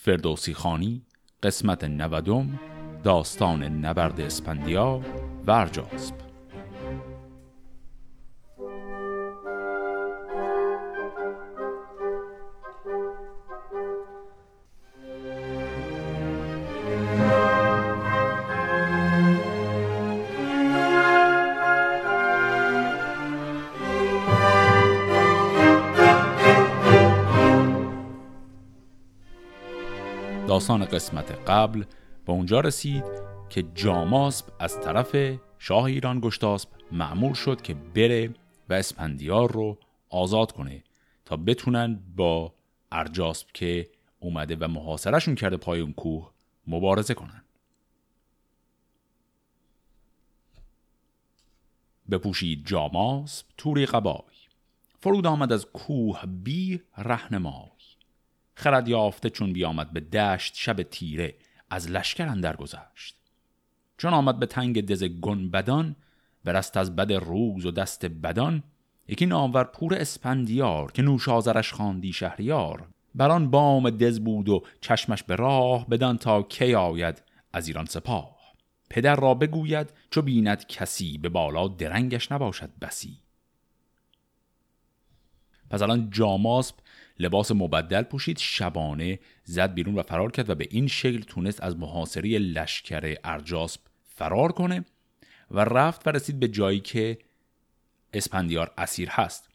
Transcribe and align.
فردوسی 0.00 0.54
خانی 0.54 1.02
قسمت 1.42 1.84
نودم 1.84 2.58
داستان 3.04 3.62
نبرد 3.62 4.20
اسپندیا 4.20 5.00
و 5.46 5.52
قسمت 30.98 31.30
قبل 31.30 31.84
به 32.26 32.32
اونجا 32.32 32.60
رسید 32.60 33.04
که 33.48 33.62
جاماسب 33.74 34.46
از 34.58 34.80
طرف 34.80 35.38
شاه 35.58 35.84
ایران 35.84 36.20
گشتاسب 36.20 36.68
معمول 36.92 37.32
شد 37.32 37.62
که 37.62 37.74
بره 37.74 38.34
و 38.68 38.72
اسپندیار 38.72 39.52
رو 39.52 39.78
آزاد 40.10 40.52
کنه 40.52 40.84
تا 41.24 41.36
بتونن 41.36 42.00
با 42.16 42.54
ارجاسب 42.92 43.46
که 43.54 43.90
اومده 44.20 44.56
و 44.56 44.68
محاصرشون 44.68 45.34
کرده 45.34 45.56
پای 45.56 45.80
اون 45.80 45.92
کوه 45.92 46.30
مبارزه 46.66 47.14
کنن. 47.14 47.42
بپوشید 52.10 52.66
جاماسب 52.66 53.46
توری 53.56 53.86
قبای. 53.86 54.36
فرود 55.00 55.26
آمد 55.26 55.52
از 55.52 55.66
کوه 55.66 56.26
بی 56.26 56.82
رهنمای. 56.96 57.77
خرد 58.58 58.88
یافته 58.88 59.30
چون 59.30 59.52
بیامد 59.52 59.92
به 59.92 60.00
دشت 60.00 60.54
شب 60.56 60.82
تیره 60.82 61.34
از 61.70 61.90
لشکر 61.90 62.28
اندر 62.28 62.56
گذشت. 62.56 63.16
چون 63.98 64.14
آمد 64.14 64.38
به 64.38 64.46
تنگ 64.46 64.86
دز 64.86 65.04
گنبدان 65.04 65.96
برست 66.44 66.76
از 66.76 66.96
بد 66.96 67.12
روز 67.12 67.66
و 67.66 67.70
دست 67.70 68.06
بدان 68.06 68.62
یکی 69.08 69.26
نامور 69.26 69.64
پور 69.64 69.94
اسپندیار 69.94 70.92
که 70.92 71.02
نوش 71.02 71.28
آزرش 71.28 71.72
خواندی 71.72 72.12
شهریار. 72.12 72.88
بران 73.14 73.50
بام 73.50 73.90
دز 73.90 74.20
بود 74.20 74.48
و 74.48 74.62
چشمش 74.80 75.22
به 75.22 75.36
راه 75.36 75.88
بدان 75.88 76.18
تا 76.18 76.42
کی 76.42 76.74
آید 76.74 77.22
از 77.52 77.68
ایران 77.68 77.86
سپاه. 77.86 78.38
پدر 78.90 79.16
را 79.16 79.34
بگوید 79.34 79.92
چو 80.10 80.22
بیند 80.22 80.66
کسی 80.66 81.18
به 81.18 81.28
بالا 81.28 81.68
درنگش 81.68 82.32
نباشد 82.32 82.70
بسی. 82.80 83.18
پس 85.70 85.82
الان 85.82 86.10
جاماسب 86.10 86.74
لباس 87.18 87.52
مبدل 87.52 88.02
پوشید 88.02 88.38
شبانه 88.38 89.18
زد 89.44 89.74
بیرون 89.74 89.94
و 89.94 90.02
فرار 90.02 90.30
کرد 90.30 90.50
و 90.50 90.54
به 90.54 90.68
این 90.70 90.86
شکل 90.86 91.20
تونست 91.20 91.62
از 91.62 91.76
محاصره 91.76 92.38
لشکر 92.38 93.16
ارجاسب 93.24 93.80
فرار 94.06 94.52
کنه 94.52 94.84
و 95.50 95.60
رفت 95.60 96.06
و 96.06 96.10
رسید 96.10 96.40
به 96.40 96.48
جایی 96.48 96.80
که 96.80 97.18
اسپندیار 98.12 98.74
اسیر 98.78 99.08
هست. 99.08 99.48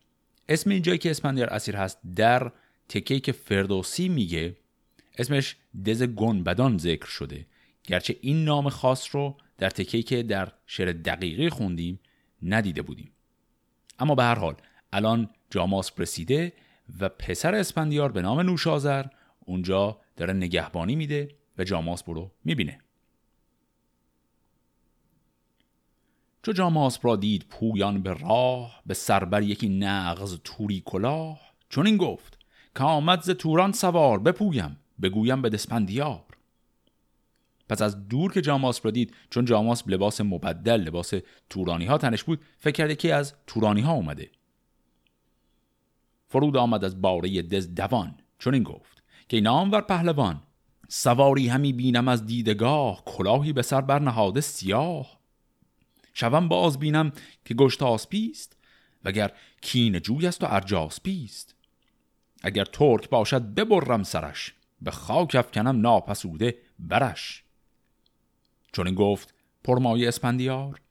اسم 0.50 0.70
این 0.70 0.82
جایی 0.82 0.98
که 0.98 1.12
اسپندیار 1.12 1.50
اسیر 1.50 1.76
هست 1.76 1.98
در 2.16 2.52
تکهی 2.90 3.20
که 3.20 3.32
فردوسی 3.32 4.10
میگه 4.10 4.58
اسمش 5.18 5.56
دز 5.86 6.04
گنبدان 6.04 6.78
ذکر 6.78 7.06
شده. 7.06 7.46
گرچه 7.84 8.16
این 8.22 8.46
نام 8.46 8.70
خاص 8.70 9.16
رو 9.16 9.38
در 9.58 9.70
تکهی 9.70 10.04
که 10.04 10.24
در 10.24 10.52
شعر 10.68 10.92
دقیقی 10.92 11.50
خوندیم 11.50 12.00
ندیده 12.44 12.82
بودیم. 12.82 13.12
اما 14.00 14.16
به 14.16 14.24
هر 14.24 14.36
حال 14.36 14.56
الان 14.94 15.30
جاماس 15.50 15.92
رسیده 15.98 16.54
و 17.00 17.10
پسر 17.10 17.56
اسپندیار 17.56 18.12
به 18.12 18.22
نام 18.22 18.40
نوشازر 18.40 19.06
اونجا 19.40 20.00
داره 20.16 20.34
نگهبانی 20.34 20.96
میده 20.96 21.30
و 21.58 21.64
جاماس 21.64 22.04
برو 22.04 22.32
می‌بینه. 22.44 22.80
چو 26.44 26.52
جاماس 26.52 27.00
را 27.02 27.16
دید 27.16 27.46
پویان 27.50 28.04
به 28.04 28.14
راه 28.14 28.82
به 28.86 28.94
سربر 28.94 29.42
یکی 29.42 29.70
نغز 29.70 30.40
توری 30.44 30.84
کلاه 30.86 31.42
چون 31.70 31.88
این 31.88 31.98
گفت 31.98 32.38
که 32.76 32.84
آمد 32.84 33.22
ز 33.22 33.30
توران 33.30 33.72
سوار 33.72 34.20
بپویم 34.20 34.80
بگویم 35.02 35.42
به 35.42 35.50
دسپندیار. 35.50 36.24
پس 37.70 37.82
از 37.82 38.08
دور 38.08 38.32
که 38.32 38.42
جاماس 38.42 38.86
را 38.86 38.92
دید 38.92 39.16
چون 39.30 39.46
جاماس 39.46 39.84
لباس 39.88 40.22
مبدل 40.22 40.82
لباس 40.82 41.14
تورانی 41.50 41.86
ها 41.86 41.98
تنش 41.98 42.24
بود 42.24 42.42
فکر 42.58 42.76
کرده 42.76 42.96
که 42.96 43.14
از 43.16 43.34
تورانی 43.48 43.82
ها 43.82 43.94
اومده. 43.94 44.30
فرود 46.34 46.58
آمد 46.58 46.84
از 46.84 47.02
باره 47.02 47.42
دز 47.42 47.76
دوان 47.76 48.16
چون 48.40 48.54
این 48.54 48.64
گفت 48.64 49.04
که 49.28 49.42
نامور 49.42 49.82
پهلوان 49.82 50.42
سواری 50.88 51.48
همی 51.48 51.74
بینم 51.74 52.08
از 52.08 52.26
دیدگاه 52.26 53.06
کلاهی 53.06 53.54
به 53.54 53.62
سر 53.62 53.82
برنهاده 53.82 54.42
سیاه. 54.42 55.20
شوم 56.14 56.48
باز 56.48 56.80
بینم 56.80 57.12
که 57.46 57.54
گشت 57.54 57.84
آسپیست 57.84 58.58
وگر 59.06 59.32
کین 59.62 60.00
جوی 60.00 60.28
است 60.28 60.44
و 60.44 60.48
ارجاسپیست 60.50 61.56
اگر 62.44 62.66
ترک 62.66 63.10
باشد 63.10 63.42
ببرم 63.42 64.04
سرش 64.04 64.54
به 64.82 64.92
خاک 64.92 65.36
افکنم 65.36 65.82
ناپسوده 65.82 66.58
برش. 66.80 67.44
چون 68.72 68.88
این 68.88 68.96
گفت 68.96 69.34
پرمایه 69.64 70.08
اسپندیار 70.08 70.82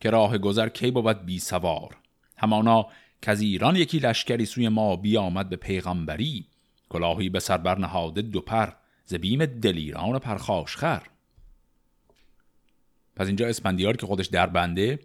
که 0.00 0.10
راه 0.10 0.38
گذر 0.38 0.68
کی 0.68 0.90
بود 0.90 1.24
بی 1.24 1.38
سوار. 1.38 1.96
همانا 2.36 2.86
که 3.26 3.32
از 3.32 3.40
ایران 3.40 3.76
یکی 3.76 3.98
لشکری 3.98 4.46
سوی 4.46 4.68
ما 4.68 4.96
بیامد 4.96 5.48
به 5.48 5.56
پیغمبری. 5.56 6.46
کلاهی 6.88 7.28
به 7.28 7.40
سر 7.40 7.58
برنهاده 7.58 8.22
دو 8.22 8.40
پر 8.40 8.72
ز 9.04 9.14
بیم 9.14 9.46
دلیران 9.46 10.18
پرخاشخر 10.18 11.02
پس 13.16 13.26
اینجا 13.26 13.46
اسپندیار 13.46 13.96
که 13.96 14.06
خودش 14.06 14.26
در 14.26 14.46
بنده 14.46 14.98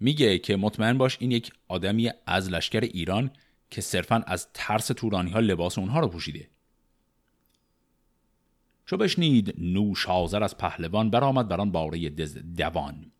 میگه 0.00 0.38
که 0.38 0.56
مطمئن 0.56 0.98
باش 0.98 1.16
این 1.20 1.30
یک 1.30 1.52
آدمی 1.68 2.10
از 2.26 2.50
لشکر 2.50 2.80
ایران 2.80 3.30
که 3.70 3.80
صرفا 3.80 4.22
از 4.26 4.48
ترس 4.54 4.86
تورانی 4.86 5.30
ها 5.30 5.40
لباس 5.40 5.78
اونها 5.78 6.00
رو 6.00 6.08
پوشیده. 6.08 6.48
چو 8.86 8.96
بشنید 8.96 9.54
نوش 9.58 10.04
حاضر 10.04 10.42
از 10.42 10.58
پهلوان 10.58 11.10
برآمد 11.10 11.48
بران 11.48 11.72
باره 11.72 12.08
دز 12.08 12.38
دوان 12.56 13.12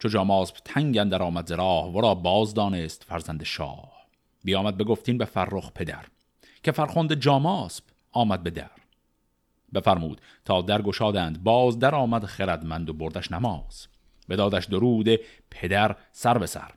چو 0.00 0.08
جاماسب 0.08 0.56
تنگ 0.64 0.98
اندر 0.98 1.22
آمد 1.22 1.46
ز 1.46 1.52
راه 1.52 1.92
ورا 1.92 2.14
باز 2.14 2.54
دانست 2.54 3.04
فرزند 3.04 3.44
شاه. 3.44 3.92
بیامد 4.44 4.76
بگفتین 4.76 5.18
به 5.18 5.24
فرخ 5.24 5.72
پدر 5.72 6.04
که 6.62 6.72
فرخنده 6.72 7.16
جاماسب 7.16 7.84
آمد 8.12 8.42
به 8.42 8.50
در. 8.50 8.70
بفرمود 9.74 10.20
تا 10.44 10.62
در 10.62 10.82
گشادند 10.82 11.42
باز 11.42 11.78
در 11.78 11.94
آمد 11.94 12.24
خردمند 12.24 12.90
و 12.90 12.92
بردش 12.92 13.32
نماز. 13.32 13.86
بدادش 14.28 14.64
درود 14.64 15.08
پدر 15.50 15.96
سر 16.12 16.38
به 16.38 16.46
سر 16.46 16.70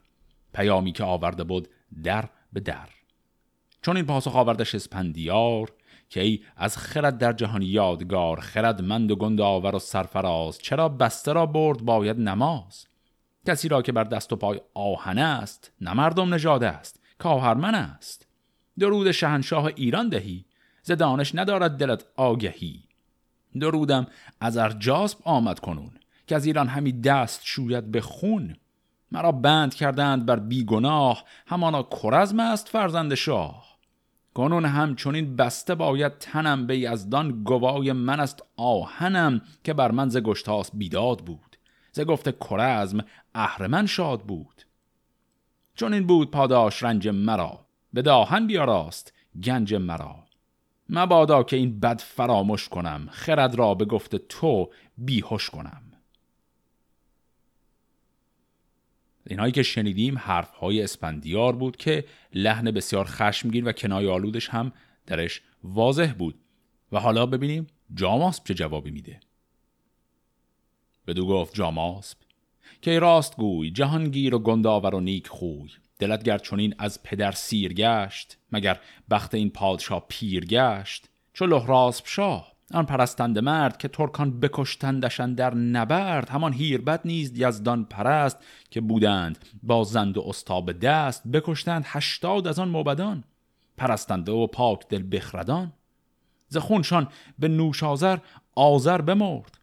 پیامی 0.53 0.91
که 0.91 1.03
آورده 1.03 1.43
بود 1.43 1.67
در 2.03 2.29
به 2.53 2.59
در. 2.59 2.89
چون 3.81 3.95
این 3.97 4.05
پاسخ 4.05 4.35
آوردش 4.35 4.75
اسپندیار 4.75 5.71
که 6.09 6.21
ای 6.21 6.39
از 6.57 6.77
خرد 6.77 7.17
در 7.17 7.33
جهان 7.33 7.61
یادگار 7.61 8.39
خردمند 8.39 9.11
و 9.11 9.15
گند 9.15 9.41
آور 9.41 9.75
و 9.75 9.79
سرفراز 9.79 10.59
چرا 10.59 10.89
بسته 10.89 11.33
را 11.33 11.45
برد 11.45 11.81
باید 11.81 12.19
نماز؟ 12.19 12.85
کسی 13.47 13.67
را 13.67 13.81
که 13.81 13.91
بر 13.91 14.03
دست 14.03 14.33
و 14.33 14.35
پای 14.35 14.61
آهن 14.73 15.17
است 15.17 15.71
نه 15.81 15.93
مردم 15.93 16.33
نژاده 16.33 16.67
است 16.67 16.99
کاهرمن 17.17 17.75
است. 17.75 18.27
درود 18.79 19.11
شهنشاه 19.11 19.65
ایران 19.65 20.09
دهی 20.09 20.45
ز 20.83 20.91
دانش 20.91 21.35
ندارد 21.35 21.77
دلت 21.77 22.05
آگهی. 22.15 22.83
درودم 23.59 24.07
از 24.39 24.57
ارجاسب 24.57 25.19
آمد 25.23 25.59
کنون 25.59 25.91
که 26.27 26.35
از 26.35 26.45
ایران 26.45 26.67
همی 26.67 26.91
دست 27.01 27.41
شوید 27.43 27.91
به 27.91 28.01
خون. 28.01 28.55
مرا 29.11 29.31
بند 29.31 29.73
کردند 29.73 30.25
بر 30.25 30.39
بیگناه 30.39 31.23
همانا 31.47 31.83
کرزم 31.83 32.39
است 32.39 32.69
فرزند 32.69 33.13
شاه. 33.13 33.73
کنون 34.33 34.65
همچنین 34.65 35.35
بسته 35.35 35.75
باید 35.75 36.17
تنم 36.17 36.67
به 36.67 36.77
یزدان 36.77 37.43
گوای 37.43 37.91
من 37.91 38.19
است 38.19 38.43
آهنم 38.57 39.41
که 39.63 39.73
بر 39.73 39.91
من 39.91 40.09
ز 40.09 40.17
گشتاس 40.17 40.71
بیداد 40.73 41.19
بود. 41.19 41.52
ز 41.93 41.99
گفته 41.99 42.31
کرزم 42.31 43.05
اهرمن 43.33 43.85
شاد 43.85 44.21
بود. 44.21 44.61
چون 45.75 45.93
این 45.93 46.07
بود 46.07 46.31
پاداش 46.31 46.83
رنج 46.83 47.07
مرا 47.07 47.65
به 47.93 48.01
داهن 48.01 48.47
بیاراست 48.47 49.13
گنج 49.43 49.73
مرا. 49.73 50.23
مبادا 50.89 51.43
که 51.43 51.55
این 51.55 51.79
بد 51.79 52.01
فراموش 52.01 52.69
کنم 52.69 53.07
خرد 53.11 53.55
را 53.55 53.73
به 53.73 53.85
گفته 53.85 54.17
تو 54.17 54.69
بیهوش 54.97 55.49
کنم. 55.49 55.81
اینهایی 59.27 59.51
که 59.51 59.63
شنیدیم 59.63 60.17
حرف 60.17 60.53
های 60.53 60.81
اسپندیار 60.81 61.55
بود 61.55 61.77
که 61.77 62.05
لحن 62.33 62.71
بسیار 62.71 63.05
خشمگین 63.05 63.63
و 63.63 63.71
کنای 63.71 64.07
آلودش 64.07 64.49
هم 64.49 64.71
درش 65.05 65.41
واضح 65.63 66.13
بود. 66.17 66.35
و 66.91 66.99
حالا 66.99 67.25
ببینیم 67.25 67.67
جاماسب 67.93 68.43
چه 68.43 68.53
جوابی 68.53 68.91
میده. 68.91 69.19
بدو 71.07 71.27
گفت 71.27 71.55
جاماسب 71.55 72.17
که 72.81 72.99
راست 72.99 73.37
گوی 73.37 73.71
جهانگیر 73.71 74.35
و 74.35 74.39
گنداور 74.39 74.95
و 74.95 74.99
نیک 74.99 75.27
خوی. 75.27 75.69
دلت 75.99 76.23
گر 76.23 76.37
چونین 76.37 76.75
از 76.79 77.03
پدر 77.03 77.31
سیر 77.31 77.73
گشت 77.73 78.37
مگر 78.51 78.79
بخت 79.09 79.35
این 79.35 79.49
پادشاه 79.49 80.05
پیر 80.07 80.45
گشت. 80.45 81.09
چو 81.33 81.45
لحراسب 81.45 82.05
شاه 82.05 82.53
آن 82.73 82.85
پرستنده 82.85 83.41
مرد 83.41 83.77
که 83.77 83.87
ترکان 83.87 84.39
بکشتندشن 84.39 85.33
در 85.33 85.53
نبرد. 85.53 86.29
همان 86.29 86.53
هیربت 86.53 87.01
نیز 87.05 87.39
یزدان 87.39 87.85
پرست 87.85 88.37
که 88.69 88.81
بودند 88.81 89.45
با 89.63 89.83
زند 89.83 90.17
و 90.17 90.23
استاب 90.27 90.71
دست. 90.71 91.27
بکشتند 91.27 91.83
هشتاد 91.87 92.47
از 92.47 92.59
آن 92.59 92.69
موبدان 92.69 93.23
پرستنده 93.77 94.31
و 94.31 94.47
پاک 94.47 94.87
دل 94.89 95.03
بخردان. 95.11 95.73
ز 96.47 96.57
خونشان 96.57 97.07
به 97.39 97.47
نوشازر 97.47 98.17
آذر 98.55 99.01
بمرد. 99.01 99.62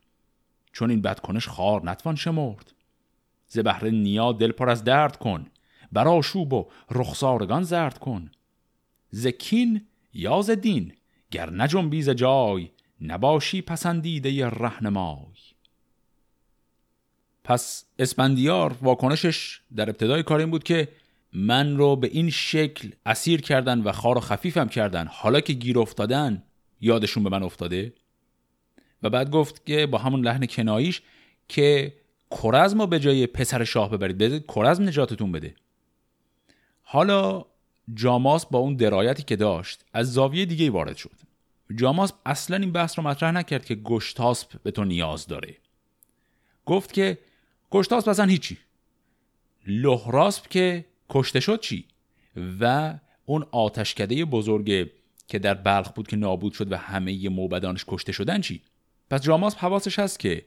چون 0.72 0.90
این 0.90 1.02
بدکنش 1.02 1.48
خار 1.48 1.90
نتوان 1.90 2.16
شمرد. 2.16 2.72
ز 3.48 3.58
بهر 3.58 3.90
نیا 3.90 4.32
دل 4.32 4.52
پر 4.52 4.70
از 4.70 4.84
درد 4.84 5.16
کن 5.16 5.46
برا 5.92 6.22
شوب 6.22 6.52
و 6.52 6.66
رخسارگان 6.90 7.62
زرد 7.62 7.98
کن. 7.98 8.30
ز 9.10 9.26
کین 9.26 9.86
یا 10.14 10.42
ز 10.42 10.50
دین 10.50 10.92
گر 11.30 11.50
نجنبی 11.50 12.02
ز 12.02 12.10
جای 12.10 12.70
نباشی 13.00 13.62
پسندیده 13.62 14.48
رهنمای. 14.48 15.36
پس 17.44 17.84
اسپندیار 17.98 18.76
واکنشش 18.82 19.60
در 19.76 19.90
ابتدای 19.90 20.22
کار 20.22 20.38
این 20.38 20.50
بود 20.50 20.64
که 20.64 20.88
من 21.32 21.76
رو 21.76 21.96
به 21.96 22.06
این 22.06 22.30
شکل 22.30 22.90
اسیر 23.06 23.40
کردن 23.40 23.80
و 23.80 23.92
خار 23.92 24.18
و 24.18 24.20
خفیفم 24.20 24.68
کردن. 24.68 25.06
حالا 25.06 25.40
که 25.40 25.52
گیر 25.52 25.78
افتادن 25.78 26.42
یادشون 26.80 27.22
به 27.22 27.30
من 27.30 27.42
افتاده؟ 27.42 27.92
و 29.02 29.10
بعد 29.10 29.30
گفت 29.30 29.66
که 29.66 29.86
با 29.86 29.98
همون 29.98 30.20
لحن 30.20 30.46
کناییش 30.46 31.02
که 31.48 31.94
کرزم 32.42 32.80
رو 32.80 32.86
به 32.86 33.00
جای 33.00 33.26
پسر 33.26 33.64
شاه 33.64 33.90
ببرید. 33.90 34.18
بده 34.18 34.40
کرزم 34.40 34.88
نجاتتون 34.88 35.32
بده. 35.32 35.54
حالا 36.82 37.44
جاماس 37.94 38.46
با 38.46 38.58
اون 38.58 38.76
درایتی 38.76 39.22
که 39.22 39.36
داشت 39.36 39.84
از 39.92 40.12
زاویه 40.12 40.44
دیگه 40.44 40.70
وارد 40.70 40.96
شد. 40.96 41.16
جاماس 41.76 42.12
اصلا 42.26 42.56
این 42.56 42.72
بحث 42.72 42.98
رو 42.98 43.04
مطرح 43.04 43.30
نکرد 43.30 43.64
که 43.64 43.74
گشتاسپ 43.74 44.62
به 44.62 44.70
تو 44.70 44.84
نیاز 44.84 45.26
داره. 45.26 45.56
گفت 46.66 46.92
که 46.92 47.18
گشتاسپ 47.70 48.08
اصلا 48.08 48.24
هیچی. 48.24 48.58
لحراسپ 49.66 50.48
که 50.48 50.84
کشته 51.08 51.40
شد 51.40 51.60
چی؟ 51.60 51.84
و 52.60 52.94
اون 53.26 53.46
آتشکده 53.52 54.24
بزرگ 54.24 54.90
که 55.28 55.38
در 55.38 55.54
بلخ 55.54 55.92
بود 55.92 56.08
که 56.08 56.16
نابود 56.16 56.52
شد 56.52 56.72
و 56.72 56.76
همه 56.76 57.28
موبدانش 57.28 57.84
کشته 57.88 58.12
شدن 58.12 58.40
چی؟ 58.40 58.62
پس 59.10 59.22
جاماس 59.22 59.54
حواسش 59.54 59.98
هست 59.98 60.18
که 60.18 60.44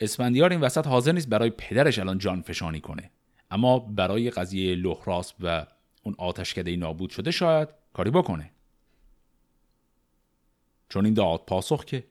اسفندیار 0.00 0.50
این 0.50 0.60
وسط 0.60 0.86
حاضر 0.86 1.12
نیست 1.12 1.28
برای 1.28 1.50
پدرش 1.50 1.98
الان 1.98 2.18
جان 2.18 2.42
فشانی 2.42 2.80
کنه. 2.80 3.10
اما 3.50 3.78
برای 3.78 4.30
قضیه 4.30 4.74
لحراسپ 4.74 5.36
و 5.40 5.66
اون 6.02 6.14
آتشکده 6.18 6.76
نابود 6.76 7.10
شده 7.10 7.30
شاید 7.30 7.68
کاری 7.92 8.10
بکنه. 8.10 8.50
چون 10.88 11.04
این 11.04 11.14
داد 11.14 11.40
پاسخ 11.46 11.84
که 11.84 12.04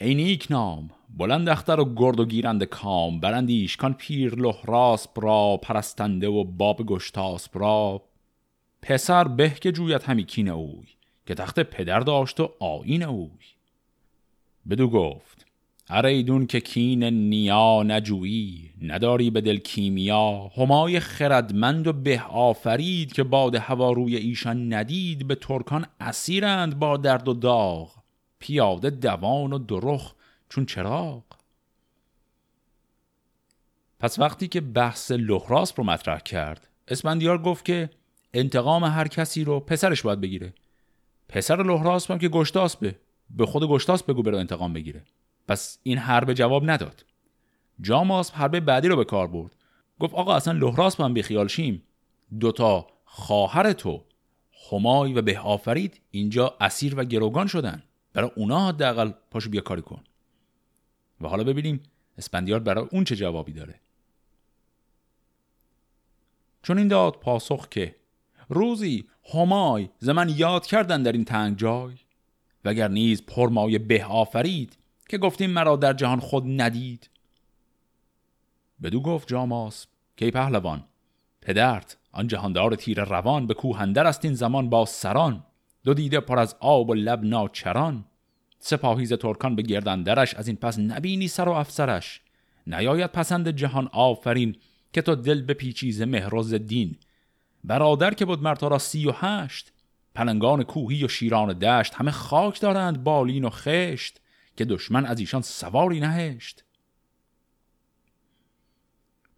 ای 0.00 0.14
نیک 0.14 0.46
نام 0.50 0.90
بلند 1.16 1.48
اختر 1.48 1.80
و 1.80 1.94
گرد 1.94 2.20
و 2.20 2.24
گیرند 2.24 2.64
کام 2.64 3.20
برندیش 3.20 3.76
کان 3.76 3.94
پیر 3.94 4.34
لحراسپ 4.34 5.24
را 5.24 5.56
پرستنده 5.62 6.28
و 6.28 6.44
باب 6.44 6.86
گشتاسپ 6.86 7.58
را. 7.58 8.02
پسر 8.82 9.28
به 9.28 9.50
که 9.50 9.72
جویت 9.72 10.08
همی 10.08 10.24
کین 10.24 10.48
اوی 10.48 10.86
که 11.26 11.34
تخت 11.34 11.60
پدر 11.60 12.00
داشت 12.00 12.40
و 12.40 12.52
آین 12.60 13.02
اوی. 13.02 13.55
بدو 14.70 14.88
گفت 14.88 15.46
اره 15.88 16.10
ایدون 16.10 16.46
که 16.46 16.60
کین 16.60 17.04
نیا 17.04 17.82
نجویی 17.82 18.70
نداری 18.82 19.30
به 19.30 19.40
دل 19.40 19.56
کیمیا 19.56 20.50
همای 20.56 21.00
خردمند 21.00 21.86
و 21.86 21.92
به 21.92 22.22
آفرید 22.22 23.12
که 23.12 23.22
باد 23.22 23.54
هوا 23.54 23.92
روی 23.92 24.16
ایشان 24.16 24.74
ندید 24.74 25.26
به 25.26 25.34
ترکان 25.34 25.86
اسیرند 26.00 26.78
با 26.78 26.96
درد 26.96 27.28
و 27.28 27.34
داغ 27.34 27.90
پیاده 28.38 28.90
دوان 28.90 29.52
و 29.52 29.58
درخ 29.58 30.14
چون 30.48 30.66
چراغ. 30.66 31.22
پس 34.00 34.18
وقتی 34.18 34.48
که 34.48 34.60
بحث 34.60 35.10
لحراس 35.10 35.72
رو 35.76 35.84
مطرح 35.84 36.18
کرد 36.18 36.68
اسفندیار 36.88 37.42
گفت 37.42 37.64
که 37.64 37.90
انتقام 38.34 38.84
هر 38.84 39.08
کسی 39.08 39.44
رو 39.44 39.60
پسرش 39.60 40.02
باید 40.02 40.20
بگیره. 40.20 40.54
پسر 41.28 41.62
لحراس 41.62 42.10
هم 42.10 42.18
که 42.18 42.28
گشتاسبه. 42.28 42.98
به 43.30 43.46
خود 43.46 43.68
گشتاس 43.68 44.02
بگو 44.02 44.22
بره 44.22 44.38
انتقام 44.38 44.72
بگیره. 44.72 45.02
پس 45.48 45.78
این 45.82 45.98
حرب 45.98 46.32
جواب 46.32 46.70
نداد. 46.70 47.04
جاماس 47.80 48.30
حرب 48.30 48.60
بعدی 48.60 48.88
رو 48.88 48.96
به 48.96 49.04
کار 49.04 49.26
برد. 49.26 49.56
گفت 50.00 50.14
آقا 50.14 50.34
اصلا 50.34 50.58
لحراس 50.58 51.00
هم 51.00 51.14
بیخیال 51.14 51.48
شیم. 51.48 51.82
دوتا 52.40 52.86
خواهر 53.04 53.72
تو 53.72 54.04
همای 54.70 55.12
و 55.12 55.22
به 55.22 55.38
آفرید 55.38 56.00
اینجا 56.10 56.56
اسیر 56.60 56.94
و 57.00 57.04
گروگان 57.04 57.46
شدن. 57.46 57.82
برای 58.12 58.30
اونا 58.36 58.68
حداقل 58.68 59.12
پاشو 59.30 59.50
بیا 59.50 59.60
کاری 59.60 59.82
کن. 59.82 60.04
و 61.20 61.28
حالا 61.28 61.44
ببینیم 61.44 61.82
اسپندیار 62.18 62.60
برای 62.60 62.86
اون 62.90 63.04
چه 63.04 63.16
جوابی 63.16 63.52
داره. 63.52 63.80
چون 66.62 66.78
این 66.78 66.88
داد 66.88 67.12
پاسخ 67.12 67.68
که 67.68 67.96
روزی 68.48 69.08
همای 69.34 69.88
زمن 69.98 70.28
یاد 70.28 70.66
کردن 70.66 71.02
در 71.02 71.12
این 71.12 71.24
تنگ 71.24 71.56
جای 71.56 71.94
وگر 72.66 72.88
نیز 72.88 73.26
پرمای 73.26 73.78
به 73.78 74.04
آفرید 74.04 74.76
که 75.08 75.18
گفتیم 75.18 75.50
مرا 75.50 75.76
در 75.76 75.92
جهان 75.92 76.20
خود 76.20 76.44
ندید. 76.46 77.10
بدو 78.82 79.00
گفت 79.00 79.28
جاماس 79.28 79.86
که 80.16 80.30
پهلوان 80.30 80.84
پدرت 81.42 81.96
آن 82.12 82.26
جهاندار 82.26 82.74
تیر 82.74 83.04
روان 83.04 83.46
به 83.46 83.54
کوهندر 83.54 84.06
است 84.06 84.24
این 84.24 84.34
زمان 84.34 84.70
با 84.70 84.84
سران 84.84 85.44
دو 85.84 85.94
دیده 85.94 86.20
پر 86.20 86.38
از 86.38 86.56
آب 86.60 86.90
و 86.90 86.94
لب 86.94 87.24
ناچران 87.24 88.04
سپاهیز 88.58 89.12
ترکان 89.12 89.56
به 89.56 89.62
گردندرش 89.62 90.34
از 90.34 90.48
این 90.48 90.56
پس 90.56 90.78
نبینی 90.78 91.28
سر 91.28 91.48
و 91.48 91.52
افسرش 91.52 92.20
نیاید 92.66 93.12
پسند 93.12 93.48
جهان 93.48 93.88
آفرین 93.92 94.56
که 94.92 95.02
تو 95.02 95.14
دل 95.14 95.42
به 95.42 95.54
پیچیز 95.54 96.02
مهروز 96.02 96.54
دین 96.54 96.96
برادر 97.64 98.14
که 98.14 98.24
بود 98.24 98.42
مرتا 98.42 98.68
را 98.68 98.78
سی 98.78 99.06
و 99.06 99.12
هشت 99.14 99.72
پلنگان 100.16 100.62
کوهی 100.62 101.04
و 101.04 101.08
شیران 101.08 101.52
دشت 101.58 101.94
همه 101.94 102.10
خاک 102.10 102.60
دارند 102.60 103.04
بالین 103.04 103.44
و 103.44 103.50
خشت 103.50 104.20
که 104.56 104.64
دشمن 104.64 105.06
از 105.06 105.20
ایشان 105.20 105.42
سواری 105.42 106.00
نهشت. 106.00 106.64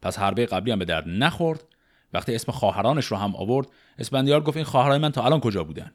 پس 0.02 0.18
حربه 0.18 0.46
قبلی 0.46 0.72
هم 0.72 0.78
به 0.78 0.84
درد 0.84 1.08
نخورد. 1.08 1.64
وقتی 2.12 2.34
اسم 2.34 2.52
خواهرانش 2.52 3.06
رو 3.06 3.16
هم 3.16 3.36
آورد 3.36 3.66
اسپندیار 3.98 4.40
گفت 4.40 4.56
این 4.56 4.66
خواهرای 4.66 4.98
من 4.98 5.12
تا 5.12 5.24
الان 5.24 5.40
کجا 5.40 5.64
بودن؟ 5.64 5.92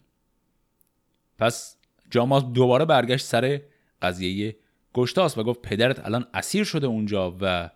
پس 1.40 1.78
جاماس 2.10 2.44
دوباره 2.44 2.86
برگشت 2.86 3.26
سر 3.26 3.62
قضیه 4.02 4.56
گشتاس 4.94 5.38
و 5.38 5.44
گفت 5.44 5.62
پدرت 5.62 6.06
الان 6.06 6.26
اسیر 6.34 6.64
شده 6.64 6.88
اونجا 6.88 7.38
و 7.42 7.70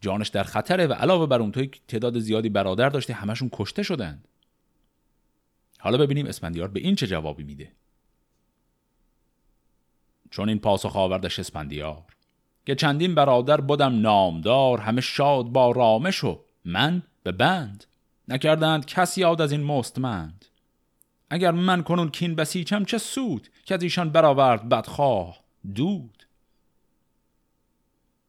جانش 0.00 0.28
در 0.28 0.42
خطره 0.42 0.86
و 0.86 0.92
علاوه 0.92 1.26
بر 1.26 1.40
اون 1.40 1.52
توی 1.52 1.70
تعداد 1.88 2.18
زیادی 2.18 2.48
برادر 2.48 2.88
داشته 2.88 3.12
همشون 3.12 3.50
کشته 3.52 3.82
شدند. 3.82 4.28
حالا 5.80 5.98
ببینیم 5.98 6.26
اسپندیار 6.26 6.68
به 6.68 6.80
این 6.80 6.94
چه 6.94 7.06
جوابی 7.06 7.42
میده. 7.42 7.72
چون 10.30 10.48
این 10.48 10.58
پاسخ 10.58 10.96
آوردش 10.96 11.38
اسپندیار 11.38 12.04
که 12.66 12.74
چندین 12.74 13.14
برادر 13.14 13.60
بودم 13.60 14.00
نامدار 14.00 14.80
همه 14.80 15.00
شاد 15.00 15.46
با 15.46 15.70
رامش 15.70 16.24
و 16.24 16.40
من 16.64 17.02
به 17.22 17.32
بند. 17.32 17.84
نکردند 18.28 18.86
کسی 18.86 19.20
یاد 19.20 19.40
از 19.40 19.52
این 19.52 19.64
مستمند. 19.64 20.44
اگر 21.30 21.50
من 21.50 21.82
کنون 21.82 22.10
کین 22.10 22.34
بسیچم 22.34 22.84
چه 22.84 22.98
سود 22.98 23.48
که 23.64 23.74
از 23.74 23.82
ایشان 23.82 24.10
برآورد 24.10 24.68
بدخواه 24.68 25.40
دود. 25.74 26.26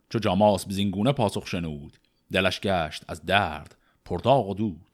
چو 0.09 0.19
جاماس 0.19 0.67
بزینگونه 0.67 1.11
پاسخ 1.11 1.47
شنود 1.47 1.97
دلش 2.31 2.59
گشت 2.59 3.03
از 3.07 3.25
درد 3.25 3.75
پرداغ 4.05 4.49
و 4.49 4.53
دود. 4.53 4.90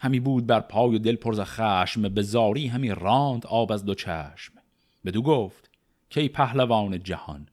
همی 0.00 0.20
بود 0.20 0.46
بر 0.46 0.60
پای 0.60 0.96
و 0.96 0.98
دل 0.98 1.16
پرز 1.16 1.40
خشم 1.40 2.08
به 2.08 2.22
زاری 2.22 2.66
همی 2.66 2.90
راند 2.90 3.46
آب 3.46 3.72
از 3.72 3.84
دو 3.84 3.94
چشم. 3.94 4.52
بدو 5.04 5.22
گفت 5.22 5.70
کی 6.10 6.28
پهلوان 6.28 7.02
جهان 7.02 7.48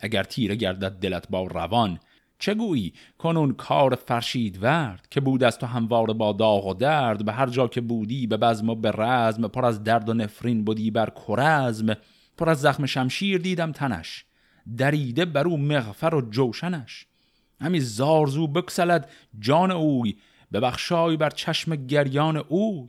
اگر 0.00 0.22
تیره 0.22 0.56
گردد 0.56 0.92
دلت 0.92 1.28
با 1.30 1.46
روان 1.46 2.00
چه 2.38 2.54
گویی 2.54 2.92
کنون 3.18 3.52
کار 3.52 3.94
فرشید 3.94 4.62
ورد 4.62 5.06
که 5.10 5.20
بود 5.20 5.44
از 5.44 5.58
تو 5.58 5.66
هموار 5.66 6.12
با 6.12 6.32
داغ 6.32 6.66
و 6.66 6.74
درد 6.74 7.24
به 7.24 7.32
هر 7.32 7.46
جا 7.46 7.68
که 7.68 7.80
بودی 7.80 8.26
به 8.26 8.36
بزم 8.36 8.68
و 8.68 8.74
به 8.74 8.90
رزم 8.90 9.48
پر 9.48 9.64
از 9.64 9.84
درد 9.84 10.08
و 10.08 10.14
نفرین 10.14 10.64
بودی 10.64 10.90
بر 10.90 11.10
کرزم 11.28 11.94
پر 12.38 12.50
از 12.50 12.60
زخم 12.60 12.86
شمشیر 12.86 13.38
دیدم 13.38 13.72
تنش 13.72 14.24
دریده 14.76 15.24
بر 15.24 15.48
او 15.48 15.56
مغفر 15.56 16.14
و 16.14 16.30
جوشنش. 16.30 17.06
همی 17.60 17.80
زارزو 17.80 18.46
بکسلد 18.46 19.10
جان 19.38 19.70
اوی 19.70 20.16
به 20.50 20.60
بخشای 20.60 21.16
بر 21.16 21.30
چشم 21.30 21.86
گریان 21.86 22.36
اوی. 22.36 22.88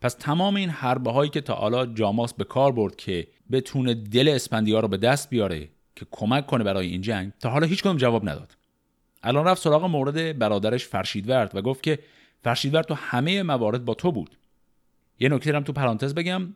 پس 0.00 0.14
تمام 0.14 0.56
این 0.56 0.70
حربه 0.70 1.12
هایی 1.12 1.30
که 1.30 1.40
تا 1.40 1.86
جاماس 1.86 2.34
به 2.34 2.44
کار 2.44 2.72
برد 2.72 2.96
که 2.96 3.28
بتونه 3.50 3.94
دل 3.94 4.28
اسپندیار 4.28 4.82
رو 4.82 4.88
به 4.88 4.96
دست 4.96 5.30
بیاره 5.30 5.68
که 5.96 6.06
کمک 6.10 6.46
کنه 6.46 6.64
برای 6.64 6.86
این 6.86 7.00
جنگ 7.00 7.32
تا 7.40 7.50
حالا 7.50 7.66
هیچ 7.66 7.82
کدوم 7.82 7.96
جواب 7.96 8.28
نداد. 8.28 8.56
الان 9.22 9.44
رفت 9.44 9.62
سراغ 9.62 9.84
مورد 9.84 10.38
برادرش 10.38 10.86
فرشیدورد 10.86 11.54
و 11.54 11.62
گفت 11.62 11.82
که 11.82 11.98
فرشیدورد 12.44 12.86
تو 12.86 12.94
همه 12.94 13.42
موارد 13.42 13.84
با 13.84 13.94
تو 13.94 14.12
بود. 14.12 14.36
یه 15.20 15.28
نکته 15.28 15.56
هم 15.56 15.64
تو 15.64 15.72
پرانتز 15.72 16.14
بگم. 16.14 16.54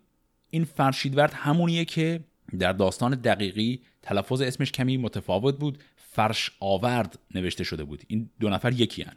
این 0.51 0.65
فرشیدورد 0.65 1.33
همونیه 1.33 1.85
که 1.85 2.21
در 2.59 2.73
داستان 2.73 3.15
دقیقی 3.15 3.83
تلفظ 4.03 4.41
اسمش 4.41 4.73
کمی 4.73 4.97
متفاوت 4.97 5.59
بود. 5.59 5.79
فرش 6.13 6.51
آورد 6.61 7.19
نوشته 7.35 7.65
شده 7.65 7.85
بود. 7.85 8.03
این 8.07 8.31
دو 8.41 8.51
نفر 8.51 8.73
یکی 8.73 9.03
هن. 9.03 9.17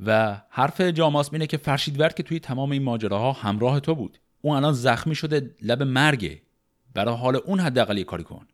و 0.00 0.40
حرف 0.50 0.80
جاماس 0.80 1.32
اینه 1.32 1.46
که 1.46 1.56
فرشیدورد 1.56 2.14
که 2.14 2.22
توی 2.22 2.40
تمام 2.40 2.70
این 2.70 2.82
ماجراها 2.82 3.32
همراه 3.32 3.80
تو 3.80 3.94
بود. 3.94 4.18
اون 4.42 4.56
الان 4.56 4.72
زخمی 4.72 5.14
شده 5.14 5.56
لب 5.62 5.82
مرگه. 5.82 6.42
برای 6.94 7.16
حال 7.16 7.36
اون 7.36 7.60
حداقل 7.60 8.02
کاری 8.02 8.24
کن. 8.24 8.46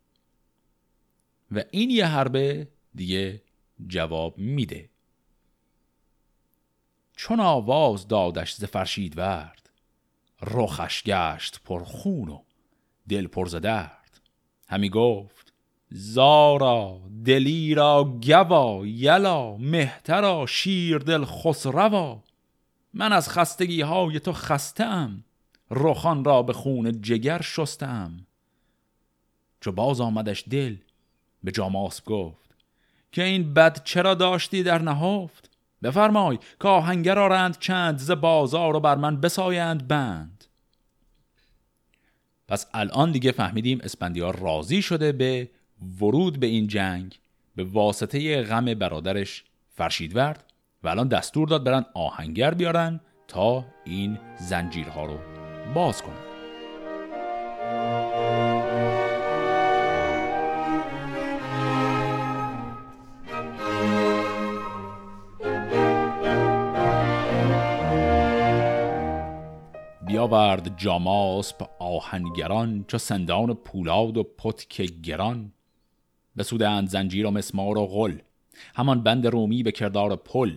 و 1.50 1.62
این 1.70 1.90
یه 1.90 2.06
حربه 2.06 2.68
دیگه 2.94 3.42
جواب 3.86 4.38
میده. 4.38 4.90
چون 7.16 7.40
آواز 7.40 8.08
دادش 8.08 8.54
ز 8.54 8.64
فرشید 8.64 9.18
ورد 9.18 9.70
رخش 10.42 11.02
گشت 11.02 11.60
پر 11.64 11.84
خون 11.84 12.28
و 12.28 12.42
دل 13.08 13.26
پر 13.26 13.46
درد. 13.46 14.20
همی 14.68 14.90
گفت 14.90 15.43
زارا 15.90 17.00
دلیرا 17.24 18.04
گوا 18.04 18.86
یلا 18.86 19.56
مهترا 19.56 20.46
شیر 20.46 20.98
دل 20.98 21.24
خسروا. 21.24 22.22
من 22.94 23.12
از 23.12 23.28
خستگی 23.28 23.80
های 23.80 24.20
تو 24.20 24.32
خسته 24.32 24.84
ام 24.84 25.24
رخان 25.70 26.24
را 26.24 26.42
به 26.42 26.52
خون 26.52 27.02
جگر 27.02 27.42
شستم 27.42 28.26
چو 29.60 29.72
باز 29.72 30.00
آمدش 30.00 30.44
دل 30.50 30.76
به 31.44 31.52
جاماسب 31.52 32.04
گفت 32.04 32.54
که 33.12 33.22
این 33.22 33.54
بد 33.54 33.84
چرا 33.84 34.14
داشتی 34.14 34.62
در 34.62 34.82
نهفت؟ 34.82 35.50
بفرمای 35.82 36.38
که 36.60 36.68
آهنگر 36.68 37.18
آرند 37.18 37.58
چند 37.58 37.98
ز 37.98 38.10
بازار 38.10 38.76
و 38.76 38.80
بر 38.80 38.96
من 38.96 39.20
بسایند 39.20 39.88
بند. 39.88 40.44
پس 42.48 42.66
الان 42.74 43.12
دیگه 43.12 43.32
فهمیدیم 43.32 43.80
اسپندیار 43.82 44.38
راضی 44.38 44.82
شده 44.82 45.12
به 45.12 45.50
ورود 46.00 46.40
به 46.40 46.46
این 46.46 46.66
جنگ 46.66 47.18
به 47.56 47.64
واسطه 47.64 48.42
غم 48.42 48.74
برادرش 48.74 49.44
فرشیدورد 49.68 50.52
و 50.82 50.88
الان 50.88 51.08
دستور 51.08 51.48
داد 51.48 51.64
برن 51.64 51.86
آهنگر 51.94 52.54
بیارن 52.54 53.00
تا 53.28 53.64
این 53.84 54.18
زنجیرها 54.40 55.04
رو 55.04 55.18
باز 55.74 56.02
کنن. 56.02 56.34
بیاورد 70.06 70.78
جاماسپ 70.78 71.68
آهنگران 71.78 72.84
چو 72.88 72.98
سندان 72.98 73.54
پولاد 73.54 74.16
و 74.16 74.22
پتک 74.22 74.82
گران 74.82 75.52
بسودند 76.38 76.88
زنجیر 76.88 77.26
و 77.26 77.30
مسمار 77.30 77.78
و 77.78 77.86
غل. 77.86 78.18
همان 78.74 79.02
بند 79.02 79.26
رومی 79.26 79.62
به 79.62 79.72
کردار 79.72 80.16
پل. 80.16 80.56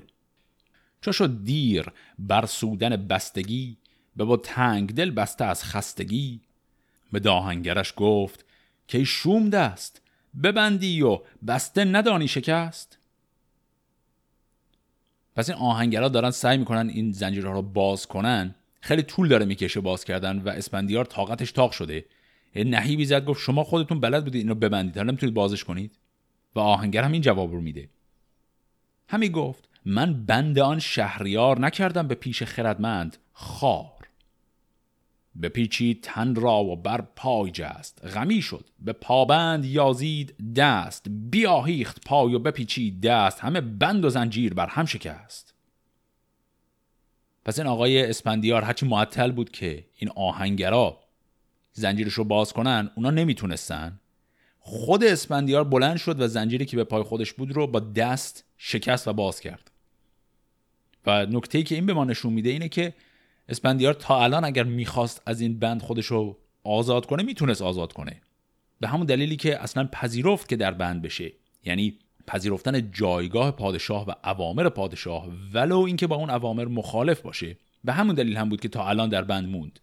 چو 1.02 1.12
شد 1.12 1.44
دیر 1.44 1.86
بر 2.20 2.46
سودن 2.46 2.96
بستگی 2.96 3.78
به 4.16 4.24
با 4.24 4.38
تنگ 4.38 4.94
دل 4.94 5.12
بسته 5.12 5.46
از 5.46 5.64
خستگی. 5.64 6.42
به 7.12 7.20
داهنگرش 7.20 7.94
گفت 7.96 8.46
که 8.88 9.04
شوم 9.04 9.50
دست؟ 9.50 10.02
ببندی 10.44 11.02
و 11.02 11.20
بسته 11.48 11.86
ندانی 11.86 12.28
شکست. 12.28 12.98
پس 15.36 15.50
این 15.50 15.60
آهنگرا 15.60 16.10
دارن 16.10 16.32
سعی 16.32 16.58
می‌کنن 16.58 16.90
این 16.90 17.12
زنجیرها 17.12 17.52
رو 17.52 17.62
باز 17.62 18.08
کنن. 18.08 18.56
خیلی 18.82 19.04
طول 19.04 19.28
داره 19.28 19.46
می‌کشه 19.46 19.80
باز 19.80 20.06
کردن 20.06 20.40
و 20.40 20.50
اسپندیار 20.50 21.06
طاقتش 21.06 21.52
تاق 21.52 21.72
شده. 21.72 22.06
نهیبی 22.56 23.06
زد 23.06 23.26
گفت 23.26 23.42
شما 23.42 23.64
خودتون 23.64 24.00
بلد 24.00 24.24
بودید 24.24 24.42
اینو 24.42 24.56
ببندید. 24.56 24.98
حالا 24.98 25.10
نمی‌تونید 25.10 25.36
بازش 25.36 25.64
کنید؟ 25.64 25.92
و 26.56 26.60
آهنگر 26.60 27.04
هم 27.04 27.12
این 27.12 27.22
جواب 27.22 27.52
رو 27.52 27.62
میده. 27.62 27.90
همی 29.10 29.30
گفت 29.30 29.70
من 29.86 30.26
بند 30.26 30.60
آن 30.60 30.80
شهریار 30.80 31.60
نکردم 31.60 32.08
به 32.08 32.16
پیش 32.16 32.44
خردمند 32.44 33.18
خار. 33.34 33.92
به 35.36 35.50
پیچی 35.50 36.00
تن 36.02 36.36
را 36.36 36.64
و 36.64 36.76
بر 36.76 37.02
پای 37.02 37.52
جست. 37.52 38.06
غمی 38.06 38.42
شد 38.42 38.66
به 38.80 38.94
پابند 38.94 39.66
یازید 39.66 40.54
دست. 40.56 41.06
بیاهیخت 41.10 42.06
پای 42.06 42.34
و 42.34 42.40
بپیچید 42.40 43.02
دست. 43.02 43.40
همه 43.40 43.62
بند 43.62 44.06
و 44.06 44.10
زنجیر 44.10 44.54
بر 44.54 44.68
هم 44.68 44.86
شکست. 44.86 45.54
پس 47.46 47.60
این 47.60 47.68
آقای 47.68 48.06
اسپندیار 48.06 48.62
هرچی 48.62 48.86
معطل 48.86 49.32
بود 49.32 49.52
که 49.52 49.86
این 49.96 50.10
آهنگرا 50.16 51.00
زنجیرش 51.80 52.14
رو 52.14 52.24
باز 52.24 52.54
کنن 52.54 52.90
اونا 52.96 53.12
نمی‌تونستن. 53.12 54.00
خود 54.60 55.04
اسپندیار 55.04 55.64
بلند 55.64 55.98
شد 55.98 56.22
و 56.22 56.28
زنجیری 56.28 56.66
که 56.66 56.78
به 56.78 56.84
پای 56.84 57.04
خودش 57.04 57.34
بود 57.34 57.52
رو 57.52 57.68
با 57.68 57.80
دست 57.80 58.44
شکست 58.58 59.08
و 59.08 59.14
باز 59.14 59.40
کرد. 59.40 59.72
و 61.06 61.26
نکته 61.26 61.64
که 61.64 61.76
این 61.76 61.86
به 61.86 61.94
ما 61.94 62.06
نشون 62.06 62.34
میده 62.34 62.50
اینه 62.50 62.70
که 62.70 62.94
اسپندیار 63.50 63.94
تا 63.94 64.24
الان 64.24 64.46
اگر 64.46 64.64
می‌خواست 64.64 65.22
از 65.26 65.42
این 65.42 65.60
بند 65.60 65.82
خودش 65.82 66.06
رو 66.06 66.38
آزاد 66.64 67.06
کنه 67.06 67.24
می‌تونست 67.24 67.62
آزاد 67.62 67.94
کنه. 67.94 68.22
به 68.80 68.88
همون 68.88 69.06
دلیلی 69.06 69.36
که 69.36 69.64
اصلا 69.64 69.90
پذیرفت 69.92 70.50
که 70.50 70.56
در 70.56 70.72
بند 70.72 71.02
بشه. 71.02 71.32
یعنی 71.66 72.00
پذیرفتن 72.28 72.92
جایگاه 72.92 73.52
پادشاه 73.52 74.06
و 74.06 74.12
اوامر 74.24 74.70
پادشاه 74.70 75.28
ولو 75.54 75.80
اینکه 75.80 76.08
با 76.08 76.16
اون 76.16 76.30
اوامر 76.30 76.66
مخالف 76.66 77.22
باشه. 77.22 77.58
به 77.84 77.94
همون 77.94 78.16
دلیل 78.16 78.38
هم 78.38 78.50
بود 78.50 78.62
که 78.62 78.68
تا 78.68 78.88
الان 78.88 79.10
در 79.10 79.22
بند 79.22 79.50
موند. 79.50 79.80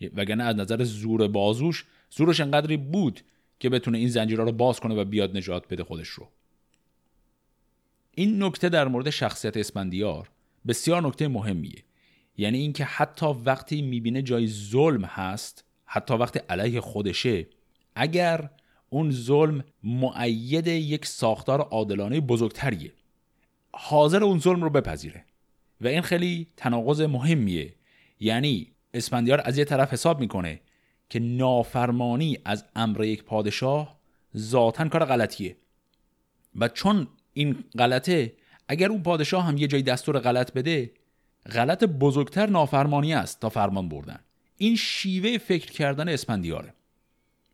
وگرنه 0.00 0.44
از 0.44 0.56
نظر 0.56 0.84
زور 0.84 1.28
بازوش 1.28 1.84
زورش 2.10 2.40
انقدری 2.40 2.76
بود 2.76 3.20
که 3.58 3.68
بتونه 3.68 3.98
این 3.98 4.08
زنجیرها 4.08 4.44
رو 4.44 4.52
باز 4.52 4.80
کنه 4.80 4.94
و 4.94 5.04
بیاد 5.04 5.36
نجات 5.36 5.68
بده 5.68 5.84
خودش 5.84 6.08
رو. 6.08 6.28
این 8.14 8.42
نکته 8.42 8.68
در 8.68 8.88
مورد 8.88 9.10
شخصیت 9.10 9.56
اسپندیار 9.56 10.30
بسیار 10.66 11.02
نکته 11.02 11.28
مهمیه. 11.28 11.84
یعنی 12.38 12.58
اینکه 12.58 12.84
حتی 12.84 13.26
وقتی 13.26 13.82
می‌بینه 13.82 14.22
جای 14.22 14.46
ظلم 14.46 15.04
هست 15.04 15.64
حتی 15.84 16.14
وقتی 16.14 16.38
علیه 16.38 16.80
خودشه 16.80 17.46
اگر 17.94 18.50
اون 18.88 19.10
ظلم 19.10 19.64
معید 19.82 20.66
یک 20.66 21.06
ساختار 21.06 21.60
عادلانه 21.60 22.20
بزرگتریه 22.20 22.92
حاضر 23.72 24.24
اون 24.24 24.38
ظلم 24.38 24.62
رو 24.62 24.70
بپذیره. 24.70 25.24
و 25.80 25.86
این 25.86 26.00
خیلی 26.00 26.46
تناقض 26.56 27.00
مهمیه. 27.00 27.74
یعنی 28.20 28.72
اسپندیار 28.96 29.42
از 29.44 29.58
یه 29.58 29.64
طرف 29.64 29.92
حساب 29.92 30.20
می‌کنه 30.20 30.60
که 31.10 31.18
نافرمانی 31.18 32.38
از 32.44 32.64
امر 32.76 33.04
یک 33.04 33.24
پادشاه 33.24 33.96
ذاتا 34.36 34.88
کار 34.88 35.04
غلطیه. 35.04 35.56
و 36.56 36.68
چون 36.68 37.08
این 37.32 37.64
غلطه 37.78 38.32
اگر 38.68 38.88
اون 38.88 39.02
پادشاه 39.02 39.44
هم 39.44 39.56
یه 39.56 39.66
جای 39.66 39.82
دستور 39.82 40.18
غلط 40.18 40.52
بده 40.52 40.90
غلط 41.52 41.84
بزرگتر 41.84 42.46
نافرمانی 42.46 43.14
است 43.14 43.40
تا 43.40 43.48
فرمان 43.48 43.88
بردن. 43.88 44.18
این 44.56 44.76
شیوه 44.76 45.38
فکر 45.38 45.72
کردن 45.72 46.08
اسپندیاره 46.08 46.74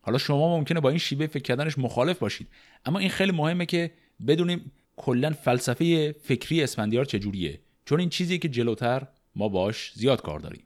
حالا 0.01 0.17
شما 0.17 0.57
ممکنه 0.57 0.79
با 0.79 0.89
این 0.89 0.97
شیوه 0.97 1.27
فکر 1.27 1.43
کردنش 1.43 1.77
مخالف 1.77 2.19
باشید. 2.19 2.47
اما 2.85 2.99
این 2.99 3.09
خیلی 3.09 3.31
مهمه 3.31 3.65
که 3.65 3.91
بدونیم 4.27 4.71
کلا 4.95 5.31
فلسفه 5.31 6.11
فکری 6.11 6.63
اسفندیار 6.63 7.05
چجوریه. 7.05 7.59
چون 7.85 7.99
این 7.99 8.09
چیزی 8.09 8.39
که 8.39 8.49
جلوتر 8.49 9.07
ما 9.35 9.49
باش 9.49 9.91
زیاد 9.95 10.21
کار 10.21 10.39
داریم. 10.39 10.63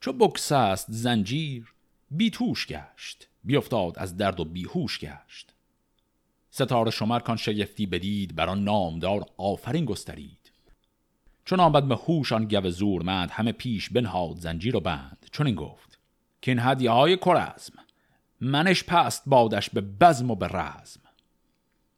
چو 0.00 0.12
بکس 0.12 0.52
است 0.52 0.86
زنجیر 0.88 1.74
بیتوش 2.10 2.66
گشت 2.66 3.28
بیافتاد 3.44 3.98
از 3.98 4.16
درد 4.16 4.40
و 4.40 4.44
بیهوش 4.44 4.98
گشت. 4.98 5.54
ستاره 6.50 6.90
شمر 6.90 7.18
کان 7.18 7.36
شگفتی 7.36 7.86
بدید 7.86 8.36
بر 8.36 8.48
آن 8.48 8.64
نامدار 8.64 9.26
آفرین 9.36 9.84
گسترید. 9.84 10.52
چون 11.44 11.60
آمد 11.60 11.88
به 11.88 11.96
هوش 11.96 12.32
آن 12.32 12.44
گو 12.44 12.70
زورمند 12.70 13.30
همه 13.30 13.52
پیش 13.52 13.90
بنهاد 13.90 14.36
زنجیر 14.36 14.76
و 14.76 14.80
بند. 14.80 15.26
چون 15.32 15.46
این 15.46 15.56
گفت 15.56 15.98
که 16.42 16.50
این 16.50 16.60
هدیه 16.60 16.90
های 16.90 17.16
کرزم 17.16 17.74
منش 18.40 18.84
پست 18.84 19.22
بادش 19.26 19.70
به 19.70 19.80
بزم 19.80 20.30
و 20.30 20.34
به 20.34 20.48
رزم. 20.48 21.00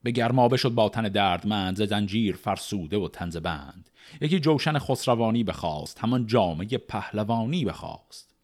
به 0.08 0.12
گرمابه 0.12 0.56
شد 0.56 0.68
با 0.68 0.88
تن 0.88 1.02
دردمند 1.02 1.76
ز 1.76 1.82
زنجیر 1.82 2.36
فرسوده 2.36 2.96
و 2.96 3.08
تنز 3.08 3.36
بند. 3.36 3.90
یکی 4.20 4.40
جوشن 4.40 4.78
خسروانی 4.78 5.44
بخواست 5.44 5.98
همان 5.98 6.26
جامعه 6.26 6.78
پهلوانی 6.78 7.64
بخواست. 7.64 8.34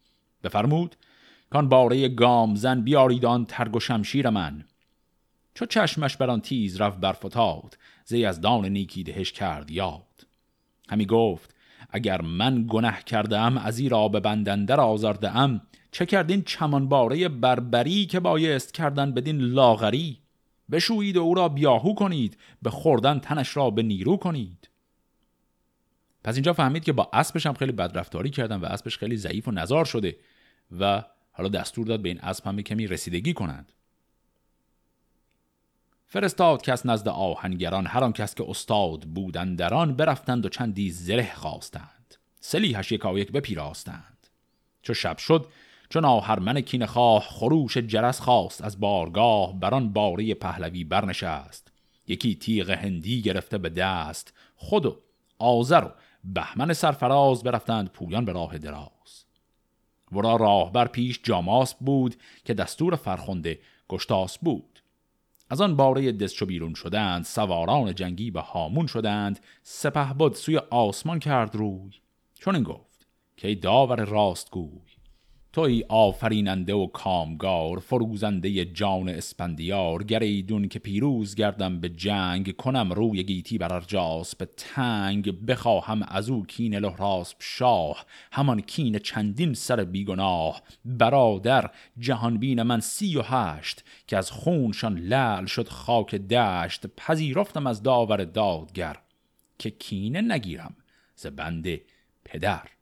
بفرمود 0.43 0.95
کان 1.49 1.69
باره 1.69 2.09
گام 2.09 2.55
زن 2.55 2.81
بیارید 2.81 3.25
آن 3.25 3.45
ترگ 3.45 3.75
و 3.75 3.79
شمشیر 3.79 4.29
من. 4.29 4.65
چو 5.53 5.65
چشمش 5.65 6.17
بر 6.17 6.29
آن 6.29 6.41
تیز 6.41 6.81
رفت 6.81 6.97
برفتاد 6.97 7.77
زی 8.05 8.25
از 8.25 8.41
دان 8.41 8.65
نیکی 8.65 9.03
دهش 9.03 9.31
کرد 9.31 9.71
یاد. 9.71 10.27
همی 10.89 11.05
گفت 11.05 11.55
اگر 11.89 12.21
من 12.21 12.65
گنه 12.69 12.97
کرده 13.05 13.39
ام 13.39 13.57
از 13.57 13.81
را 13.81 14.07
به 14.07 14.19
بندندر 14.19 14.79
آزرده 14.79 15.37
ام 15.37 15.61
چه 15.91 16.05
کردین 16.05 16.41
چمانباره 16.41 17.29
بربری 17.29 18.05
که 18.05 18.19
بایست 18.19 18.73
کردن 18.73 19.11
بدین 19.11 19.37
لاغری؟ 19.41 20.24
بشویید 20.71 21.17
و 21.17 21.21
او 21.21 21.33
را 21.33 21.49
بیاهو 21.49 21.95
کنید 21.95 22.37
به 22.61 22.69
خوردن 22.69 23.19
تنش 23.19 23.57
را 23.57 23.69
به 23.69 23.83
نیرو 23.83 24.17
کنید. 24.17 24.69
پس 26.23 26.35
اینجا 26.35 26.53
فهمید 26.53 26.83
که 26.83 26.93
با 26.93 27.09
اسبش 27.13 27.45
هم 27.45 27.53
خیلی 27.53 27.71
بدرفتاری 27.71 28.29
کردن 28.29 28.55
و 28.55 28.65
اسبش 28.65 28.97
خیلی 28.97 29.17
ضعیف 29.17 29.47
و 29.47 29.51
نزار 29.51 29.85
شده 29.85 30.17
و 30.79 31.03
حالا 31.31 31.49
دستور 31.49 31.87
داد 31.87 32.01
به 32.01 32.09
این 32.09 32.19
اسب 32.19 32.47
هم 32.47 32.61
کمی 32.61 32.87
رسیدگی 32.87 33.33
کنند. 33.33 33.71
فرستاد 36.07 36.61
کس 36.61 36.85
نزد 36.85 37.07
آهنگران 37.07 37.87
هر 37.87 38.11
کس 38.11 38.35
که 38.35 38.45
استاد 38.49 39.03
بودند 39.03 39.57
در 39.57 39.73
آن 39.73 39.95
برفتند 39.95 40.45
و 40.45 40.49
چندی 40.49 40.91
زره 40.91 41.33
خواستند. 41.35 42.15
سلیحش 42.39 42.91
یکایک 42.91 43.31
بپیراستند. 43.31 44.27
چو 44.81 44.93
شب 44.93 45.17
شد 45.17 45.47
چون 45.95 46.05
آهرمن 46.05 46.61
کین 46.61 46.85
خواه 46.85 47.23
خروش 47.23 47.77
جرس 47.77 48.19
خواست 48.19 48.63
از 48.63 48.79
بارگاه 48.79 49.59
بران 49.59 49.93
باره 49.93 50.33
پهلوی 50.33 50.83
برنشست. 50.83 51.71
یکی 52.07 52.35
تیغ 52.35 52.69
هندی 52.69 53.21
گرفته 53.21 53.57
به 53.57 53.69
دست 53.69 54.33
خود 54.55 54.85
و 54.85 54.97
آذر 55.39 55.85
و 55.85 55.89
بهمن 56.23 56.73
سرفراز 56.73 57.43
برفتند 57.43 57.89
پویان 57.89 58.25
به 58.25 58.31
راه 58.31 58.57
دراز. 58.57 59.25
ورا 60.11 60.35
راه 60.35 60.71
بر 60.71 60.87
پیش 60.87 61.19
جاماس 61.23 61.75
بود 61.75 62.15
که 62.45 62.53
دستور 62.53 62.95
فرخنده 62.95 63.59
گشتاس 63.89 64.37
بود. 64.37 64.79
از 65.49 65.61
آن 65.61 65.75
باره 65.75 66.11
دست 66.11 66.43
بیرون 66.43 66.73
شدند 66.73 67.23
سواران 67.23 67.95
جنگی 67.95 68.31
به 68.31 68.41
هامون 68.41 68.87
شدند 68.87 69.39
سپه 69.63 70.13
بود 70.13 70.33
سوی 70.33 70.57
آسمان 70.57 71.19
کرد 71.19 71.55
روی. 71.55 71.91
چون 72.39 72.55
این 72.55 72.63
گفت 72.63 73.07
که 73.37 73.55
داور 73.55 74.05
راست 74.05 74.51
گوی 74.51 74.94
توی 75.55 75.85
آفریننده 75.89 76.73
و 76.73 76.87
کامگار 76.87 77.79
فروزنده 77.79 78.65
جان 78.65 79.09
اسپندیار 79.09 80.03
گریدون 80.03 80.67
که 80.67 80.79
پیروز 80.79 81.35
گردم 81.35 81.79
به 81.79 81.89
جنگ 81.89 82.55
کنم 82.55 82.93
روی 82.93 83.23
گیتی 83.23 83.57
بر 83.57 83.73
ارجاس 83.73 84.35
به 84.35 84.49
تنگ 84.57 85.45
بخواهم 85.45 86.03
از 86.07 86.29
او 86.29 86.45
کین 86.45 86.75
لحراسب 86.75 87.37
شاه. 87.39 88.05
همان 88.31 88.61
کین 88.61 88.99
چندین 88.99 89.53
سر 89.53 89.83
بیگناه. 89.83 90.61
برادر 90.85 91.71
جهانبین 91.97 92.61
من 92.61 92.79
سی 92.79 93.17
و 93.17 93.21
هشت 93.21 93.83
که 94.07 94.17
از 94.17 94.31
خونشان 94.31 94.97
لل 94.97 95.45
شد 95.45 95.67
خاک 95.67 96.15
دشت. 96.15 96.87
پذیرفتم 96.87 97.67
از 97.67 97.83
داور 97.83 98.23
دادگر 98.23 98.97
که 99.59 99.69
کینه 99.69 100.21
نگیرم 100.21 100.75
ز 101.15 101.27
بنده 101.27 101.81
پدر. 102.25 102.74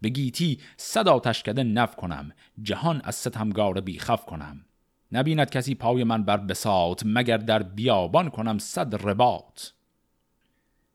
به 0.00 0.08
گیتی 0.08 0.60
صد 0.76 1.08
آتش 1.08 1.42
کده 1.42 1.62
نف 1.62 1.96
کنم 1.96 2.32
جهان 2.62 3.00
از 3.04 3.14
ستمگار 3.14 3.80
بیخف 3.80 4.24
کنم. 4.24 4.64
نبیند 5.12 5.50
کسی 5.50 5.74
پای 5.74 6.04
من 6.04 6.22
بر 6.22 6.36
بساط 6.36 7.02
مگر 7.06 7.36
در 7.36 7.62
بیابان 7.62 8.30
کنم 8.30 8.58
صد 8.58 9.08
رباط. 9.08 9.62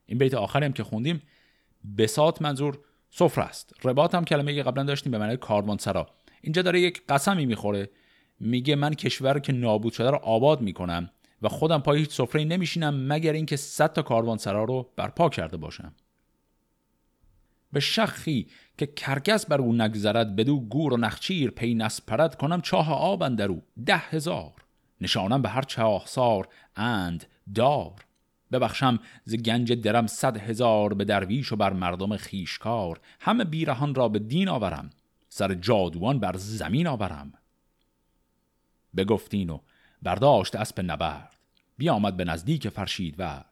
این 0.06 0.18
بیت 0.18 0.34
آخری 0.34 0.66
هم 0.66 0.74
که 0.74 0.84
خوندیم 0.84 1.22
بساط 1.98 2.42
منظور 2.42 2.80
سفر 3.12 3.42
است. 3.42 3.74
رباط 3.84 4.16
هم 4.16 4.26
کلمه 4.26 4.64
قبلا 4.64 4.84
داشتیم 4.84 5.12
به 5.12 5.18
معنی 5.18 5.38
سرا. 5.80 6.08
اینجا 6.42 6.62
داره 6.62 6.82
یک 6.82 7.02
قسمی 7.10 7.46
می‌خوره. 7.46 7.90
میگه 8.40 8.76
من 8.76 8.94
کشور 8.94 9.40
که 9.40 9.54
نابود 9.54 9.94
شده 9.94 10.10
رو 10.10 10.18
آباد 10.18 10.62
می‌کنم 10.62 11.10
و 11.42 11.50
خودم 11.50 11.80
پای 11.80 12.00
هیچ 12.00 12.10
سفره 12.10 12.44
نمیشینم 12.44 13.08
مگر 13.08 13.34
اینکه 13.34 13.56
صد 13.56 13.94
تا 13.94 14.38
سرا 14.38 14.64
رو 14.64 14.92
برپا 14.96 15.30
کرده 15.30 15.58
باشم. 15.58 15.94
به 17.74 17.80
شخی 17.80 18.48
که 18.78 18.88
کرگس 18.88 19.46
بر 19.46 19.62
او 19.62 19.74
نگذرد 19.74 20.36
بدو 20.36 20.60
گور 20.60 20.94
و 20.94 20.98
نخچیر 20.98 21.52
پی 21.52 21.74
نسپرد 21.74 22.36
کنم 22.36 22.62
چاه 22.62 22.94
آب 22.94 23.24
اندرو 23.24 23.62
ده 23.86 23.98
هزار. 23.98 24.54
نشانم 25.02 25.42
به 25.42 25.50
هر 25.50 25.62
چاه 25.62 26.04
سار 26.06 26.48
اند 26.76 27.26
دار. 27.56 28.06
ببخشم 28.52 29.00
ز 29.26 29.36
گنج 29.36 29.74
درم 29.74 30.08
صد 30.08 30.38
هزار 30.38 30.94
به 30.94 31.06
درویش 31.06 31.52
و 31.52 31.56
بر 31.56 31.74
مردم 31.74 32.18
خیشکار 32.18 33.00
همه 33.20 33.44
بیرهان 33.44 33.96
را 33.96 34.10
به 34.10 34.20
دین 34.20 34.50
آورم. 34.50 34.90
سر 35.30 35.54
جادوان 35.54 36.20
بر 36.20 36.38
زمین 36.38 36.88
آورم. 36.88 37.34
بگفتین 38.98 39.50
و 39.50 39.60
برداشت 40.02 40.56
اسب 40.56 40.92
نبرد. 40.92 41.36
بیامد 41.78 42.18
به 42.18 42.26
نزدیک 42.26 42.70
فرشید 42.70 43.20
ورد. 43.20 43.51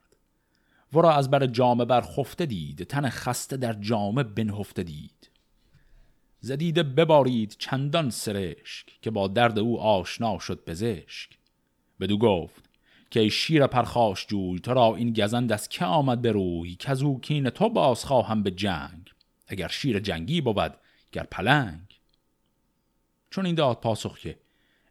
ورا 0.93 1.13
از 1.13 1.32
بر 1.32 1.45
جامه 1.45 1.86
بر 1.86 2.02
خفته 2.02 2.45
دید 2.45 2.84
تن 2.84 3.10
خسته 3.10 3.58
در 3.58 3.73
جامه 3.73 4.23
بنهفته 4.23 4.84
دید. 4.84 5.30
زدیده 6.39 6.84
ببارید 6.84 7.56
چندان 7.60 8.10
سرشک 8.10 9.02
که 9.02 9.12
با 9.12 9.28
درد 9.28 9.60
او 9.60 9.82
آشنا 9.82 10.39
شد 10.39 10.63
پزشک. 10.65 11.30
بدو 11.99 12.17
گفت 12.17 12.69
که 13.12 13.30
شیر 13.30 13.67
پرخاش 13.67 14.28
جوی 14.28 14.60
تو 14.60 14.73
را 14.73 14.95
این 14.95 15.13
گزند 15.13 15.52
از 15.52 15.69
که 15.69 15.86
آمد 15.86 16.21
به 16.21 16.32
روی 16.32 16.75
که 16.75 16.89
از 16.91 17.02
او 17.02 17.21
کین 17.21 17.49
تو 17.49 17.69
باز 17.69 18.06
خواهم 18.06 18.43
به 18.43 18.52
جنگ. 18.52 19.10
اگر 19.47 19.67
شیر 19.67 19.99
جنگی 19.99 20.41
بود 20.41 20.73
گر 21.12 21.23
پلنگ. 21.23 21.99
چون 23.30 23.45
این 23.45 23.56
داد 23.56 23.80
پاسخ 23.80 24.19
که 24.19 24.39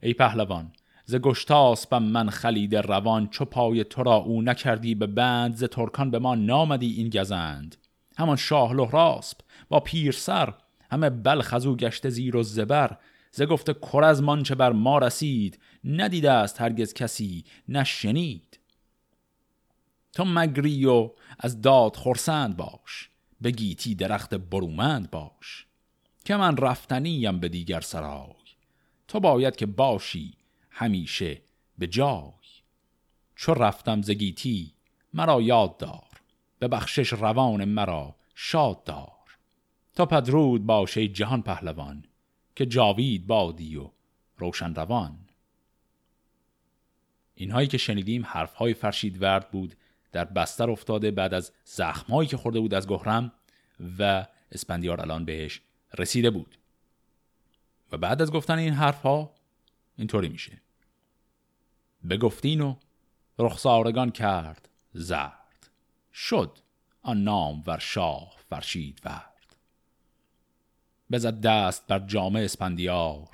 ای 0.03 0.15
پهلوان 0.15 0.73
ز 1.11 1.15
گشتاسپم 1.15 2.03
من 2.03 2.31
خلید 2.31 2.77
روان 2.77 3.29
چو 3.29 3.45
پای 3.45 3.85
تو 3.85 4.03
را 4.03 4.15
او 4.15 4.43
نکردی 4.43 4.95
به 4.95 5.07
بند 5.07 5.55
ز 5.55 5.65
ترکان 5.65 6.11
به 6.11 6.19
ما 6.19 6.35
نامدی 6.35 6.93
این 6.93 7.11
گزند. 7.11 7.77
همان 8.19 8.37
شاه 8.37 8.73
لحراسب 8.73 9.39
با 9.69 9.81
پیر 9.81 10.13
سر 10.13 10.55
همه 10.91 11.11
بلخ 11.11 11.55
از 11.55 11.67
او 11.67 11.77
گشته 11.77 12.11
زیر 12.11 12.37
و 12.37 12.43
زبر. 12.43 12.97
ز 13.33 13.43
گفته 13.43 13.75
کر 13.75 14.05
از 14.05 14.23
چه 14.45 14.55
بر 14.55 14.73
ما 14.73 14.99
رسید 14.99 15.59
ندیده 15.85 16.31
است 16.31 16.61
هرگز 16.61 16.95
کسی 16.95 17.45
نشنید. 17.69 18.59
تو 20.13 20.25
مگری 20.25 20.87
و 20.87 21.11
از 21.39 21.61
داد 21.61 21.97
خورسند 21.97 22.57
باش 22.57 23.11
به 23.41 23.51
گیتی 23.51 23.95
درخت 23.95 24.35
برومند 24.35 25.11
باش. 25.11 25.67
که 26.25 26.37
من 26.37 26.57
رفتنیم 26.57 27.41
به 27.41 27.49
دیگر 27.49 27.81
سرای. 27.81 28.35
تو 29.09 29.21
باید 29.21 29.57
که 29.57 29.67
باشی 29.67 30.38
همیشه 30.79 31.43
به 31.79 31.87
جای. 31.87 32.33
چو 33.37 33.55
رفتم 33.55 34.03
زگیتی 34.03 34.75
مرا 35.15 35.43
یاد 35.43 35.77
دار. 35.77 36.09
به 36.59 36.69
بخشش 36.69 37.13
روان 37.13 37.65
مرا 37.65 38.17
شاد 38.35 38.85
دار. 38.85 39.39
تا 39.95 40.07
پدرود 40.07 40.67
باشه 40.67 41.09
جهان 41.09 41.43
پهلوان 41.43 42.05
که 42.57 42.67
جاوید 42.67 43.27
بادی 43.27 43.77
و 43.77 43.91
روشن 44.37 44.75
روان. 44.75 45.19
اینهایی 47.35 47.69
که 47.69 47.79
شنیدیم 47.79 48.25
حرفهای 48.27 48.75
فرشید 48.75 49.23
ورد 49.23 49.51
بود 49.51 49.75
در 50.13 50.25
بستر 50.25 50.71
افتاده 50.71 51.11
بعد 51.11 51.35
از 51.35 51.53
زخمهایی 51.65 52.29
که 52.29 52.37
خورده 52.37 52.61
بود 52.61 52.75
از 52.75 52.89
گهرم 52.89 53.33
و 53.99 54.27
اسپندیار 54.53 55.01
الان 55.01 55.25
بهش 55.25 55.61
رسیده 55.99 56.31
بود. 56.31 56.59
و 57.93 57.97
بعد 57.97 58.23
از 58.23 58.33
گفتن 58.33 58.59
این 58.59 58.73
حرفها 58.73 59.35
اینطوری 59.97 60.29
میشه. 60.29 60.61
بگفتین 62.11 62.61
و 62.61 62.75
رخسارگان 63.39 64.11
کرد 64.11 64.69
زرد. 64.93 65.71
شد 66.13 66.59
آن 67.03 67.25
نام 67.25 67.63
ور 67.67 67.79
شاه 67.79 68.33
فرشید 68.51 69.01
ورد. 69.05 69.57
بزد 71.11 71.41
دست 71.41 71.87
بر 71.87 71.99
جامعه 71.99 72.45
اسپندیار 72.45 73.29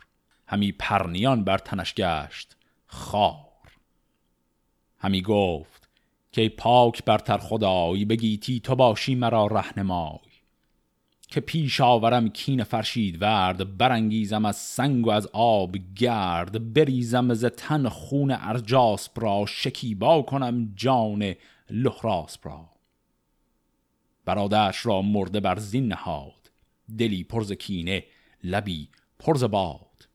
همی 0.46 0.72
پرنیان 0.72 1.44
بر 1.44 1.59
تنش 1.59 1.94
گشت 1.94 2.57
خار. 2.87 3.44
همی 4.98 5.22
گفت 5.22 5.88
که 6.33 6.48
پاک 6.48 7.05
برتر 7.05 7.38
خدای 7.38 8.05
بگیتی 8.05 8.61
تو 8.61 8.77
باشی 8.77 9.14
مرا 9.14 9.46
رهنمای. 9.46 10.34
که 11.28 11.40
پیش 11.40 11.80
آورم 11.80 12.28
کین 12.28 12.64
فرشید 12.64 13.22
ورد 13.22 13.76
برانگیزم 13.76 14.44
از 14.44 14.56
سنگ 14.56 15.06
و 15.06 15.10
از 15.10 15.28
آب 15.32 15.76
گرد. 15.96 16.72
بریزم 16.72 17.34
ز 17.34 17.44
تن 17.44 17.88
خون 17.88 18.30
ارجاسپ 18.30 19.22
را 19.22 19.46
شکیبا 19.46 20.22
کنم 20.22 20.72
جان 20.76 21.34
لحراسپ 21.70 22.46
را. 22.46 22.68
برادرش 24.24 24.87
را 24.87 25.02
مرده 25.02 25.40
بر 25.40 25.58
زین 25.58 25.88
نهاد 25.88 26.50
دلی 26.98 27.24
پرز 27.24 27.52
کینه 27.52 28.04
لبی 28.44 28.88
پرز 29.18 29.44
باد. 29.44 30.08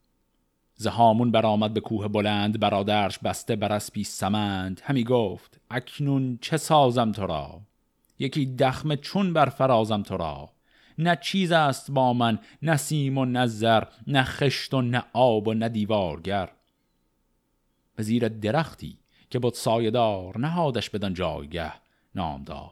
زهامون 0.76 1.32
برآمد 1.32 1.74
به 1.74 1.80
کوه 1.80 2.08
بلند 2.08 2.60
برادرش 2.60 3.20
بسته 3.20 3.56
بر 3.56 3.74
اسبی 3.74 4.04
سمند. 4.04 4.82
همی 4.84 5.04
گفت 5.04 5.60
اکنون 5.72 6.40
چه 6.42 6.58
سازم 6.58 7.12
تو 7.12 7.28
را؟ 7.28 7.62
یکی 8.20 8.46
دخمه 8.46 8.96
چون 8.96 9.34
بر 9.34 9.50
فرازم 9.50 10.04
تو 10.04 10.18
را؟ 10.18 10.50
نه 11.00 11.18
چیز 11.22 11.52
است 11.52 11.92
با 11.92 12.14
من 12.14 12.40
نه 12.62 12.78
سیم 12.78 13.18
و 13.18 13.26
نه 13.26 13.46
زر 13.46 13.84
نه 14.08 14.24
خشت 14.24 14.74
و 14.74 14.82
نه 14.82 15.04
آب 15.14 15.48
و 15.48 15.54
نه 15.54 15.70
دیوارگر. 15.70 16.50
به 17.96 18.04
زیر 18.04 18.28
درختی 18.28 18.98
که 19.30 19.40
بود 19.40 19.54
سایدار 19.54 20.38
نهادش 20.38 20.90
بدن 20.90 21.14
جایگه 21.14 21.74
نامدار. 22.16 22.72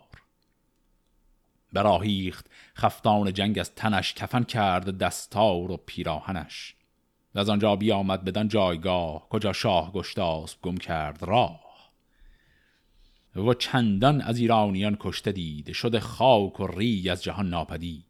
براهیخت 1.73 2.45
خفتان 2.75 3.33
جنگ 3.33 3.59
از 3.59 3.75
تنش 3.75 4.13
کفن 4.13 4.43
کرد 4.43 4.97
دستار 4.97 5.71
و 5.71 5.77
پیراهنش. 5.85 6.75
و 7.35 7.39
از 7.39 7.49
آنجا 7.49 7.75
بیامد 7.75 8.23
بدن 8.23 8.47
جایگاه 8.47 9.29
کجا 9.29 9.53
شاه 9.53 9.91
گشتاسب 9.91 10.61
گم 10.61 10.77
کرد 10.77 11.23
راه. 11.23 11.67
و 13.35 13.53
چندان 13.53 14.21
از 14.21 14.37
ایرانیان 14.37 14.97
کشته 14.99 15.31
دید 15.31 15.71
شده 15.71 15.99
خاک 15.99 16.59
و 16.59 16.67
ری 16.67 17.09
از 17.09 17.23
جهان 17.23 17.49
ناپدید. 17.49 18.06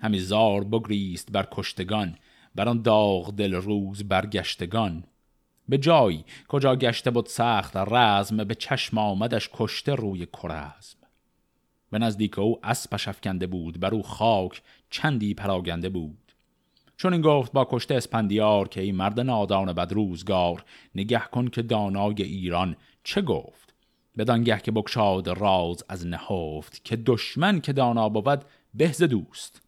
همی 0.00 0.18
زار 0.18 0.64
بگریست 0.64 1.32
بر 1.32 1.48
کشتگان 1.52 2.18
بر 2.54 2.68
آن 2.68 2.82
داغ 2.82 3.34
دل 3.36 3.54
روز 3.54 4.08
برگشتگان 4.08 5.04
به 5.68 5.78
جای 5.78 6.24
کجا 6.48 6.76
گشته 6.76 7.10
بود 7.10 7.26
سخت 7.26 7.76
رزم 7.76 8.44
به 8.44 8.54
چشم 8.54 8.98
آمدش 8.98 9.50
کشته 9.52 9.94
روی 9.94 10.26
کرزم. 10.26 10.98
به 11.90 11.98
نزدیک 11.98 12.38
او 12.38 12.60
اسبش 12.62 13.08
افکنده 13.08 13.46
بود 13.46 13.80
بر 13.80 13.94
او 13.94 14.02
خاک 14.02 14.62
چندی 14.90 15.34
پراگنده 15.34 15.88
بود. 15.88 16.32
چون 16.96 17.12
این 17.12 17.22
گفت 17.22 17.52
با 17.52 17.68
کشته 17.70 17.94
اسپندیار 17.94 18.68
که 18.68 18.80
این 18.80 18.94
مرد 18.94 19.20
نادان 19.20 19.72
بد 19.72 19.92
روزگار 19.92 20.64
نگه 20.94 21.22
کن 21.32 21.48
که 21.48 21.62
دانای 21.62 22.22
ایران 22.22 22.76
چه 23.04 23.22
گفت. 23.22 23.74
بدانگه 24.18 24.58
که 24.58 24.70
بکشاد 24.70 25.28
راز 25.28 25.84
از 25.88 26.06
نهفت 26.06 26.84
که 26.84 26.96
دشمن 26.96 27.60
که 27.60 27.72
دانا 27.72 28.08
بود 28.08 28.44
بهز 28.74 29.02
دوست. 29.02 29.65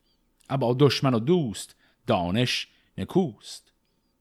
ابا 0.49 0.77
دشمن 0.79 1.15
و 1.15 1.19
دوست 1.19 1.77
دانش 2.07 2.69
نکوست. 2.99 3.73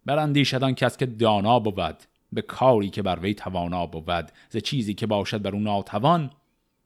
براندیشدان 0.06 0.76
کس 0.76 0.98
که 0.98 1.06
دانا 1.06 1.60
بود 1.60 1.98
به 2.34 2.42
کاری 2.42 2.90
که 2.90 3.02
بر 3.02 3.20
وی 3.20 3.34
توانا 3.34 3.86
بود 3.86 4.32
ز 4.50 4.58
چیزی 4.58 4.94
که 4.94 5.08
باشد 5.08 5.42
بر 5.42 5.52
او 5.56 5.60
ناتوان 5.60 6.32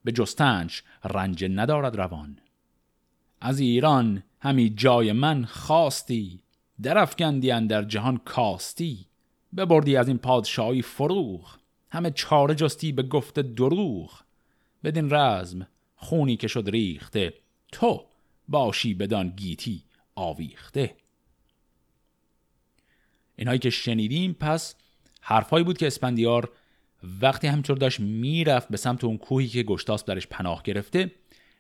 به 0.04 0.12
جستنش 0.12 0.84
رنج 1.04 1.46
ندارد 1.46 1.96
روان. 1.96 2.40
از 3.42 3.60
ایران 3.60 4.24
همی 4.40 4.70
جای 4.70 5.12
من 5.12 5.46
خواستی 5.46 6.40
درفگندی 6.82 7.68
در 7.68 7.84
جهان 7.84 8.18
کاستی 8.18 9.06
ببردی 9.58 9.98
از 9.98 10.08
این 10.08 10.18
پادشاهی 10.18 10.82
فروغ 10.82 11.58
همه 11.92 12.12
چاره 12.12 12.56
جستی 12.56 12.92
به 12.92 13.04
گفت 13.04 13.40
دروغ. 13.40 14.22
بدین 14.84 15.14
رزم 15.14 15.68
خونی 15.96 16.38
که 16.38 16.48
شد 16.48 16.70
ریخته 16.70 17.34
تو. 17.72 18.11
باشی 18.52 18.94
بدان 18.94 19.30
گیتی 19.30 19.84
آویخته. 20.16 20.96
اینهایی 23.36 23.60
که 23.60 23.70
شنیدیم 23.70 24.34
پس 24.40 24.76
حرفایی 25.22 25.66
بود 25.66 25.78
که 25.78 25.88
اسپندیار 25.88 26.52
وقتی 27.22 27.48
همینطور 27.48 27.78
داشت 27.78 28.00
می‌رفت 28.00 28.70
به 28.70 28.78
سمت 28.78 29.04
اون 29.04 29.18
کوهی 29.18 29.48
که 29.48 29.64
گشتاس 29.64 30.06
درش 30.06 30.28
پناه 30.28 30.64
گرفته 30.64 31.12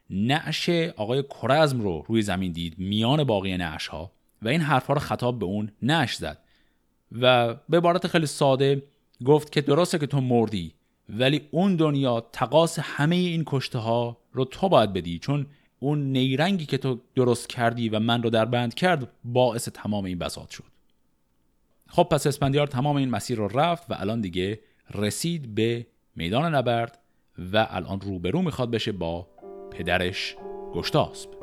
نعش 0.09 0.69
آقای 0.69 1.23
کرزم 1.41 1.81
رو 1.81 2.05
روی 2.07 2.21
زمین 2.21 2.51
دید 2.51 2.79
میان 2.79 3.23
باقی 3.23 3.57
نعش 3.57 3.87
ها 3.87 4.11
و 4.41 4.47
این 4.47 4.61
حرفها 4.61 4.93
رو 4.93 4.99
خطاب 4.99 5.39
به 5.39 5.45
اون 5.45 5.71
نعش 5.81 6.15
زد 6.15 6.37
و 7.11 7.53
به 7.53 7.77
عبارت 7.77 8.07
خیلی 8.07 8.25
ساده 8.25 8.83
گفت 9.25 9.51
که 9.51 9.61
درسته 9.61 9.99
که 9.99 10.07
تو 10.07 10.21
مردی 10.21 10.73
ولی 11.09 11.41
اون 11.51 11.75
دنیا 11.75 12.21
تقاس 12.31 12.79
همه 12.79 13.15
این 13.15 13.43
کشته 13.45 13.79
ها 13.79 14.17
رو 14.31 14.45
تو 14.45 14.69
باید 14.69 14.93
بدی 14.93 15.19
چون 15.19 15.45
اون 15.83 16.11
نیرنگی 16.11 16.65
که 16.65 16.77
تو 16.77 16.99
درست 17.15 17.49
کردی 17.49 17.89
و 17.89 17.99
من 17.99 18.23
رو 18.23 18.29
در 18.29 18.45
بند 18.45 18.73
کرد 18.73 19.11
باعث 19.23 19.69
تمام 19.69 20.05
این 20.05 20.19
بساط 20.19 20.49
شد. 20.49 20.63
خب 21.87 22.03
پس 22.03 22.27
اسپندیار 22.27 22.67
تمام 22.67 22.95
این 22.95 23.09
مسیر 23.09 23.37
رو 23.37 23.47
رفت 23.47 23.91
و 23.91 23.93
الان 23.99 24.21
دیگه 24.21 24.59
رسید 24.93 25.55
به 25.55 25.87
میدان 26.15 26.55
نبرد 26.55 26.99
و 27.53 27.67
الان 27.69 28.01
روبرو 28.01 28.41
می‌خواد 28.41 28.71
بشه 28.71 28.91
با 28.91 29.27
پدرش 29.71 30.35
گشتاسب. 30.73 31.40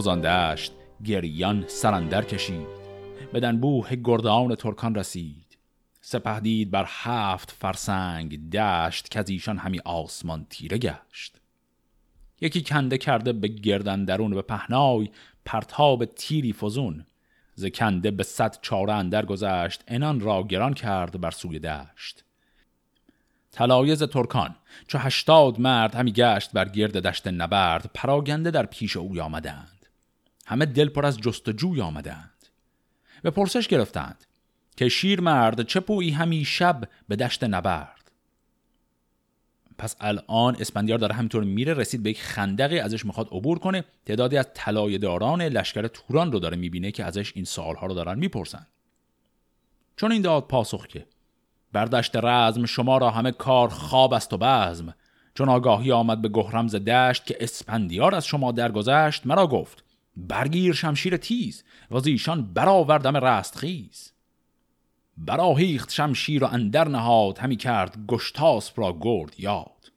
وزان 0.00 0.20
دشت 0.20 0.72
گریان 1.04 1.64
سرندر 1.68 2.22
کشید. 2.22 2.66
بدن 3.34 3.60
بوه 3.60 3.96
گردان 3.96 4.54
ترکان 4.54 4.94
رسید. 4.94 5.58
سپهدید 6.00 6.70
بر 6.70 6.84
هفت 6.88 7.50
فرسنگ 7.50 8.50
دشت 8.50 9.10
که 9.10 9.18
از 9.18 9.30
ایشان 9.30 9.58
همی 9.58 9.80
آسمان 9.84 10.46
تیره 10.50 10.78
گشت. 10.78 11.40
یکی 12.40 12.62
کنده 12.62 12.98
کرده 12.98 13.32
به 13.32 13.48
گردن 13.48 14.04
درون 14.04 14.34
به 14.34 14.42
پهنای 14.42 15.08
پرتاب 15.44 16.04
تیری 16.04 16.52
فزون. 16.52 17.06
ز 17.54 17.66
کنده 17.66 18.10
به 18.10 18.22
صد 18.22 18.58
چاره 18.62 18.92
اندر 18.92 19.24
گذشت 19.24 19.84
انان 19.88 20.20
را 20.20 20.42
گران 20.42 20.74
کرد 20.74 21.20
بر 21.20 21.30
سوی 21.30 21.58
دشت. 21.58 22.24
تلایز 23.52 24.02
ترکان 24.02 24.56
چو 24.86 24.98
هشتاد 24.98 25.60
مرد 25.60 25.94
همی 25.94 26.12
گشت 26.12 26.52
بر 26.52 26.68
گرد 26.68 27.06
دشت 27.06 27.26
نبرد 27.26 27.90
پراگنده 27.94 28.50
در 28.50 28.66
پیش 28.66 28.96
اوی 28.96 29.20
آمدند. 29.20 29.79
همه 30.50 30.66
دل 30.66 30.88
پر 30.88 31.06
از 31.06 31.18
جستجوی 31.18 31.80
آمدند 31.80 32.46
به 33.22 33.30
پرسش 33.30 33.68
گرفتند 33.68 34.24
که 34.76 34.88
شیر 34.88 35.20
مرد 35.20 35.62
چه 35.62 35.80
پویی 35.80 36.10
همی 36.10 36.44
شب 36.44 36.88
به 37.08 37.16
دشت 37.16 37.44
نبرد. 37.44 38.10
پس 39.78 39.96
الان 40.00 40.56
اسپندیار 40.60 40.98
داره 40.98 41.14
همینطور 41.14 41.44
میره 41.44 41.74
رسید 41.74 42.02
به 42.02 42.10
یک 42.10 42.22
خندقی 42.22 42.78
ازش 42.78 43.04
می‌خواد 43.06 43.28
عبور 43.32 43.58
کنه. 43.58 43.84
تعدادی 44.06 44.36
از 44.36 44.46
طلای 44.54 44.98
داران 44.98 45.42
لشکر 45.42 45.86
توران 45.86 46.32
رو 46.32 46.38
داره 46.38 46.56
می‌بینه 46.56 46.90
که 46.90 47.04
ازش 47.04 47.32
این 47.36 47.44
سالها 47.44 47.86
رو 47.86 47.94
دارن 47.94 48.18
می‌پرسن. 48.18 48.66
چون 49.96 50.12
این 50.12 50.22
داد 50.22 50.42
پاسخ 50.42 50.86
که 50.86 51.06
بردشت 51.72 52.16
رزم 52.16 52.66
شما 52.66 52.98
را 52.98 53.10
همه 53.10 53.32
کار 53.32 53.68
خواب 53.68 54.12
است 54.12 54.32
و 54.32 54.38
بزم. 54.38 54.94
چون 55.34 55.48
آگاهی 55.48 55.92
آمد 55.92 56.22
به 56.22 56.28
گهرمز 56.28 56.74
دشت 56.74 57.26
که 57.26 57.36
اسپندیار 57.40 58.14
از 58.14 58.26
شما 58.26 58.52
درگذشت 58.52 59.26
مرا 59.26 59.46
گفت 59.46 59.84
برگیر 60.28 60.72
شمشیر 60.72 61.16
تیز 61.16 61.64
و 61.90 62.00
ایشان 62.04 62.54
برآوردم 62.54 63.16
رستخیز 63.16 64.12
براهیخت 65.16 65.92
شمشیر 65.92 66.44
و 66.44 66.46
اندر 66.46 66.88
نهاد 66.88 67.38
همی 67.38 67.56
کرد 67.56 68.06
گشتاسپ 68.06 68.80
را 68.80 68.98
گرد 69.00 69.34
یاد. 69.38 69.92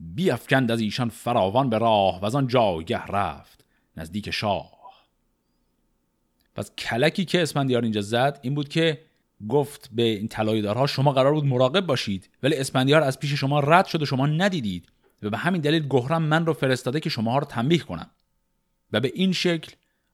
بیافکند 0.00 0.70
از 0.70 0.80
ایشان 0.80 1.08
فراوان 1.08 1.70
به 1.70 1.78
راه 1.78 2.20
و 2.20 2.24
از 2.24 2.34
آن 2.34 2.46
جایگه 2.46 3.06
رفت 3.06 3.64
نزدیک 3.96 4.30
شاه. 4.30 4.74
پس 6.54 6.70
کلکی 6.74 7.24
که 7.24 7.42
اسپندیار 7.42 7.82
اینجا 7.82 8.00
زد 8.00 8.38
این 8.42 8.54
بود 8.54 8.68
که 8.68 9.00
گفت 9.48 9.90
به 9.92 10.02
این 10.02 10.28
طلایه‌دارها 10.28 10.86
شما 10.86 11.12
قرار 11.12 11.32
بود 11.32 11.44
مراقب 11.44 11.86
باشید 11.86 12.30
ولی 12.42 12.56
اسپندیار 12.56 13.02
از 13.02 13.18
پیش 13.18 13.32
شما 13.32 13.60
رد 13.60 13.86
شد 13.86 14.02
و 14.02 14.06
شما 14.06 14.26
ندیدید 14.26 14.88
و 15.22 15.30
به 15.30 15.36
همین 15.36 15.60
دلیل 15.60 15.88
گهرم 15.88 16.22
من 16.22 16.46
رو 16.46 16.52
فرستاده 16.52 17.00
که 17.00 17.10
شما 17.10 17.38
رو 17.38 17.44
تنبیه 17.44 17.78
کنم. 17.78 18.10
و 18.92 19.00
به 19.00 19.12
این 19.14 19.32
شکل 19.32 19.72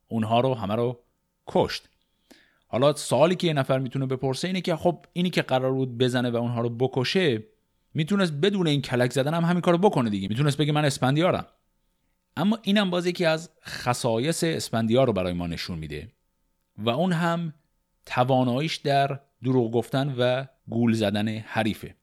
اونها 0.08 0.40
رو 0.40 0.54
همه 0.54 0.74
رو 0.74 0.98
کشت. 1.46 1.88
حالا 2.66 2.94
سوالی 2.94 3.34
که 3.34 3.46
یه 3.46 3.52
نفر 3.52 3.78
می‌تونه 3.78 4.06
بپرسه 4.06 4.48
اینه 4.48 4.60
که 4.60 4.76
خب 4.76 5.06
اینی 5.12 5.30
که 5.30 5.42
قرار 5.42 5.72
بود 5.72 5.98
بزنه 5.98 6.30
و 6.30 6.36
اونها 6.36 6.60
رو 6.60 6.68
بکشه 6.68 7.42
می‌تونست 7.94 8.32
بدون 8.32 8.66
این 8.66 8.82
کلک 8.82 9.12
زدن 9.12 9.34
هم 9.34 9.44
همین 9.44 9.60
کارو 9.60 9.78
بکنه 9.78 10.10
دیگه. 10.10 10.28
می‌تونست 10.28 10.58
بگه 10.58 10.72
من 10.72 10.84
اسپندیارم. 10.84 11.46
اما 12.36 12.58
اینم 12.62 12.90
باز 12.90 13.06
یکی 13.06 13.24
از 13.24 13.50
خصایص 13.66 14.44
اسپندیار 14.44 15.06
رو 15.06 15.12
برای 15.12 15.32
ما 15.32 15.46
نشون 15.46 15.78
میده 15.78 16.08
و 16.78 16.90
اون 16.90 17.12
هم 17.12 17.54
تواناییش 18.06 18.76
در 18.76 19.20
دروغ 19.42 19.72
گفتن 19.72 20.14
و 20.18 20.44
گول 20.68 20.92
زدن 20.92 21.28
حریفه. 21.28 21.94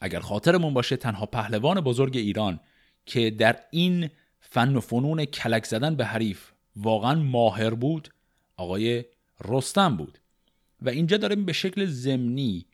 اگر 0.00 0.20
خاطرمون 0.20 0.74
باشه 0.74 0.96
تنها 0.96 1.26
پهلوان 1.26 1.80
بزرگ 1.80 2.16
ایران 2.16 2.60
که 3.06 3.30
در 3.30 3.56
این 3.70 4.10
فن 4.50 4.76
و 4.76 4.80
فنون 4.80 5.24
کلک 5.24 5.64
زدن 5.64 5.94
به 5.94 6.04
حریف 6.04 6.50
واقعا 6.76 7.14
ماهر 7.14 7.70
بود 7.70 8.08
آقای 8.56 9.04
رستم 9.44 9.96
بود. 9.96 10.18
و 10.82 10.88
اینجا 10.88 11.16
داریم 11.16 11.44
به 11.44 11.52
شکل 11.52 11.86
زمینی 11.86 12.66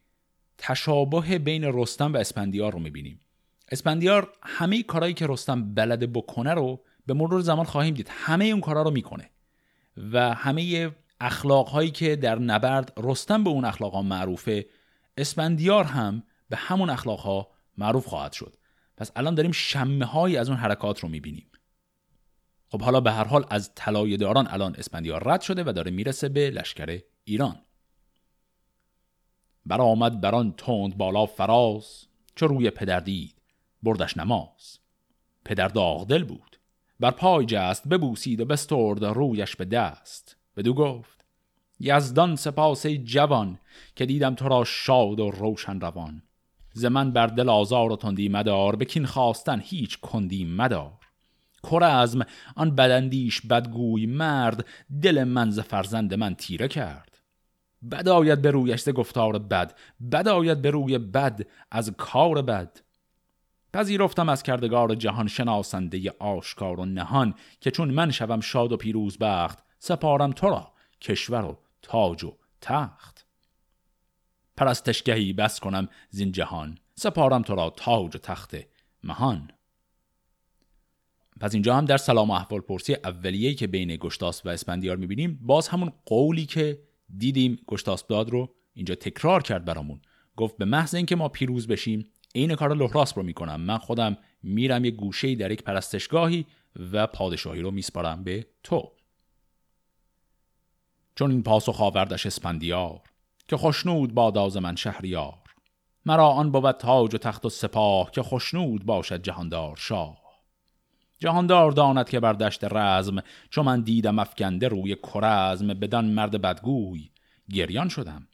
تشابه 0.58 1.38
بین 1.38 1.64
رستم 1.64 2.14
و 2.14 2.16
اسپندیار 2.16 2.72
رو 2.72 2.78
می‌بینیم. 2.78 3.20
اسپندیار 3.70 4.32
همه 4.42 4.82
کارهایی 4.82 5.14
که 5.14 5.26
رستم 5.26 5.74
بلده 5.74 6.06
بکنه 6.06 6.54
رو 6.54 6.80
به 7.06 7.14
مرور 7.14 7.40
زمان 7.40 7.64
خواهیم 7.64 7.94
دید. 7.94 8.08
همه 8.10 8.44
اون 8.44 8.60
کارا 8.60 8.82
رو 8.82 8.90
می‌کنه. 8.90 9.30
و 10.12 10.34
همه 10.34 10.90
اخلاقهایی 11.20 11.90
که 11.90 12.16
در 12.16 12.38
نبرد 12.38 12.92
رستم 12.96 13.44
به 13.44 13.50
اون 13.50 13.64
اخلاقها 13.64 14.02
معروفه 14.02 14.66
اسپندیار 15.16 15.84
هم 15.84 16.22
به 16.48 16.56
همون 16.56 16.90
اخلاقها 16.90 17.50
معروف 17.78 18.06
خواهد 18.06 18.32
شد. 18.32 18.56
پس 18.96 19.10
الان 19.16 19.34
داریم 19.34 19.52
شمه 19.52 20.04
های 20.04 20.36
از 20.36 20.48
اون 20.48 20.58
حرکات 20.58 21.00
رو 21.00 21.08
می‌بینیم. 21.08 21.46
خب 22.74 22.82
حالا 22.82 23.00
به 23.00 23.12
هر 23.12 23.24
حال 23.24 23.46
از 23.50 23.70
طلای 23.74 24.16
داران 24.16 24.46
الان 24.50 24.74
اسپندیار 24.78 25.28
رد 25.28 25.40
شده 25.40 25.64
و 25.66 25.72
داره 25.72 25.90
می‌رسه 25.90 26.28
به 26.28 26.50
لشکر 26.50 27.00
ایران. 27.24 27.56
برآمد 29.66 30.20
بران 30.20 30.54
تند 30.56 30.96
بالا 30.96 31.26
فراز 31.26 32.06
چو 32.34 32.46
روی 32.46 32.70
پدر 32.70 33.00
دید 33.00 33.34
بردش 33.82 34.16
نماز. 34.16 34.78
پدر 35.44 35.68
داغدل 35.68 36.24
بود 36.24 36.56
بر 37.00 37.10
پای 37.10 37.46
جست 37.46 37.88
ببوسید 37.88 38.40
و 38.40 38.44
بسترد 38.44 39.04
رویش 39.04 39.56
به 39.56 39.64
دست. 39.64 40.36
بدو 40.56 40.74
گفت 40.74 41.24
یزدان 41.80 42.36
سپاس 42.36 42.86
جوان 42.86 43.58
که 43.96 44.06
دیدم 44.06 44.34
تو 44.34 44.48
را 44.48 44.64
شاد 44.64 45.20
و 45.20 45.30
روشن 45.30 45.80
روان. 45.80 46.22
ز 46.72 46.84
من 46.84 47.10
بر 47.10 47.26
دل 47.26 47.48
آزار 47.48 47.92
و 47.92 47.96
تندی 47.96 48.28
مدار 48.28 48.76
بکین 48.76 49.06
خواستن 49.06 49.60
هیچ 49.60 50.00
کندی 50.00 50.44
مدار. 50.44 51.03
کرزم 51.70 52.26
آن 52.56 52.74
بدندیش 52.74 53.40
بدگوی 53.40 54.06
مرد 54.06 54.66
دل 55.02 55.24
من 55.24 55.50
ز 55.50 55.60
فرزند 55.60 56.14
من 56.14 56.34
تیره 56.34 56.68
کرد. 56.68 57.18
بد 57.90 58.08
آید 58.08 58.42
به 58.42 58.50
رویش 58.50 58.80
ز 58.80 58.88
گفتار 58.88 59.38
بد 59.38 59.78
بد 60.12 60.28
آید 60.28 60.62
به 60.62 60.70
روی 60.70 60.98
بد 60.98 61.46
از 61.70 61.90
کار 61.98 62.42
بد. 62.42 62.80
پذیرفتم 63.72 64.28
از 64.28 64.42
کردگار 64.42 64.94
جهان 64.94 65.26
شناسنده 65.26 66.10
آشکار 66.18 66.80
و 66.80 66.84
نهان 66.84 67.34
که 67.60 67.70
چون 67.70 67.90
من 67.90 68.10
شوم 68.10 68.40
شاد 68.40 68.72
و 68.72 68.76
پیروز 68.76 69.18
بخت 69.18 69.58
سپارم 69.78 70.32
تو 70.32 70.48
را 70.48 70.72
کشور 71.00 71.44
و 71.44 71.58
تاج 71.82 72.24
و 72.24 72.36
تخت. 72.60 73.26
پرستشگهی 74.56 75.32
بس 75.32 75.60
کنم 75.60 75.88
زین 76.10 76.32
جهان 76.32 76.78
سپارم 76.94 77.42
تو 77.42 77.54
را 77.54 77.70
تاج 77.70 78.16
و 78.16 78.18
تخت 78.18 78.56
مهان. 79.04 79.50
پس 81.44 81.54
اینجا 81.54 81.76
هم 81.76 81.84
در 81.84 81.96
سلام 81.96 82.30
و 82.30 82.32
احوال 82.32 82.60
پرسی 82.60 82.94
اولیه‌ای 82.94 83.54
که 83.54 83.66
بین 83.66 83.96
گشتاس 83.96 84.46
و 84.46 84.48
اسپندیار 84.48 84.96
می‌بینیم 84.96 85.38
باز 85.42 85.68
همون 85.68 85.92
قولی 86.06 86.46
که 86.46 86.78
دیدیم 87.18 87.58
گشتاس 87.66 88.06
داد 88.06 88.30
رو 88.30 88.54
اینجا 88.74 88.94
تکرار 88.94 89.42
کرد 89.42 89.64
برامون. 89.64 90.00
گفت 90.36 90.56
به 90.56 90.64
محض 90.64 90.94
اینکه 90.94 91.16
ما 91.16 91.28
پیروز 91.28 91.66
بشیم 91.66 92.04
عین 92.34 92.54
کار 92.54 92.74
لحراس 92.74 93.18
رو 93.18 93.22
می‌کنم. 93.22 93.60
من 93.60 93.78
خودم 93.78 94.16
میرم 94.42 94.84
یه 94.84 94.90
گوشه 94.90 95.34
در 95.34 95.50
یک 95.50 95.62
پرستشگاهی 95.62 96.46
و 96.92 97.06
پادشاهی 97.06 97.60
رو 97.60 97.70
میسپارم 97.70 98.24
به 98.24 98.46
تو. 98.62 98.92
چون 101.14 101.30
این 101.30 101.42
پاسخ 101.42 101.80
آوردش 101.80 102.26
اسپندیار 102.26 103.00
که 103.48 103.56
خوشنود 103.56 104.14
باداز 104.14 104.56
من 104.56 104.76
شهریار. 104.76 105.42
مرا 106.06 106.28
آن 106.28 106.52
بود 106.52 106.70
تاج 106.70 107.14
و 107.14 107.18
تخت 107.18 107.46
و 107.46 107.48
سپاه 107.48 108.10
که 108.10 108.22
خوشنود 108.22 108.84
باشد 108.84 109.22
جهاندار 109.22 109.76
شاه. 109.76 110.23
جهاندار 111.18 111.72
داند 111.72 112.08
که 112.08 112.20
بر 112.20 112.32
دشت 112.32 112.64
رزم 112.64 113.22
چون 113.50 113.64
من 113.64 113.80
دیدم 113.80 114.18
افکنده 114.18 114.68
روی 114.68 114.96
کرزم 115.12 115.66
بدان 115.66 116.04
مرد 116.04 116.40
بدگوی 116.40 117.10
گریان 117.50 117.88
شدم. 117.88 118.28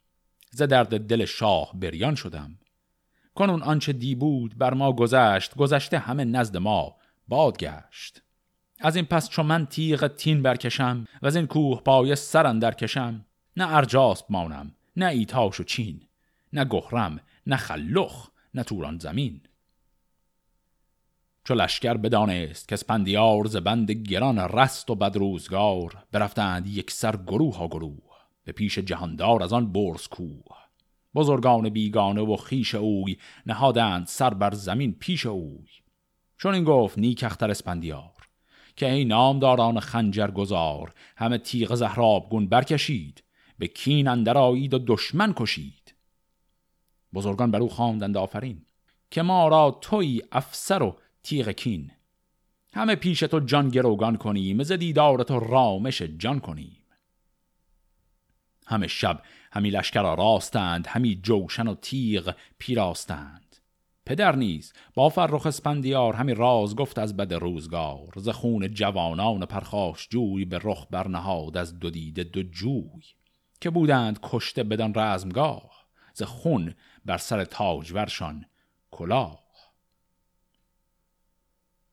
ز 0.51 0.61
درد 0.61 1.07
دل 1.07 1.25
شاه 1.25 1.71
بریان 1.79 2.15
شدم. 2.15 2.59
کنون 3.35 3.61
آنچه 3.61 3.93
دی 3.93 4.15
بود 4.15 4.57
بر 4.57 4.73
ما 4.73 4.93
گذشت 4.93 5.55
گذشته 5.55 5.99
همه 5.99 6.25
نزد 6.25 6.57
ما 6.57 6.95
باد 7.27 7.57
گشت 7.57 8.21
از 8.79 8.95
این 8.95 9.05
پس 9.05 9.29
چون 9.29 9.45
من 9.45 9.65
تیغ 9.65 10.07
تین 10.07 10.41
برکشم 10.41 11.07
و 11.21 11.27
از 11.27 11.35
این 11.35 11.47
کوه 11.47 11.81
پای 11.81 12.15
سرن 12.15 12.59
در 12.59 12.73
کشم 12.73 13.25
نه 13.57 13.75
ارجاسب 13.75 14.25
مانم 14.29 14.75
نه 14.95 15.05
ایتاش 15.05 15.59
و 15.59 15.63
چین 15.63 16.01
نه 16.53 16.65
گهرم 16.65 17.19
نه 17.47 17.55
خلخ 17.55 18.27
نه 18.53 18.63
توران 18.63 18.99
زمین. 18.99 19.41
چو 21.43 21.53
لشکر 21.53 21.93
بدانست 21.93 22.67
که 22.67 22.73
اسپندیار 22.73 23.45
ز 23.45 23.55
بند 23.55 23.91
گران 23.91 24.39
رست 24.39 24.89
و 24.89 24.95
بدروزگار 24.95 25.97
برفتند 26.11 26.67
یک 26.67 26.91
سر 26.91 27.15
گروه 27.15 27.57
ها 27.57 27.67
گروه 27.67 28.11
به 28.43 28.51
پیش 28.51 28.79
جهاندار 28.79 29.43
از 29.43 29.53
آن 29.53 29.71
برز 29.71 30.07
کوه. 30.07 30.57
بزرگان 31.15 31.69
بیگانه 31.69 32.21
و 32.21 32.35
خیش 32.35 32.75
اوی 32.75 33.17
نهادند 33.45 34.07
سر 34.07 34.33
بر 34.33 34.53
زمین 34.53 34.93
پیش 34.93 35.25
اوی. 35.25 35.67
چون 36.37 36.53
این 36.53 36.63
گفت 36.63 36.97
نیک 36.97 37.23
اختر 37.23 37.51
اسپندیار 37.51 38.27
که 38.75 38.91
ای 38.91 39.05
نامداران 39.05 39.79
خنجر 39.79 40.31
گذار 40.31 40.93
همه 41.17 41.37
تیغ 41.37 41.75
زهراب 41.75 42.29
گون 42.29 42.47
برکشید 42.47 43.23
به 43.59 43.67
کین 43.67 44.07
اندر 44.07 44.37
آیید 44.37 44.73
و 44.73 44.79
دشمن 44.87 45.33
کشید. 45.33 45.95
بزرگان 47.13 47.51
بر 47.51 47.59
او 47.59 47.69
خواندند 47.69 48.17
آفرین 48.17 48.65
که 49.11 49.21
ما 49.21 49.47
را 49.47 49.77
توی 49.81 50.21
افسر 50.31 50.83
و 50.83 50.95
تیغ 51.23 51.49
کین. 51.49 51.91
همه 52.73 52.95
پیش 52.95 53.19
تو 53.19 53.39
جان 53.39 53.69
گروگان 53.69 54.17
کنیم 54.17 54.63
ز 54.63 54.71
دیدار 54.71 55.23
تو 55.23 55.39
رامش 55.39 56.01
جان 56.01 56.39
کنیم. 56.39 56.77
همه 58.67 58.87
شب 58.87 59.21
همی 59.51 59.69
لشکر 59.69 60.15
راستند 60.15 60.87
همی 60.87 61.19
جوشن 61.23 61.67
و 61.67 61.75
تیغ 61.75 62.35
پیراستند. 62.57 63.55
پدر 64.05 64.35
نیز 64.35 64.73
با 64.93 65.09
فرخ 65.09 65.45
اسپندیار 65.45 66.13
همی 66.13 66.33
راز 66.33 66.75
گفت 66.75 66.99
از 66.99 67.17
بد 67.17 67.33
روزگار 67.33 68.13
ز 68.15 68.29
خون 68.29 68.73
جوانان 68.73 69.45
پرخاش 69.45 70.07
جوی 70.09 70.45
به 70.45 70.59
رخ 70.63 70.87
برنهاد 70.91 71.57
از 71.57 71.79
دو 71.79 71.89
دیده 71.89 72.23
دو 72.23 72.43
جوی. 72.43 73.03
که 73.61 73.69
بودند 73.69 74.19
کشته 74.23 74.63
بدان 74.63 74.93
رزمگاه 74.95 75.71
ز 76.13 76.23
خون 76.23 76.73
بر 77.05 77.17
سر 77.17 77.45
تاجورشان 77.45 78.45
کلاه. 78.91 79.40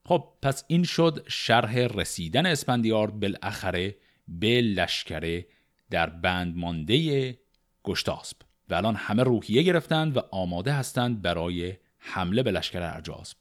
خب 0.09 0.25
پس 0.43 0.65
این 0.67 0.85
شد 0.85 1.25
شرح 1.29 1.79
رسیدن 1.79 2.47
اسپندیار 2.47 3.11
بالاخره 3.11 3.97
به 4.29 4.61
لشکره 4.61 5.47
در 5.91 6.11
بند 6.11 6.57
مانده 6.57 7.39
گشتاسب 7.85 8.37
و 8.69 8.75
الان 8.75 8.95
همه 8.95 9.23
روحیه 9.23 9.63
گرفتند 9.63 10.17
و 10.17 10.21
آماده 10.31 10.73
هستند 10.73 11.23
برای 11.23 11.75
حمله 11.99 12.43
به 12.43 12.51
لشکر 12.51 12.83
ارجاسب 12.83 13.37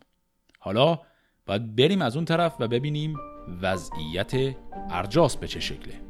حالا 0.59 0.99
باید 1.45 1.75
بریم 1.75 2.01
از 2.01 2.15
اون 2.15 2.25
طرف 2.25 2.55
و 2.59 2.67
ببینیم 2.67 3.15
وضعیت 3.61 4.55
ارجاس 4.89 5.37
به 5.37 5.47
چه 5.47 5.59
شکله. 5.59 6.01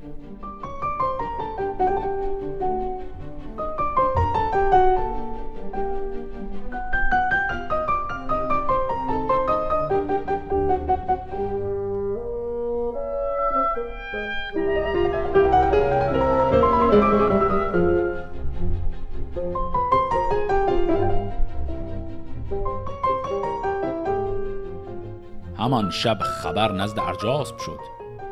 همان 25.87 25.99
شب 25.99 26.19
خبر 26.19 26.71
نزد 26.71 26.99
ارجاسب 26.99 27.57
شد 27.57 27.79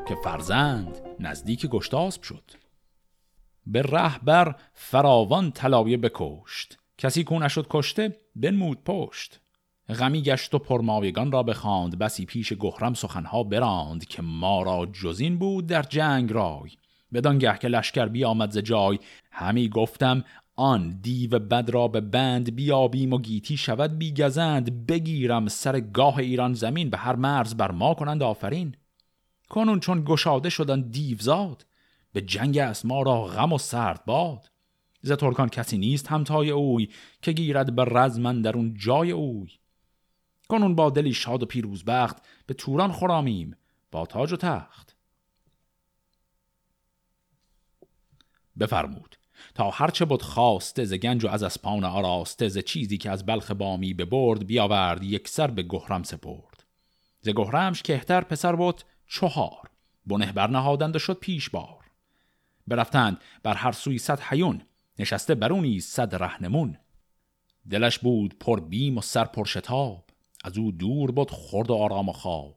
که 0.07 0.15
فرزند 0.23 0.97
نزدیک 1.19 1.65
گشتاسب 1.65 2.21
شد. 2.21 2.51
به 3.65 3.81
رهبر 3.81 4.55
فراوان 4.73 5.51
طلایه 5.51 5.97
بکشت. 5.97 6.77
کسی 6.97 7.23
کو 7.23 7.39
نشد 7.39 7.67
کشته 7.69 8.15
بنمود 8.35 8.83
پشت. 8.83 9.39
غمی 9.89 10.21
گشت 10.21 10.53
و 10.53 10.59
پرمایگان 10.59 11.31
را 11.31 11.43
بخواند 11.43 11.97
بسی 11.97 12.25
پیش 12.25 12.53
گهرم 12.53 12.93
سخنها 12.93 13.43
براند 13.43 14.05
که 14.05 14.21
ما 14.21 14.63
را 14.63 14.85
جزین 14.85 15.37
بود 15.39 15.67
در 15.67 15.83
جنگ 15.83 16.33
رای. 16.33 16.71
بدانگه 17.13 17.57
که 17.57 17.67
لشکر 17.67 18.05
بیامد 18.05 18.51
ز 18.51 18.57
جای 18.57 18.99
همی 19.31 19.69
گفتم 19.69 20.23
آن 20.55 20.99
دیو 21.01 21.39
بد 21.39 21.69
را 21.69 21.87
به 21.87 22.01
بند 22.01 22.55
بیابیم 22.55 23.13
و 23.13 23.17
گیتی 23.19 23.57
شود 23.57 23.97
بیگزند 23.97 24.87
بگیرم 24.87 25.47
سر 25.47 25.79
گاه 25.79 26.17
ایران 26.17 26.53
زمین 26.53 26.89
به 26.89 26.97
هر 26.97 27.15
مرز 27.15 27.55
بر 27.55 27.71
ما 27.71 27.93
کنند 27.93 28.23
آفرین. 28.23 28.75
کنون 29.49 29.79
چون 29.79 30.03
گشاده 30.05 30.49
شدن 30.49 30.81
دیوزاد 30.81 31.65
به 32.13 32.21
جنگ 32.21 32.57
است 32.57 32.85
ما 32.85 33.01
را 33.01 33.23
غم 33.23 33.53
و 33.53 33.57
سرد 33.57 34.05
باد. 34.05 34.51
ز 35.01 35.11
ترکان 35.11 35.49
کسی 35.49 35.77
نیست 35.77 36.07
همتای 36.07 36.49
اوی 36.49 36.89
که 37.21 37.31
گیرد 37.31 37.75
به 37.75 37.85
رزمن 37.85 38.41
در 38.41 38.57
اون 38.57 38.73
جای 38.77 39.11
اوی. 39.11 39.49
کنون 40.49 40.75
با 40.75 40.89
دلی 40.89 41.13
شاد 41.13 41.43
و 41.43 41.45
پیروزبخت 41.45 42.17
به 42.45 42.53
توران 42.53 42.91
خرامیم 42.91 43.55
با 43.91 44.05
تاج 44.05 44.33
و 44.33 44.35
تخت. 44.35 44.95
بفرمود. 48.59 49.14
تا 49.55 49.69
هرچه 49.69 50.05
بود 50.05 50.21
خواسته 50.21 50.85
ز 50.85 50.93
گنج 50.93 51.25
و 51.25 51.27
از 51.27 51.43
اسپان 51.43 51.83
آراسته 51.83 52.47
ز 52.47 52.57
چیزی 52.57 52.97
که 52.97 53.09
از 53.09 53.25
بلخ 53.25 53.51
بامی 53.51 53.93
به 53.93 54.05
برد 54.05 54.47
بیاورد 54.47 55.03
یک 55.03 55.27
سر 55.27 55.47
به 55.47 55.63
گهرم 55.63 56.03
سپرد. 56.03 56.63
ز 57.21 57.29
گهرمش 57.29 57.81
کهتر 57.81 58.21
پسر 58.21 58.55
بود 58.55 58.81
چهار 59.07 59.69
بنه 60.05 60.31
برنهادند 60.31 60.95
و 60.95 60.99
شد 60.99 61.19
پیش 61.19 61.49
بار. 61.49 61.85
برفتند 62.67 63.21
بر 63.43 63.53
هر 63.53 63.71
سوی 63.71 63.97
صد 63.97 64.19
حیون 64.19 64.61
نشسته 64.99 65.35
برونی 65.35 65.79
صد 65.79 66.15
رهنمون. 66.15 66.77
دلش 67.69 67.99
بود 67.99 68.39
پر 68.39 68.59
بیم 68.59 68.97
و 68.97 69.01
سر 69.01 69.25
پر 69.25 69.45
شتاب 69.45 70.05
از 70.43 70.57
او 70.57 70.71
دور 70.71 71.11
بود 71.11 71.31
خورد 71.31 71.71
و 71.71 71.75
آرام 71.75 72.09
و 72.09 72.13
خواب. 72.13 72.55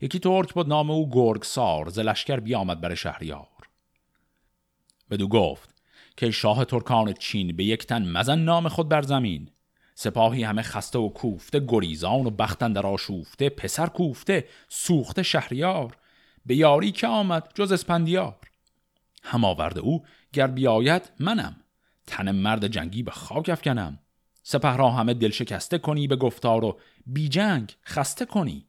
یکی 0.00 0.18
ترک 0.18 0.54
بود 0.54 0.68
نام 0.68 0.90
او 0.90 1.10
گرگ 1.10 1.42
سار 1.42 1.88
ز 1.88 1.98
لشکر 1.98 2.40
بیامد 2.40 2.80
بر 2.80 2.94
شهریار. 2.94 3.48
بدو 5.10 5.28
گفت 5.28 5.77
که 6.18 6.30
شاه 6.30 6.64
ترکان 6.64 7.12
چین 7.12 7.56
به 7.56 7.64
یک 7.64 7.86
تن 7.86 8.08
مزن 8.08 8.38
نام 8.38 8.68
خود 8.68 8.88
بر 8.88 9.02
زمین. 9.02 9.50
سپاهی 9.94 10.42
همه 10.42 10.62
خسته 10.62 10.98
و 10.98 11.08
کوفته 11.08 11.64
گریزان 11.68 12.26
و 12.26 12.30
بختن 12.30 12.72
در 12.72 12.86
آشوفته 12.86 13.48
پسر 13.48 13.86
کوفته 13.86 14.48
سوخته 14.68 15.22
شهریار. 15.22 15.96
به 16.46 16.56
یاری 16.56 16.92
که 16.92 17.06
آمد 17.06 17.52
جز 17.54 17.72
اسپندیار. 17.72 18.36
هم 19.22 19.44
آورده 19.44 19.80
او 19.80 20.04
گر 20.32 20.46
بیاید 20.46 21.12
منم. 21.20 21.56
تن 22.06 22.30
مرد 22.30 22.66
جنگی 22.66 23.02
به 23.02 23.10
خاک 23.10 23.48
افکنم. 23.48 23.98
سپه 24.42 24.76
را 24.76 24.90
همه 24.90 25.14
دل 25.14 25.30
شکسته 25.30 25.78
کنی 25.78 26.06
به 26.06 26.16
گفتار 26.16 26.64
و 26.64 26.80
بی 27.06 27.28
جنگ 27.28 27.76
خسته 27.84 28.24
کنی. 28.24 28.66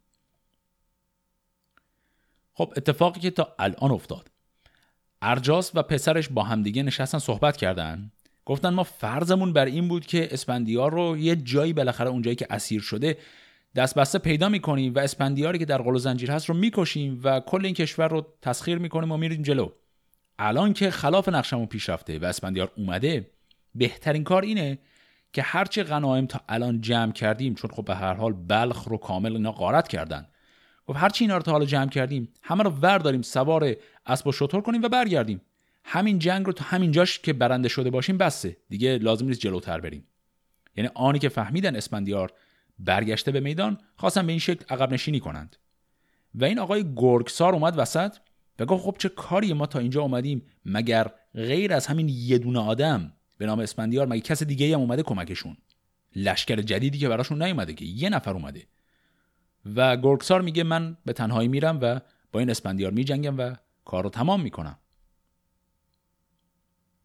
خب 2.54 2.74
اتفاقی 2.78 3.20
که 3.20 3.32
تا 3.32 3.56
الان 3.60 3.92
افتاد 3.92 4.29
ارجاس 5.22 5.72
و 5.76 5.84
پسرش 5.84 6.30
با 6.30 6.44
همدیگه 6.44 6.84
نشستن 6.84 7.18
صحبت 7.18 7.58
کردن. 7.58 8.12
گفتن 8.46 8.70
ما 8.70 8.84
فرضمون 8.84 9.54
بر 9.54 9.66
این 9.66 9.88
بود 9.88 10.06
که 10.06 10.28
اسپندیار 10.32 10.92
رو 10.92 11.18
یه 11.18 11.36
جایی 11.36 11.74
بالاخره 11.74 12.10
اونجایی 12.10 12.36
که 12.36 12.48
اسیر 12.50 12.82
شده 12.82 13.18
دست 13.76 13.96
بسته 13.96 14.20
پیدا 14.20 14.50
می‌کنیم 14.50 14.94
و 14.96 15.00
اسپندیاری 15.00 15.60
که 15.60 15.66
در 15.66 15.82
قل 15.82 15.98
زنجیر 15.98 16.32
هست 16.32 16.46
رو 16.46 16.56
می‌کشیم 16.56 17.22
و 17.24 17.40
کل 17.40 17.66
این 17.66 17.74
کشور 17.74 18.08
رو 18.08 18.28
تسخیر 18.42 18.78
می‌کنیم 18.78 19.12
و 19.12 19.18
میریم 19.18 19.42
جلو. 19.42 19.70
الان 20.40 20.74
که 20.74 20.92
خلاف 20.92 21.30
نقشمون 21.30 21.66
پیش 21.66 21.90
رفته 21.90 22.20
و 22.20 22.26
اسپندیار 22.26 22.72
اومده 22.78 23.30
بهترین 23.76 24.24
کار 24.24 24.42
اینه 24.42 24.80
که 25.34 25.42
هرچه 25.42 25.84
غنایم 25.84 26.26
تا 26.26 26.42
الان 26.50 26.82
جمع 26.82 27.12
کردیم 27.12 27.56
چون 27.56 27.72
خب 27.72 27.86
به 27.86 27.96
هر 27.96 28.14
حال 28.14 28.34
بلخ 28.34 28.84
رو 28.84 28.98
کامل 28.98 29.32
اینا 29.32 29.52
غارت 29.52 29.88
کردن. 29.88 30.28
گفت 30.88 31.00
هرچی 31.00 31.24
اینا 31.24 31.38
رو 31.38 31.44
تا 31.44 31.52
حالا 31.52 31.66
جمع 31.66 31.90
کردیم 31.90 32.34
همه 32.42 32.64
رو 32.64 32.70
ورداریم 32.70 33.22
سوار 33.22 33.76
اسب 34.10 34.28
و 34.28 34.32
شطور 34.32 34.62
کنیم 34.62 34.82
و 34.82 34.89
برگردیم. 34.89 35.41
همین 35.84 36.19
جنگ 36.19 36.45
رو 36.45 36.54
تا 36.54 36.65
همین 36.65 36.91
جاش 36.91 37.19
که 37.19 37.34
برنده 37.34 37.69
شده 37.69 37.89
باشیم 37.89 38.17
بسه. 38.17 38.58
دیگه 38.69 38.98
لازم 38.98 39.26
نیست 39.26 39.39
جلوتر 39.39 39.80
بریم. 39.80 40.08
یعنی 40.76 40.89
آنی 40.95 41.19
که 41.19 41.30
فهمیدن 41.30 41.76
اسپندیار 41.76 42.34
برگشته 42.80 43.32
به 43.32 43.39
میدان 43.39 43.78
خواستن 43.95 44.26
به 44.26 44.32
این 44.32 44.39
شکل 44.39 44.65
عقب 44.69 44.93
نشینی 44.93 45.19
کنند. 45.19 45.56
و 46.36 46.45
این 46.45 46.60
آقای 46.60 46.86
گرگسار 46.95 47.54
اومد 47.54 47.74
وسط 47.78 48.17
و 48.60 48.65
گفت 48.65 48.84
خب 48.84 48.95
چه 49.00 49.10
کاری 49.10 49.54
ما 49.54 49.65
تا 49.65 49.80
اینجا 49.80 50.02
اومدیم 50.02 50.41
مگر 50.65 51.12
غیر 51.36 51.74
از 51.74 51.88
همین 51.88 52.10
یه 52.10 52.38
دونه 52.38 52.60
آدم 52.60 53.13
به 53.38 53.45
نام 53.45 53.60
اسپندیار 53.60 54.08
مگه 54.08 54.22
کس 54.22 54.43
دیگه 54.43 54.74
هم 54.74 54.82
اومده 54.82 55.04
کمکشون؟ 55.04 55.58
لشکر 56.15 56.62
جدیدی 56.62 56.98
که 56.98 57.10
براشون 57.10 57.43
نیومده 57.43 57.74
که 57.74 57.86
یه 57.86 58.10
نفر 58.10 58.32
اومده. 58.32 58.67
و 59.76 59.98
گرگسار 59.98 60.41
میگه 60.41 60.63
من 60.63 60.98
به 61.06 61.13
تنهایی 61.13 61.48
میرم 61.48 61.80
و 61.82 62.00
با 62.32 62.39
این 62.39 62.50
اسپندیار 62.50 62.91
میجنگم 62.91 63.38
و 63.38 63.56
کار 63.89 64.04
رو 64.04 64.10
تمام 64.10 64.41
می‌کنم. 64.41 64.78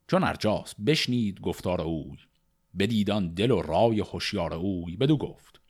چون 0.08 0.24
ارجاس 0.24 0.74
بشنید 0.86 1.40
گفتار 1.40 1.80
اوی 1.80 2.18
بدیدان 2.78 3.34
دل 3.34 3.50
و 3.50 3.62
رای 3.62 4.00
هوشیار 4.00 4.54
اوی 4.54 4.96
بدو 4.96 5.16
گفت 5.16 5.60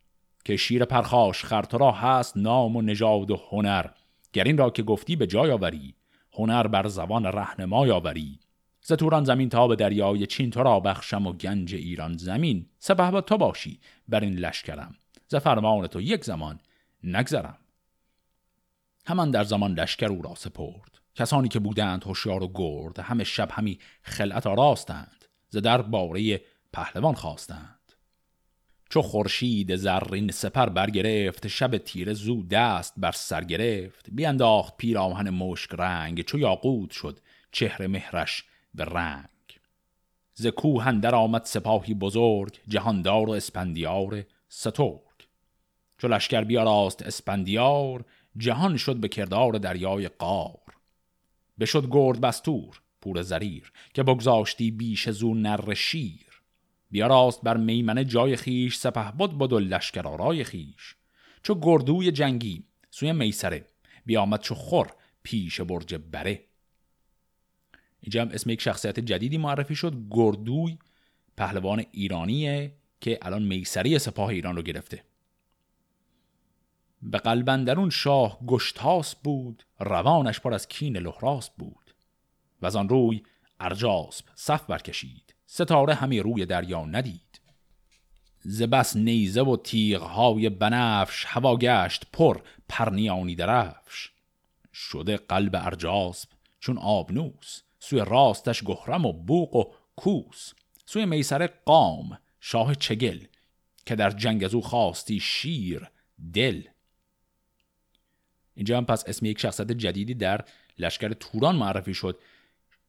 که 0.45 0.57
شیر 0.57 0.85
پرخاش 0.85 1.45
خرت 1.45 1.75
را 1.75 1.93
هست 1.93 2.37
نام 2.37 2.77
و 2.77 2.83
نژاد 2.83 3.31
و 3.31 3.41
هنر 3.51 3.87
گر 4.33 4.45
این 4.45 4.59
را 4.59 4.71
که 4.71 4.83
گفتی 4.83 5.17
به 5.17 5.27
جای 5.27 5.51
آوری 5.51 5.95
هنر 6.33 6.67
بر 6.67 6.89
زبان 6.89 7.27
رهنمای 7.27 7.91
آوری. 7.91 8.41
ز 8.81 8.93
توران 8.93 9.25
زمین 9.25 9.49
تا 9.49 9.69
به 9.69 9.77
دریای 9.77 10.27
چین 10.27 10.51
تو 10.51 10.63
را 10.63 10.81
بخشم 10.81 11.27
و 11.27 11.33
گنج 11.33 11.75
ایران 11.75 12.17
زمین. 12.17 12.67
سپه 12.79 13.11
با 13.11 13.21
تو 13.21 13.39
باشی 13.39 13.81
بر 14.09 14.21
این 14.21 14.35
لشکرم. 14.35 14.95
ز 15.29 15.35
فرمان 15.35 15.87
تو 15.87 16.01
یک 16.01 16.25
زمان 16.25 16.61
نگذرم. 17.05 17.59
همان 19.07 19.31
در 19.31 19.45
زمان 19.45 19.75
لشکر 19.75 20.07
او 20.07 20.23
را 20.23 20.35
سپرد. 20.35 20.94
کسانی 21.15 21.49
که 21.49 21.59
بودند 21.59 22.05
هوشیار 22.05 22.43
و 22.43 22.51
گرد 22.55 22.99
همه 22.99 23.25
شب 23.25 23.49
همی 23.53 23.79
خلعت 24.03 24.47
آراستند 24.47 25.25
ز 25.49 25.57
در 25.57 25.83
باره 25.83 26.41
پهلوان 26.73 27.15
خواستند. 27.15 27.93
چو 28.91 29.03
خورشید 29.03 29.77
زرین 29.77 30.31
سپر 30.31 30.69
برگرفت 30.69 31.47
شب 31.47 31.79
تیره 31.79 32.13
زو 32.13 32.43
دست 32.43 32.95
بر 32.97 33.13
سر 33.13 33.45
گرفت. 33.45 34.07
بیانداخت 34.11 34.77
پیراهن 34.77 35.31
مشک 35.31 35.71
رنگ 35.73 36.21
چو 36.21 36.39
یاقوت 36.39 36.91
شد 36.91 37.21
چهره 37.53 37.87
مهرش 37.87 38.45
به 38.75 38.85
رنگ. 38.85 39.29
ز 40.35 40.47
کوه 40.47 40.87
اندر 40.87 41.15
آمد 41.15 41.45
سپاهی 41.45 41.95
بزرگ 41.95 42.61
جهاندار 42.69 43.29
و 43.29 43.33
اسپندیار 43.33 44.23
سترگ. 44.49 45.01
چو 45.99 46.09
لشکر 46.09 46.45
بیاراست 46.45 47.03
اسپندیار 47.03 48.05
جهان 48.37 48.77
شد 48.77 48.97
به 48.97 49.09
کردار 49.09 49.53
دریای 49.53 50.09
قار. 50.09 50.64
بشد 51.61 51.89
گرد 51.91 52.21
بستور 52.21 52.81
پور 53.01 53.23
زریر 53.23 53.73
که 53.95 54.03
بگذاشتی 54.03 54.71
بیش 54.71 55.11
زو 55.11 55.35
نر 55.35 55.75
شیر. 55.75 56.43
بیاراست 56.91 57.43
بر 57.43 57.57
میمنه 57.57 58.05
جای 58.05 58.37
خیش 58.37 58.77
سپه 58.77 59.13
بود 59.19 59.39
بود 59.39 59.53
و 59.53 59.59
لشکر 59.59 60.09
آرای 60.09 60.45
خیش 60.45 60.97
چو 61.43 61.61
گردوی 61.63 62.11
جنگی 62.11 62.65
سوی 62.91 63.13
میسره 63.13 63.67
بیامد 64.07 64.41
چو 64.41 64.55
خور 64.55 64.93
پیش 65.23 65.61
برج 65.61 65.95
بره. 65.95 66.45
اینجا 68.01 68.23
هم 68.23 68.29
اسم 68.29 68.51
یک 68.51 68.61
شخصیت 68.61 69.01
جدیدی 69.01 69.39
معرفی 69.39 69.75
شد 69.75 69.95
گردوی 70.11 70.79
پهلوان 71.37 71.85
ایرانیه 71.93 72.73
که 73.01 73.19
الان 73.23 73.43
میسری 73.43 73.99
سپاه 73.99 74.29
ایران 74.29 74.57
رو 74.57 74.63
گرفته. 74.63 75.05
به 77.05 77.19
قلبندرون 77.19 77.91
شاه 77.91 78.39
گشتاس 78.47 79.15
بود 79.15 79.65
روانش 79.81 80.41
پر 80.41 80.55
از 80.55 80.69
کین 80.69 80.97
لحراس 80.97 81.51
بود. 81.51 81.95
و 82.63 82.79
آن 82.79 82.89
روی 82.89 83.23
ارجاسب 83.61 84.25
صف 84.35 84.67
برکشید 84.67 85.35
ستاره 85.47 85.95
همی 85.95 86.21
روی 86.21 86.47
دریا 86.47 86.85
ندید. 86.85 87.41
ز 88.41 88.63
بس 88.63 88.97
نیزه 88.97 89.43
و 89.43 89.57
تیغهای 89.57 90.49
بنفش 90.49 91.25
هوا 91.29 91.57
گشت 91.57 92.05
پر 92.13 92.41
پرنیانی 92.69 93.35
درفش. 93.35 94.11
شده 94.73 95.17
قلب 95.17 95.55
ارجاسب 95.55 96.29
چون 96.61 96.79
آبنوس 96.79 97.63
سوی 97.79 98.01
راستش 98.01 98.65
گهرم 98.65 99.07
و 99.07 99.13
بوق 99.13 99.57
و 99.57 99.65
کوس. 99.97 100.53
سوی 100.87 101.07
میسر 101.07 101.47
قام 101.47 102.19
شاه 102.41 102.75
چگل 102.75 103.25
که 103.87 103.97
در 103.97 104.11
جنگ 104.11 104.45
از 104.45 104.55
او 104.55 104.63
خواستی 104.63 105.21
شیر 105.21 105.91
دل. 106.35 106.63
اینجا 108.55 108.77
هم 108.77 108.85
پس 108.85 109.05
اسم 109.07 109.27
یک 109.27 109.41
شخصیت 109.41 109.73
جدیدی 109.73 110.15
در 110.15 110.45
لشکر 110.79 111.13
توران 111.13 111.57
معرفی 111.57 111.95
شد. 111.95 112.19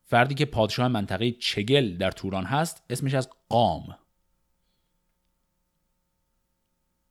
فردی 0.04 0.36
که 0.36 0.46
پادشاه 0.46 0.88
منطقه 0.88 1.32
چگل 1.32 1.98
در 1.98 2.12
توران 2.12 2.46
هست 2.46 2.84
اسمش 2.90 3.14
از 3.14 3.30
قام. 3.50 3.98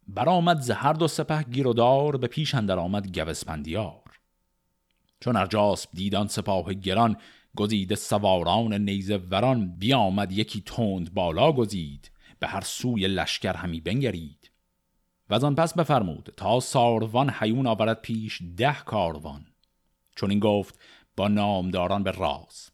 برآمد 0.08 0.60
ز 0.60 0.70
هر 0.70 0.92
دو 0.92 1.08
سپه 1.08 1.42
گیرودار 1.42 2.16
به 2.16 2.26
پیش 2.26 2.54
اندر 2.54 2.78
آمد 2.78 3.18
گوسپندیار 3.18 4.02
چون 5.20 5.36
ارجاسب 5.36 5.88
دیدان 5.92 6.28
سپاه 6.28 6.74
گران 6.74 7.16
گزیده 7.56 7.94
سواران 7.94 8.74
نیزه 8.74 9.16
وران 9.16 9.76
بیامد 9.76 10.32
یکی 10.32 10.60
تند 10.60 11.14
بالا 11.14 11.52
گزید 11.52 12.10
به 12.38 12.46
هر 12.46 12.60
سوی 12.60 13.08
لشکر 13.08 13.56
همی 13.56 13.80
بنگرید. 13.80 14.43
و 15.30 15.34
از 15.34 15.44
آن 15.44 15.54
پس 15.54 15.74
بفرمود 15.74 16.34
تا 16.36 16.60
ساروان 16.60 17.30
حیون 17.30 17.66
آورد 17.66 18.00
پیش 18.00 18.42
ده 18.56 18.76
کاروان. 18.86 19.46
چون 20.16 20.30
این 20.30 20.40
گفت 20.40 20.78
با 21.16 21.28
نامداران 21.28 22.02
به 22.02 22.10
راز 22.10 22.70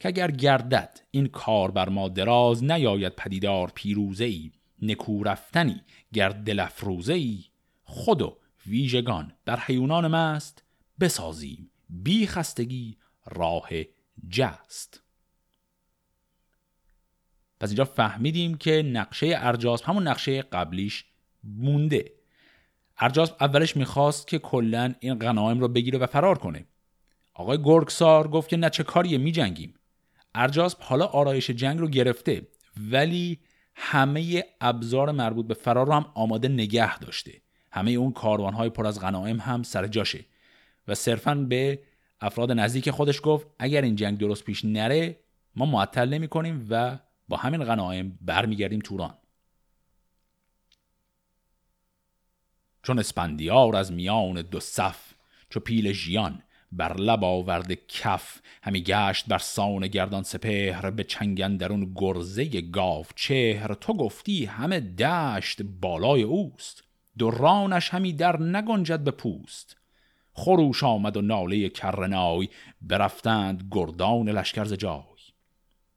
که 0.00 0.08
اگر 0.08 0.30
گردد 0.30 1.00
این 1.10 1.26
کار 1.26 1.70
بر 1.70 1.88
ما 1.88 2.08
دراز 2.08 2.64
نیاید 2.64 3.16
پدیدار 3.16 3.72
پیروزه 3.74 4.24
ای 4.24 4.52
نکو 4.82 5.24
رفتنی 5.24 5.80
ای 7.08 7.44
خود 7.84 8.22
و 8.22 8.38
ویژگان 8.66 9.32
بر 9.44 9.60
حیونان 9.60 10.06
مست 10.06 10.64
بسازیم 11.00 11.70
بی 11.90 12.26
خستگی 12.26 12.96
راه 13.26 13.68
جست. 14.30 15.02
پس 17.60 17.68
اینجا 17.68 17.84
فهمیدیم 17.84 18.54
که 18.54 18.82
نقشه 18.82 19.34
ارجاس 19.36 19.82
همون 19.82 20.08
نقشه 20.08 20.42
قبلیش 20.42 21.04
مونده. 21.44 22.12
ارجاس 22.98 23.32
اولش 23.40 23.76
می‌خواست 23.76 24.28
که 24.28 24.38
کلا 24.38 24.94
این 25.00 25.18
غنایم 25.18 25.60
رو 25.60 25.68
بگیره 25.68 25.98
و 25.98 26.06
فرار 26.06 26.38
کنه. 26.38 26.66
آقای 27.34 27.62
گرگسار 27.62 28.28
گفت 28.28 28.48
که 28.48 28.56
نه 28.56 28.70
چه 28.70 28.82
کاریه 28.82 29.18
میجنگیم. 29.18 29.74
ارجاسب 30.34 30.78
حالا 30.80 31.06
آرایش 31.06 31.50
جنگ 31.50 31.78
رو 31.78 31.88
گرفته 31.88 32.48
ولی 32.90 33.38
همه 33.74 34.44
ابزار 34.60 35.10
مربوط 35.10 35.46
به 35.46 35.54
فرار 35.54 35.86
رو 35.86 35.92
هم 35.92 36.06
آماده 36.14 36.48
نگه 36.48 36.98
داشته. 36.98 37.32
همه 37.72 37.90
اون 37.90 38.12
کاروانهای 38.12 38.70
پر 38.70 38.86
از 38.86 39.00
غنایم 39.00 39.40
هم 39.40 39.62
سر 39.62 39.86
جاشه. 39.86 40.24
و 40.88 40.94
صرفا 40.94 41.34
به 41.34 41.82
افراد 42.20 42.52
نزدیک 42.52 42.90
خودش 42.90 43.20
گفت 43.22 43.46
اگر 43.58 43.82
این 43.82 43.96
جنگ 43.96 44.18
درست 44.18 44.44
پیش 44.44 44.64
نره 44.64 45.16
ما 45.56 45.66
معطل 45.66 46.08
نمی 46.08 46.28
کنیم 46.28 46.66
و 46.70 46.98
با 47.28 47.36
همین 47.36 47.64
غنایم 47.64 48.18
برمیگردیم 48.20 48.80
توران. 48.80 49.14
چون 52.82 52.98
اسپندیار 52.98 53.76
از 53.76 53.92
میان 53.92 54.42
دو 54.42 54.60
صف 54.60 55.14
چو 55.50 55.60
پیل 55.60 55.92
ژیان 55.92 56.42
بر 56.72 56.96
لب 56.96 57.24
آورد 57.24 57.72
کف 57.88 58.40
همی 58.62 58.82
گشت 58.82 59.26
بر 59.28 59.38
سان 59.38 59.86
گردان 59.86 60.22
سپهر 60.22 60.90
به 60.90 61.04
چنگن 61.04 61.56
درون 61.56 61.92
گرزه 61.94 62.60
گاو 62.60 63.04
چهر 63.16 63.74
تو 63.74 63.94
گفتی 63.94 64.44
همه 64.44 64.80
دشت 64.80 65.62
بالای 65.62 66.22
اوست 66.22 66.84
درانش 67.18 67.90
همی 67.90 68.12
در 68.12 68.42
نگنجد 68.42 69.00
به 69.00 69.10
پوست. 69.10 69.76
خروش 70.34 70.84
آمد 70.84 71.16
و 71.16 71.22
ناله 71.22 71.68
کرنای 71.68 72.48
برفتند 72.82 73.68
گردان 73.70 74.28
لشکر 74.28 74.64
ز 74.64 74.72
جای. 74.72 75.02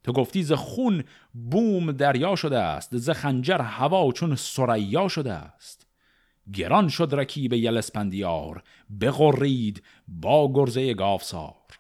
تو 0.04 0.14
گفتی 0.14 0.44
ز 0.44 0.52
خون 0.52 1.04
بوم 1.34 1.92
دریا 1.92 2.36
شده 2.36 2.60
است 2.60 2.98
ز 2.98 3.10
خنجر 3.10 3.62
هوا 3.62 4.12
چون 4.12 4.36
سریا 4.36 5.08
شده 5.08 5.34
است. 5.34 5.85
گران 6.54 6.88
شد 6.88 7.16
رکیب 7.16 7.78
اسپندیار 7.78 8.64
بغرید 9.02 9.84
با 10.08 10.54
گرزه 10.54 10.94
گافسار. 10.94 11.80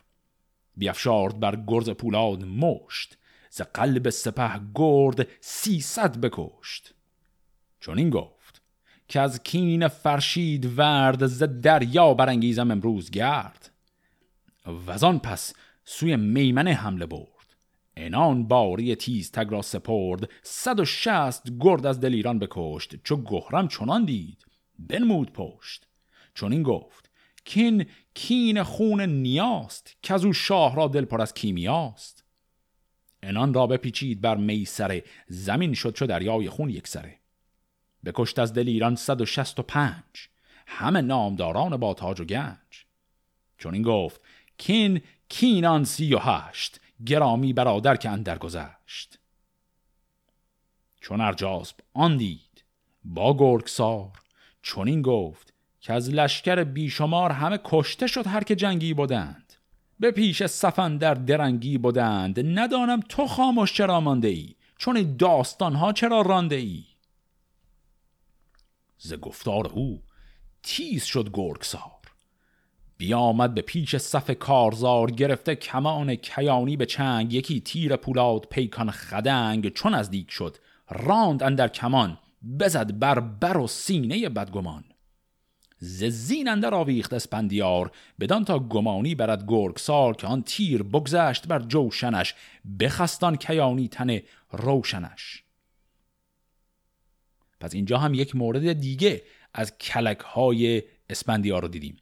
بیافشارد 0.78 1.40
بر 1.40 1.64
گرز 1.68 1.90
پولاد 1.90 2.44
مشت 2.44 3.18
ز 3.50 3.62
قلب 3.62 4.10
سپه 4.10 4.60
گرد 4.76 5.28
سیصد 5.42 6.22
بکشت. 6.22 6.94
چون 7.80 7.98
این 7.98 8.10
گفت 8.10 8.62
که 9.08 9.20
از 9.20 9.44
کین 9.44 9.88
فرشید 9.88 10.80
ورد 10.80 11.26
ز 11.26 11.44
دریا 11.44 12.14
برانگیزم 12.14 12.72
امروز 12.72 13.12
گرد. 13.12 13.72
و 14.66 15.06
آن 15.06 15.20
پس 15.20 15.54
سوی 15.84 16.16
میمنه 16.16 16.74
حمله 16.74 17.06
برد. 17.06 17.26
انان 17.98 18.48
باری 18.48 18.96
تیز 18.96 19.32
تگ 19.32 19.52
را 19.52 19.62
سپرد 19.62 20.30
صد 20.44 20.80
و 20.80 20.86
شست 20.86 21.44
گرد 21.60 21.86
از 21.86 22.00
دل 22.00 22.14
ایران 22.14 22.40
بکشت. 22.40 22.96
چو 23.04 23.24
گهرم 23.24 23.68
چنان 23.68 24.06
دید 24.06 24.46
بنمود 24.80 25.34
پشت. 25.34 25.88
چون 26.34 26.52
این 26.52 26.64
گفت 26.64 27.10
کین 27.46 27.86
کین 28.14 28.64
خون 28.64 29.02
نیاست 29.02 29.98
که 30.02 30.14
از 30.14 30.26
او 30.26 30.34
شاه 30.34 30.76
را 30.76 30.88
دل 30.88 31.06
پر 31.06 31.22
از 31.22 31.34
کیمیاست. 31.34 32.24
انان 33.24 33.54
را 33.54 33.68
بپیچید 33.68 34.22
بر 34.22 34.38
میسره 34.38 35.04
زمین 35.28 35.74
شد 35.74 35.94
چو 35.94 36.06
دریای 36.06 36.50
خون 36.50 36.70
یک 36.70 36.88
سره 36.88 37.20
بکشت 38.06 38.40
از 38.40 38.54
دل 38.54 38.68
ایران 38.68 38.96
صد 38.96 39.22
و 39.22 39.26
شست 39.26 39.60
و 39.60 39.64
پنج 39.64 40.30
همه 40.68 41.02
نامداران 41.02 41.78
با 41.78 41.94
تاج 41.94 42.22
و 42.22 42.26
گنج. 42.26 42.86
چون 43.58 43.74
این 43.74 43.84
گفت 43.84 44.22
کین 44.58 45.02
کینان 45.30 45.84
سی 45.84 46.14
و 46.14 46.20
هشت 46.20 46.80
گرامی 47.06 47.54
برادر 47.54 47.96
که 47.96 48.10
اندر 48.10 48.38
گذشت. 48.38 49.20
چون 51.02 51.22
ارجاسب 51.22 51.76
آن 51.94 52.18
دید 52.18 52.64
با 53.04 53.38
گرگسار 53.38 54.12
چون 54.66 54.88
این 54.88 55.02
گفت 55.02 55.54
که 55.82 55.94
از 55.94 56.10
لشکر 56.10 56.64
بیشمار 56.64 57.32
همه 57.32 57.60
کشته 57.64 58.08
شد 58.08 58.28
هر 58.28 58.44
که 58.44 58.56
جنگی 58.56 58.94
بودند 58.94 59.54
به 60.00 60.12
پیش 60.12 60.44
صفن 60.44 60.98
در 60.98 61.14
درنگی 61.14 61.78
بودند 61.78 62.60
ندانم 62.60 63.00
تو 63.10 63.28
خاموش 63.28 63.74
چرا 63.74 64.00
مانده 64.00 64.28
ای 64.28 64.56
چون 64.78 64.98
این 64.98 65.18
داستان 65.18 65.76
ها 65.76 65.94
چرا 65.94 66.22
رانده 66.22 66.56
ای 66.56 66.84
ز 68.98 69.14
گفتار 69.14 69.68
او 69.68 70.02
تیز 70.64 71.04
شد 71.04 71.30
گرگسار. 71.34 71.82
بیامد 72.98 73.54
به 73.54 73.62
پیش 73.62 73.96
صف 73.96 74.32
کارزار 74.32 75.12
گرفته 75.12 75.56
کمان 75.56 76.16
کیانی 76.16 76.78
به 76.78 76.86
چنگ. 76.86 77.34
یکی 77.34 77.62
تیر 77.62 77.96
پولاد 77.96 78.46
پیکان 78.50 78.92
خدنگ. 78.92 79.74
چون 79.74 79.94
از 79.94 80.10
دیگ 80.10 80.30
شد 80.30 80.58
راند 80.90 81.44
اندر 81.44 81.68
کمان. 81.68 82.18
بزد 82.60 83.00
بر 83.00 83.20
بر 83.20 83.58
و 83.58 83.68
سینه 83.68 84.30
بدگمان. 84.30 84.84
ز 85.80 86.04
زین 86.04 86.48
اندر 86.48 86.74
آویخت 86.74 87.14
اسپندیار 87.14 87.92
بدان 88.20 88.46
تا 88.46 88.60
گمانی 88.60 89.16
برد 89.16 89.46
گرگسار 89.48 90.16
که 90.16 90.28
آن 90.28 90.44
تیر 90.44 90.84
بگذشت 90.84 91.48
بر 91.48 91.60
جوشنش 91.60 92.36
بخستان 92.80 93.36
کیانی 93.36 93.88
تن 93.88 94.20
روشنش. 94.52 95.44
پس 97.60 97.74
اینجا 97.74 97.98
هم 97.98 98.14
یک 98.14 98.36
مورد 98.36 98.74
دیگه 98.74 99.22
از 99.54 99.78
کلک 99.78 100.20
های 100.20 100.84
اسپندیار 101.10 101.62
رو 101.62 101.68
دیدیم. 101.68 101.98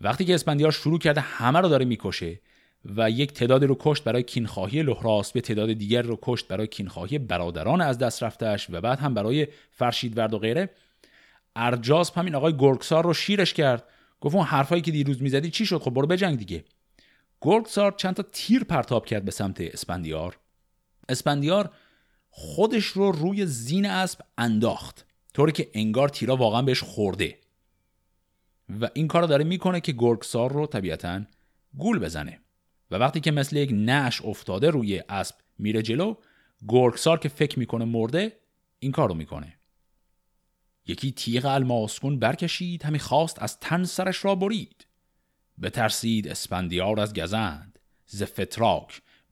وقتی 0.00 0.24
که 0.24 0.34
اسپندیار 0.34 0.72
شروع 0.72 0.98
کرده 0.98 1.20
همه 1.20 1.58
رو 1.58 1.68
داره 1.68 1.84
می‌کشه 1.84 2.40
و 2.84 3.10
یک 3.10 3.32
تعدادی 3.32 3.66
رو 3.66 3.76
کشت 3.80 4.04
برای 4.04 4.22
کینخواهی 4.22 4.82
لهراسب 4.82 5.32
یه 5.32 5.40
تعداد 5.40 5.72
دیگر 5.72 6.02
رو 6.02 6.18
کشت 6.22 6.48
برای 6.48 6.66
کینخواهی 6.66 7.18
برادران 7.18 7.80
از 7.80 7.98
دست 7.98 8.22
رفتهش 8.22 8.66
و 8.70 8.80
بعد 8.80 8.98
هم 8.98 9.14
برای 9.14 9.48
فرشیدورد 9.70 10.34
و 10.34 10.38
غیره. 10.38 10.70
ارجاسپ 11.56 12.18
همین 12.18 12.34
آقای 12.34 12.56
گرگسار 12.56 13.04
رو 13.04 13.14
شیرش 13.14 13.54
کرد. 13.54 13.84
گفت 14.20 14.34
اون 14.34 14.44
حرفایی 14.44 14.82
که 14.82 14.90
دیروز 14.90 15.22
می‌زدی 15.22 15.50
چی 15.50 15.66
شد؟ 15.66 15.78
خب 15.78 15.90
برو 15.90 16.06
بجنگ 16.06 16.38
دیگه. 16.38 16.64
گرگسار 17.40 17.94
چند 17.96 18.14
تا 18.14 18.24
تیر 18.32 18.64
پرتاب 18.64 19.06
کرد 19.06 19.24
به 19.24 19.30
سمت 19.30 19.60
اسپندیار. 19.60 20.38
اسپندیار 21.08 21.70
خودش 22.30 22.84
رو 22.84 23.12
روی 23.12 23.46
زین 23.46 23.86
اسب 23.86 24.20
انداخت 24.38 25.06
طوری 25.34 25.52
که 25.52 25.70
انگار 25.74 26.08
تیرا 26.08 26.36
واقعا 26.36 26.62
بهش 26.62 26.82
خورده. 26.82 27.38
و 28.80 28.88
این 28.94 29.08
کار 29.08 29.22
داره 29.22 29.44
می‌کنه 29.44 29.80
که 29.80 29.92
گرگسار 29.92 30.52
رو 30.52 30.66
طبیعتا 30.66 31.20
گول 31.78 31.98
بزنه. 31.98 32.39
و 32.90 32.94
وقتی 32.94 33.20
که 33.20 33.30
مثل 33.30 33.56
یک 33.56 33.70
نش 33.72 34.22
افتاده 34.24 34.70
روی 34.70 35.02
اسب 35.08 35.36
میره 35.58 35.82
جلو 35.82 36.14
گرگسار 36.68 37.18
که 37.18 37.28
فکر 37.28 37.58
می‌کنه 37.58 37.84
مرده 37.84 38.36
این 38.78 38.92
کار 38.92 39.08
رو 39.08 39.14
می‌کنه. 39.14 39.56
یکی 40.86 41.12
تیغ 41.12 41.46
الماسکون 41.46 42.18
برکشید 42.18 42.82
همی 42.82 42.98
خواست 42.98 43.42
از 43.42 43.60
تن 43.60 43.84
سرش 43.84 44.24
را 44.24 44.34
برید. 44.34 44.86
بترسید 45.62 46.28
اسپندیار 46.28 47.00
از 47.00 47.14
گزند. 47.14 47.78
ز 48.06 48.22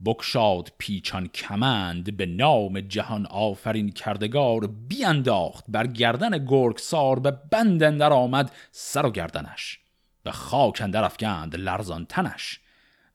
بکشاد 0.04 0.72
پیچان 0.78 1.28
کمند 1.28 2.16
به 2.16 2.26
نام 2.26 2.80
جهان 2.80 3.26
آفرین 3.26 3.90
کردگار 3.90 4.66
بیانداخت 4.66 5.64
بر 5.68 5.86
گردن 5.86 6.44
گرگسار 6.46 7.18
به 7.18 7.30
بند 7.30 7.82
اندر 7.82 8.12
آمد 8.12 8.52
سر 8.70 9.06
و 9.06 9.10
گردنش. 9.10 9.80
به 10.22 10.30
خاک 10.32 10.80
اندر 10.80 11.04
افگند 11.04 11.56
لرزان 11.56 12.04
تنش. 12.04 12.60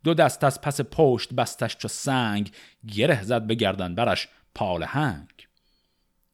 دو 0.04 0.14
دست 0.14 0.44
از 0.44 0.62
پس 0.62 0.82
پشت 0.82 1.34
بستش 1.34 1.78
چو 1.78 1.88
سنگ 1.88 2.52
گره 2.88 3.24
زد 3.24 3.42
به 3.42 3.56
گردن 3.56 3.96
برش 3.96 4.28
پال 4.56 4.84
هنگ. 4.84 5.30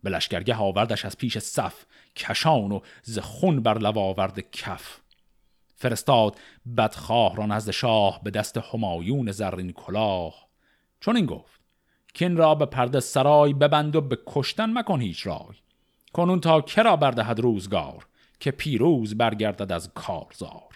به 0.04 0.10
لشکرگه 0.10 0.56
آوردش 0.56 1.06
از 1.06 1.18
پیش 1.18 1.38
صف 1.38 1.86
کشان 2.16 2.72
و 2.72 2.80
ز 3.04 3.20
خون 3.20 3.64
بر 3.64 3.78
لب 3.78 3.98
آورد 3.98 4.52
کف. 4.52 5.00
فرستاد 5.76 6.38
بدخواه 6.78 7.36
را 7.36 7.46
نزد 7.46 7.72
شاه 7.72 8.24
به 8.24 8.32
دست 8.32 8.58
همایون 8.58 9.32
زرین 9.32 9.72
کلاه. 9.72 10.48
چون 11.00 11.16
این 11.16 11.26
گفت 11.26 11.62
کین 12.14 12.38
را 12.38 12.56
به 12.56 12.66
پرده 12.66 13.00
سرای 13.00 13.54
ببند 13.54 13.96
و 13.96 14.02
به 14.02 14.18
کشتن 14.28 14.78
مکن 14.78 15.02
هیچ 15.02 15.28
رای. 15.28 15.56
کنون 16.14 16.40
تا 16.40 16.62
کرا 16.62 16.96
بردهد 16.96 17.40
روزگار 17.40 18.08
که 18.40 18.52
پیروز 18.52 19.18
برگردد 19.18 19.72
از 19.72 19.94
کارزار. 19.94 20.69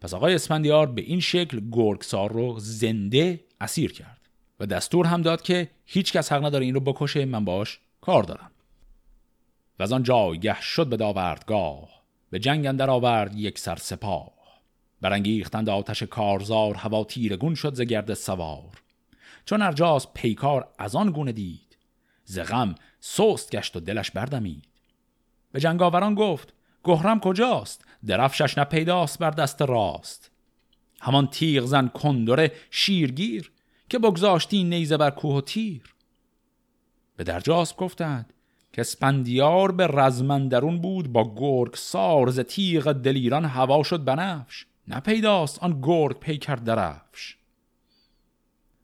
پس 0.00 0.14
آقای 0.14 0.34
اسفندیار 0.34 0.86
به 0.86 1.02
این 1.02 1.20
شکل 1.20 1.60
گرگسار 1.72 2.32
رو 2.32 2.58
زنده 2.58 3.44
اسیر 3.60 3.92
کرد 3.92 4.20
و 4.60 4.66
دستور 4.66 5.06
هم 5.06 5.22
داد 5.22 5.42
که 5.42 5.70
هیچ 5.86 6.12
کس 6.12 6.32
حق 6.32 6.44
نداره 6.44 6.64
این 6.64 6.74
رو 6.74 6.80
بکشه 6.80 7.24
من 7.24 7.44
باش 7.44 7.80
کار 8.00 8.22
دارم. 8.22 8.50
و 9.78 9.82
از 9.82 9.92
آن 9.92 10.02
جایگه 10.02 10.60
شد 10.60 10.86
به 10.86 10.96
داوردگاه 10.96 11.88
به 12.30 12.38
جنگ 12.38 12.66
اندر 12.66 12.90
آورد 12.90 13.34
یک 13.34 13.58
سر 13.58 13.76
سپاه. 13.76 14.32
برانگیختند 15.00 15.68
آتش 15.68 16.02
کارزار 16.02 16.74
هوا 16.74 17.04
تیرگون 17.04 17.54
شد 17.54 17.74
ز 17.74 17.80
گرد 17.80 18.14
سوار. 18.14 18.82
چون 19.44 19.62
ارجاس 19.62 20.06
پیکار 20.14 20.68
از 20.78 20.96
آن 20.96 21.10
گونه 21.10 21.32
دید 21.32 21.78
ز 22.24 22.38
غم 22.38 22.74
سست 23.00 23.50
گشت 23.50 23.76
و 23.76 23.80
دلش 23.80 24.10
بردمید. 24.10 24.64
به 25.52 25.60
جنگاوران 25.60 26.14
گفت 26.14 26.54
گهرم 26.84 27.20
کجاست؟ 27.20 27.84
درفشش 28.06 28.58
نپیداست 28.58 29.18
بر 29.18 29.30
دست 29.30 29.62
راست. 29.62 30.30
همان 31.00 31.26
تیغ 31.26 31.64
زن 31.64 31.88
کندره 31.88 32.52
شیرگیر 32.70 33.52
که 33.88 33.98
بگذاشتی 33.98 34.64
نیزه 34.64 34.96
بر 34.96 35.10
کوه 35.10 35.34
و 35.36 35.40
تیر. 35.40 35.94
به 37.16 37.24
درجاس 37.24 37.76
گفتند 37.76 38.32
که 38.72 38.80
اسپندیار 38.80 39.72
به 39.72 39.86
رزمندرون 39.86 40.78
بود 40.78 41.12
با 41.12 41.34
گرگ 41.36 41.74
سار 41.74 42.30
ز 42.30 42.40
تیغ 42.40 42.92
دلیران 42.92 43.44
هوا 43.44 43.82
شد 43.82 44.04
بنفش. 44.04 44.66
نپیداست 44.88 45.62
آن 45.62 45.80
گرگ 45.82 46.18
پیکر 46.18 46.56
درفش. 46.56 47.36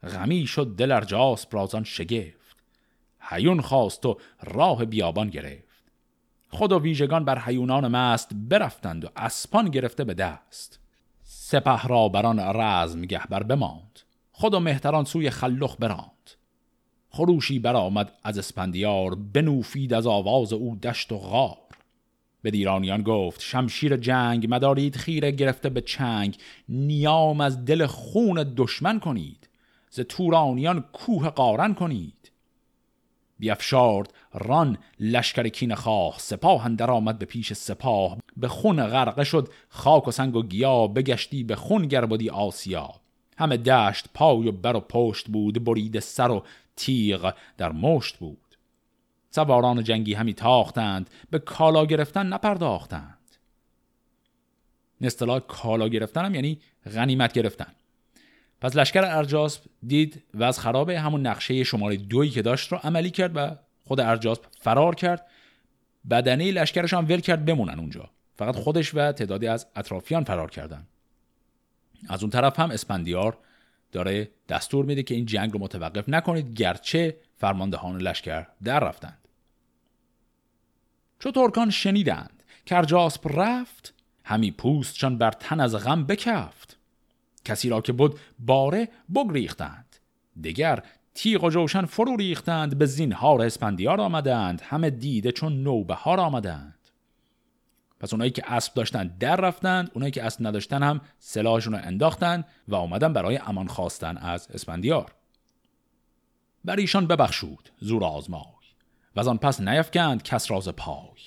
غمی 0.03 0.47
شد 0.47 0.77
دل 0.77 0.93
ارجاس 0.93 1.47
برازان 1.47 1.85
شگفت. 1.85 2.57
هیون 3.21 3.61
خواست 3.61 4.07
و 4.07 4.19
راه 4.43 4.85
بیابان 4.85 5.31
گرفت. 5.31 5.64
خود 6.55 6.73
و 6.73 6.79
ویژگان 6.79 7.25
بر 7.25 7.43
هیونان 7.47 7.89
مست 7.89 8.31
برفتند 8.35 9.05
و 9.05 9.09
اسپان 9.17 9.69
گرفته 9.69 10.05
به 10.05 10.15
دست. 10.15 10.81
سپه 11.23 11.89
را 11.89 12.09
بران 12.09 12.39
رزم 12.39 13.03
گهبر 13.03 13.43
بماند. 13.43 14.01
خود 14.33 14.55
و 14.55 14.61
مهتران 14.61 15.05
سوی 15.05 15.31
خلخ 15.31 15.77
براند. 15.79 16.31
خروشی 17.09 17.59
برآمد 17.59 18.13
از 18.25 18.39
اسپندیار 18.39 19.15
بنوفید 19.15 19.95
از 19.95 20.07
آواز 20.07 20.53
او 20.53 20.77
دشت 20.77 21.13
و 21.13 21.19
غار. 21.19 21.57
به 22.43 22.51
دیرانیان 22.51 23.03
گفت 23.03 23.41
شمشیر 23.41 23.97
جنگ 23.97 24.47
مدارید 24.51 24.97
خیره 24.97 25.31
گرفته 25.31 25.69
به 25.69 25.81
چنگ. 25.81 26.37
نیام 26.69 27.41
از 27.41 27.65
دل 27.65 27.87
خون 27.87 28.53
دشمن 28.57 29.01
کنید. 29.01 29.49
ز 29.91 30.01
تورانیان 30.01 30.81
کوه 30.93 31.29
قارن 31.29 31.75
کنید. 31.75 32.25
بیافشارد 33.39 34.13
ران 34.35 34.79
لشکر 35.01 35.49
کین 35.49 35.75
خواه 35.75 36.19
سپاه 36.19 36.65
اندر 36.65 36.91
آمد 36.91 37.19
به 37.19 37.27
پیش 37.27 37.53
سپاه. 37.53 38.19
به 38.37 38.49
خون 38.49 38.87
غرقه 38.87 39.25
شد 39.25 39.49
خاک 39.69 40.09
و 40.09 40.11
سنگ 40.11 40.37
و 40.37 40.43
گیا. 40.43 40.87
بگشتی 40.87 41.45
به 41.45 41.57
خون 41.57 41.87
گربدی 41.87 42.31
آسیا. 42.31 42.91
همه 43.39 43.57
دشت 43.57 44.07
پای 44.15 44.49
و 44.49 44.53
بر 44.53 44.77
و 44.77 44.81
پشت 44.81 45.29
بود. 45.29 45.65
برید 45.65 45.99
سر 45.99 46.31
و 46.31 46.45
تیغ 46.77 47.35
در 47.59 47.73
مشت 47.73 48.17
بود. 48.17 48.39
سواران 49.31 49.85
جنگی 49.85 50.15
همی 50.15 50.35
تاختند. 50.35 51.11
به 51.31 51.39
کالا 51.39 51.87
گرفتن 51.87 52.27
نپرداختند. 52.27 53.19
اصطلاح 55.01 55.39
کالا 55.39 55.89
گرفتن 55.89 56.25
هم 56.25 56.35
یعنی 56.35 56.59
غنیمت 56.95 57.33
گرفتن. 57.33 57.73
پس 58.61 58.77
لشکر 58.77 59.05
ارجاسب 59.05 59.63
دید 59.87 60.23
و 60.35 60.43
از 60.45 60.59
خراب 60.59 60.91
همون 60.91 61.27
نقشه 61.27 61.65
شماره 61.65 61.97
دویی 61.97 62.31
که 62.31 62.43
داشت 62.43 62.73
رو 62.73 62.79
عملی 62.83 63.11
کرد 63.11 63.33
و 63.35 63.57
خود 63.85 64.01
ارجاسب 64.01 64.43
فرار 64.61 64.95
کرد. 64.95 65.27
بدنه 66.11 66.51
لشکرش 66.51 66.95
هم 66.95 67.05
ول 67.05 67.21
کرد 67.21 67.45
بمونن 67.45 67.79
اونجا. 67.79 68.11
فقط 68.37 68.57
خودش 68.57 68.95
و 68.95 69.13
تعدادی 69.13 69.47
از 69.47 69.67
اطرافیان 69.77 70.25
فرار 70.25 70.51
کردن. 70.51 70.87
از 72.09 72.23
اون 72.23 72.31
طرف 72.31 72.61
هم 72.61 72.71
اسپندیار 72.71 73.39
داره 73.93 74.31
دستور 74.49 74.85
میده 74.85 75.03
که 75.03 75.15
این 75.15 75.27
جنگ 75.27 75.53
رو 75.53 75.59
متوقف 75.59 76.09
نکنید 76.09 76.55
گرچه 76.55 77.17
فرماندهان 77.37 77.99
لشکر 77.99 78.47
در 78.65 78.81
رفتند. 78.81 79.29
چو 81.19 81.31
ترکان 81.31 81.71
شنیدند 81.71 82.43
که 82.67 82.77
ارجاسپ 82.77 83.39
رفت 83.39 83.95
همی 84.25 84.51
پوستشان 84.51 85.19
بر 85.19 85.31
تن 85.31 85.61
از 85.61 85.75
غم 85.75 86.05
بکفت. 86.05 86.77
کسی 87.45 87.69
را 87.69 87.81
که 87.81 87.93
بود 87.93 88.21
باره 88.39 88.89
بگریختند. 89.15 89.97
دگر 90.45 90.83
تیغ 91.15 91.45
و 91.45 91.51
جوشن 91.51 91.85
فرو 91.85 92.17
ریختند 92.17 92.79
به 92.79 92.87
زینهار 92.87 93.43
اسپندیار 93.43 94.01
آمدند. 94.01 94.61
همه 94.65 94.91
دیده 94.91 95.33
چون 95.33 95.63
نوبهار 95.63 96.21
آمدند. 96.21 96.79
پس 98.01 98.13
اونایی 98.13 98.31
که 98.31 98.53
اسب 98.53 98.75
داشتن 98.75 99.17
در 99.21 99.37
رفتند 99.37 99.91
اونایی 99.95 100.13
که 100.13 100.25
اسب 100.25 100.47
نداشتن 100.47 100.83
هم 100.83 101.01
سلاحشون 101.19 101.73
رو 101.73 101.81
انداختن 101.83 102.45
و 102.69 102.75
آمدن 102.75 103.13
برای 103.13 103.37
امان 103.37 103.67
خواستن 103.67 104.17
از 104.17 104.49
اسپندیار. 104.51 105.13
بر 106.65 106.77
ایشان 106.77 107.07
ببخشود 107.07 107.71
زور 107.81 108.05
آزمای. 108.05 108.45
و 109.17 109.21
از 109.21 109.29
آن 109.29 109.39
پس 109.39 109.61
نیفکند 109.61 110.23
کس 110.23 110.51
راز 110.51 110.69
پای. 110.69 111.21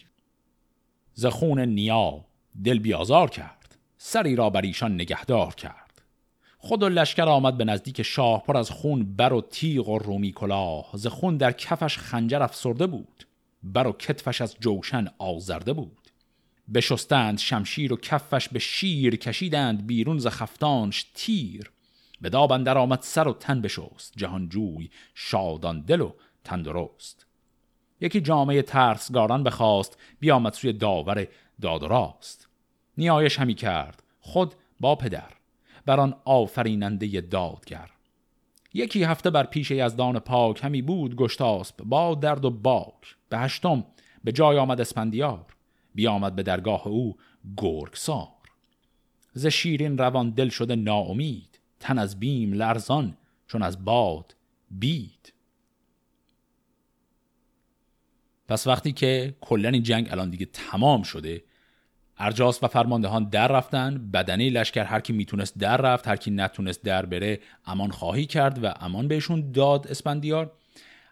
ز 1.13 1.25
خون 1.25 1.59
نیا 1.59 2.25
دل 2.63 2.79
بیازار 2.79 3.29
کرد 3.29 3.77
سری 3.97 4.35
را 4.35 4.49
بر 4.49 4.61
ایشان 4.61 4.93
نگهدار 4.93 5.55
کرد. 5.55 5.86
خود 6.57 6.83
و 6.83 6.89
لشکر 6.89 7.29
آمد 7.29 7.57
به 7.57 7.65
نزدیک 7.65 8.01
شاه 8.01 8.43
پر 8.43 8.57
از 8.57 8.71
خون 8.71 9.15
بر 9.15 9.33
و 9.33 9.41
تیغ 9.41 9.89
و 9.89 9.99
رومی 9.99 10.31
کلاه. 10.31 10.89
ز 10.93 11.07
خون 11.07 11.37
در 11.37 11.51
کفش 11.51 11.97
خنجر 11.97 12.43
افسرده 12.43 12.87
بود 12.87 13.27
بر 13.63 13.87
و 13.87 13.91
کتفش 13.91 14.41
از 14.41 14.55
جوشن 14.59 15.07
آزرده 15.17 15.73
بود. 15.73 16.07
بشستند 16.73 17.39
شمشیر 17.39 17.93
و 17.93 17.97
کفش 17.97 18.49
به 18.49 18.59
شیر 18.59 19.15
کشیدند 19.15 19.87
بیرون 19.87 20.19
ز 20.19 20.27
خفتانش 20.27 21.05
تیر. 21.13 21.71
به 22.21 22.29
داب 22.29 22.51
اندر 22.51 22.77
آمد 22.77 23.01
سر 23.01 23.27
و 23.27 23.33
تن 23.33 23.61
بشست 23.61 24.13
جهانجوی 24.17 24.89
شادان 25.15 25.81
دل 25.81 26.01
و 26.01 26.13
تندرست. 26.43 27.25
یکی 28.01 28.21
جامعه 28.21 28.61
ترسگاران 28.61 29.43
بخواست 29.43 29.97
بیامد 30.19 30.53
سوی 30.53 30.73
داور 30.73 31.27
داد 31.61 31.83
و 31.83 31.87
راست. 31.87 32.47
نیایش 32.97 33.39
همی 33.39 33.53
کرد 33.53 34.03
خود 34.19 34.55
با 34.79 34.95
پدر. 34.95 35.36
بر 35.87 35.99
آن 35.99 36.15
آفریننده 36.25 37.21
دادگر. 37.21 37.89
یکی 38.73 39.03
هفته 39.03 39.29
بر 39.29 39.43
پیش 39.43 39.71
یزدان 39.71 40.19
پاک 40.19 40.63
همی 40.63 40.81
بود 40.81 41.15
گشتاسب 41.15 41.77
با 41.77 42.15
درد 42.15 42.45
و 42.45 42.49
باک. 42.49 43.15
به 43.29 43.37
هشتم 43.37 43.85
به 44.23 44.31
جای 44.31 44.57
آمد 44.57 44.81
اسپندیار 44.81 45.45
بیامد 45.95 46.35
به 46.35 46.43
درگاه 46.43 46.87
او 46.87 47.17
گرگسار. 47.57 48.27
ز 49.33 49.47
شیرین 49.47 49.97
روان 49.97 50.29
دل 50.29 50.49
شده 50.49 50.75
ناامید 50.75 51.59
تن 51.79 51.97
از 51.99 52.19
بیم 52.19 52.53
لرزان 52.53 53.17
چون 53.47 53.63
از 53.63 53.85
باد 53.85 54.35
بید. 54.71 55.33
پس 58.47 58.67
وقتی 58.67 58.91
که 58.91 59.35
کلا 59.41 59.69
این 59.69 59.83
جنگ 59.83 60.07
الان 60.11 60.29
دیگه 60.29 60.45
تمام 60.45 61.03
شده 61.03 61.43
ارجاس 62.19 62.63
و 62.63 62.67
فرماندهان 62.67 63.23
در 63.23 63.47
رفتن 63.47 64.09
بدنه 64.13 64.49
لشکر 64.49 64.83
هر 64.83 64.99
کی 64.99 65.13
می‌تونست 65.13 65.57
در 65.57 65.77
رفت 65.77 66.07
هر 66.07 66.15
کی 66.15 66.31
نتونست 66.31 66.83
در 66.83 67.05
بره 67.05 67.39
امان 67.65 67.91
خواهی 67.91 68.25
کرد 68.25 68.63
و 68.63 68.73
امان 68.79 69.07
بهشون 69.07 69.51
داد 69.51 69.87
اسپندیار 69.87 70.51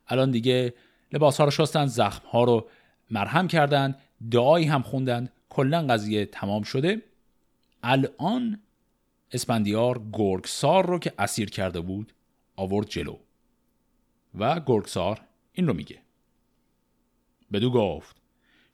الان 0.08 0.32
دیگه 0.32 0.74
لباس 1.14 1.38
ها 1.38 1.44
رو 1.46 1.52
شستن 1.52 1.86
زخم 1.86 2.28
ها 2.28 2.44
رو 2.44 2.70
مرهم 3.12 3.48
کردن 3.48 3.96
دعایی 4.32 4.66
هم 4.66 4.82
خوندن. 4.82 5.30
کلا 5.50 5.88
قضیه 5.88 6.26
تمام 6.26 6.64
شده. 6.64 7.02
الان 7.84 8.62
اسپندیار 9.32 10.02
گرگسار 10.14 10.86
رو 10.86 11.00
که 11.00 11.14
اسیر 11.20 11.50
کرده 11.50 11.82
بود 11.82 12.14
آورد 12.56 12.90
جلو. 12.90 13.18
و 14.40 14.60
گرگسار 14.60 15.22
این 15.54 15.68
رو 15.68 15.74
میگه. 15.74 16.00
بدو 17.54 17.72
گفت. 17.72 18.25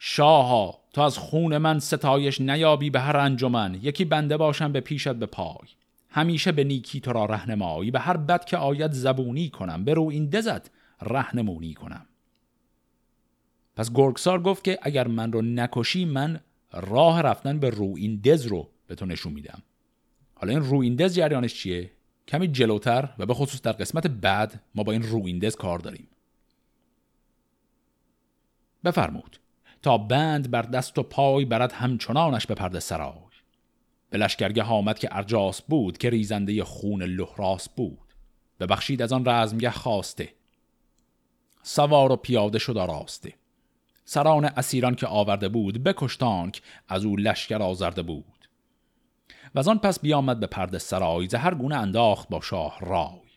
شاها 0.03 0.79
تا 0.93 1.05
از 1.05 1.17
خون 1.17 1.57
من 1.57 1.79
ستایش 1.79 2.41
نیابی 2.41 2.89
به 2.89 2.99
هر 2.99 3.17
انجمن 3.17 3.79
یکی 3.81 4.05
بنده 4.05 4.37
باشم 4.37 4.71
به 4.71 4.79
پیشت 4.79 5.13
به 5.13 5.25
پای. 5.25 5.67
همیشه 6.09 6.51
به 6.51 6.63
نیکی 6.63 6.99
تو 6.99 7.13
را 7.13 7.25
رهنمایی 7.25 7.91
به 7.91 7.99
هر 7.99 8.17
بد 8.17 8.45
که 8.45 8.57
آید 8.57 8.91
زبونی 8.91 9.49
کنم 9.49 9.85
به 9.85 9.93
رو 9.93 10.09
این 10.09 10.29
دزت 10.29 10.71
رهنمونی 11.01 11.73
کنم. 11.73 12.05
پس 13.75 13.91
گرگسار 13.93 14.41
گفت 14.41 14.63
که 14.63 14.79
اگر 14.81 15.07
من 15.07 15.31
رو 15.31 15.41
نکشی 15.41 16.05
من 16.05 16.39
راه 16.71 17.21
رفتن 17.21 17.59
به 17.59 17.69
رویندز 17.69 18.45
رو 18.45 18.69
به 18.87 18.95
تو 18.95 19.05
نشون 19.05 19.33
میدم. 19.33 19.61
حالا 20.35 20.53
این 20.53 20.61
رویندز 20.61 21.15
جریانش 21.15 21.53
چیه؟ 21.53 21.91
کمی 22.27 22.47
جلوتر 22.47 23.09
و 23.17 23.25
به 23.25 23.33
خصوص 23.33 23.61
در 23.61 23.71
قسمت 23.71 24.07
بعد 24.07 24.63
ما 24.75 24.83
با 24.83 24.91
این 24.91 25.03
رویندز 25.03 25.55
کار 25.55 25.79
داریم. 25.79 26.07
بفرمود. 28.83 29.40
تا 29.81 29.97
بند 29.97 30.51
بر 30.51 30.61
دست 30.61 30.97
و 30.97 31.03
پای 31.03 31.45
برد 31.45 31.71
همچنانش 31.71 32.47
به 32.47 32.55
پرده 32.55 32.79
سرای. 32.79 33.31
به 34.09 34.17
لشکرگه 34.17 34.63
آمد 34.63 34.99
که 34.99 35.09
ارجاس 35.11 35.61
بود 35.61 35.97
که 35.97 36.09
ریزنده 36.09 36.63
خون 36.63 37.03
لحراس 37.03 37.69
بود. 37.69 38.13
ببخشید 38.59 39.01
از 39.01 39.13
آن 39.13 39.25
رزمگه 39.25 39.71
خواسته. 39.71 40.33
سوار 41.63 42.11
و 42.11 42.15
پیاده 42.15 42.59
شد 42.59 42.77
آراسته 42.77 43.33
سران 44.05 44.45
اسیران 44.45 44.95
که 44.95 45.07
آورده 45.07 45.49
بود 45.49 45.83
بکشتانک 45.83 46.61
از 46.87 47.05
او 47.05 47.17
لشکر 47.17 47.61
آزرده 47.61 48.01
بود. 48.01 48.49
و 49.55 49.59
از 49.59 49.67
آن 49.67 49.77
پس 49.77 49.99
بیامد 49.99 50.39
به 50.39 50.47
پرده 50.47 50.77
سرای 50.77 51.27
هر 51.33 51.53
گونه 51.53 51.75
انداخت 51.75 52.29
با 52.29 52.41
شاه 52.41 52.77
رای. 52.79 53.29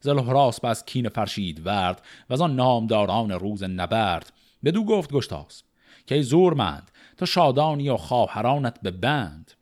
زلهراس 0.00 0.64
از 0.64 0.84
کین 0.84 1.08
فرشید 1.08 1.66
ورد 1.66 2.02
و 2.30 2.32
از 2.32 2.40
آن 2.40 2.56
نامداران 2.56 3.30
روز 3.30 3.62
نبرد. 3.62 4.32
بدو 4.64 4.84
گفت 4.84 5.12
گشتاس. 5.12 5.62
که 6.08 6.22
زورمند 6.22 6.90
تا 7.16 7.26
شادانی 7.26 7.88
و 7.88 7.96
خواهرانت 7.96 8.80
به 8.82 8.90
بند. 8.90 9.52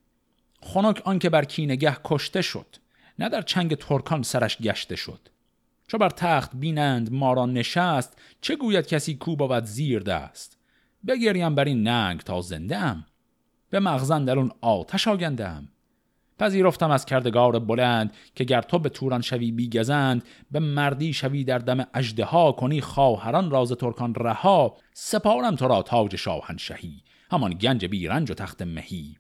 خنک 0.63 1.03
آنکه 1.05 1.31
بر 1.31 1.45
کینگه 1.45 1.97
کشته 2.05 2.43
شد 2.43 2.77
نه 3.19 3.29
در 3.29 3.43
چنگ 3.43 3.75
ترکان 3.75 4.23
سرش 4.23 4.59
گشته 4.59 4.97
شد. 4.97 5.29
چو 5.87 5.99
بر 5.99 6.11
تخت 6.11 6.51
بینند 6.55 7.13
ما 7.13 7.33
را 7.33 7.47
نشست 7.47 8.19
چه 8.41 8.57
گوید 8.57 8.87
کسی 8.87 9.15
کو 9.15 9.37
بود 9.37 9.65
زیر 9.65 10.03
دست؟ 10.03 10.59
بگریم 11.07 11.55
بر 11.55 11.65
این 11.65 11.83
ننگ 11.83 12.21
تا 12.21 12.41
زنده 12.41 12.77
ام. 12.77 13.07
به 13.71 13.81
مغزن 13.81 14.25
در 14.25 14.39
اون 14.39 14.53
آتش 14.61 15.09
آگندم. 15.09 15.69
پذیرفتم 16.39 16.91
از 16.91 17.07
کردگار 17.07 17.59
بلند 17.59 18.15
که 18.35 18.45
گر 18.45 18.63
تو 18.63 18.79
به 18.79 18.89
توران 18.89 19.21
شوی 19.21 19.53
بیگزند 19.53 20.25
به 20.51 20.59
مردی 20.61 21.13
شوی 21.13 21.45
در 21.45 21.59
دم 21.59 21.87
اجده 21.95 22.27
کنی 22.57 22.81
خواهران 22.81 23.51
راز 23.51 23.73
ترکان 23.73 24.15
رها 24.15 24.77
سپارم 24.93 25.57
تو 25.57 25.69
را 25.69 25.83
تاج 25.83 26.17
شاهنشهی 26.17 27.03
همان 27.31 27.55
گنج 27.55 27.85
بیرنج 27.85 28.31
و 28.31 28.35
تخت 28.35 28.63
مهی. 28.63 29.17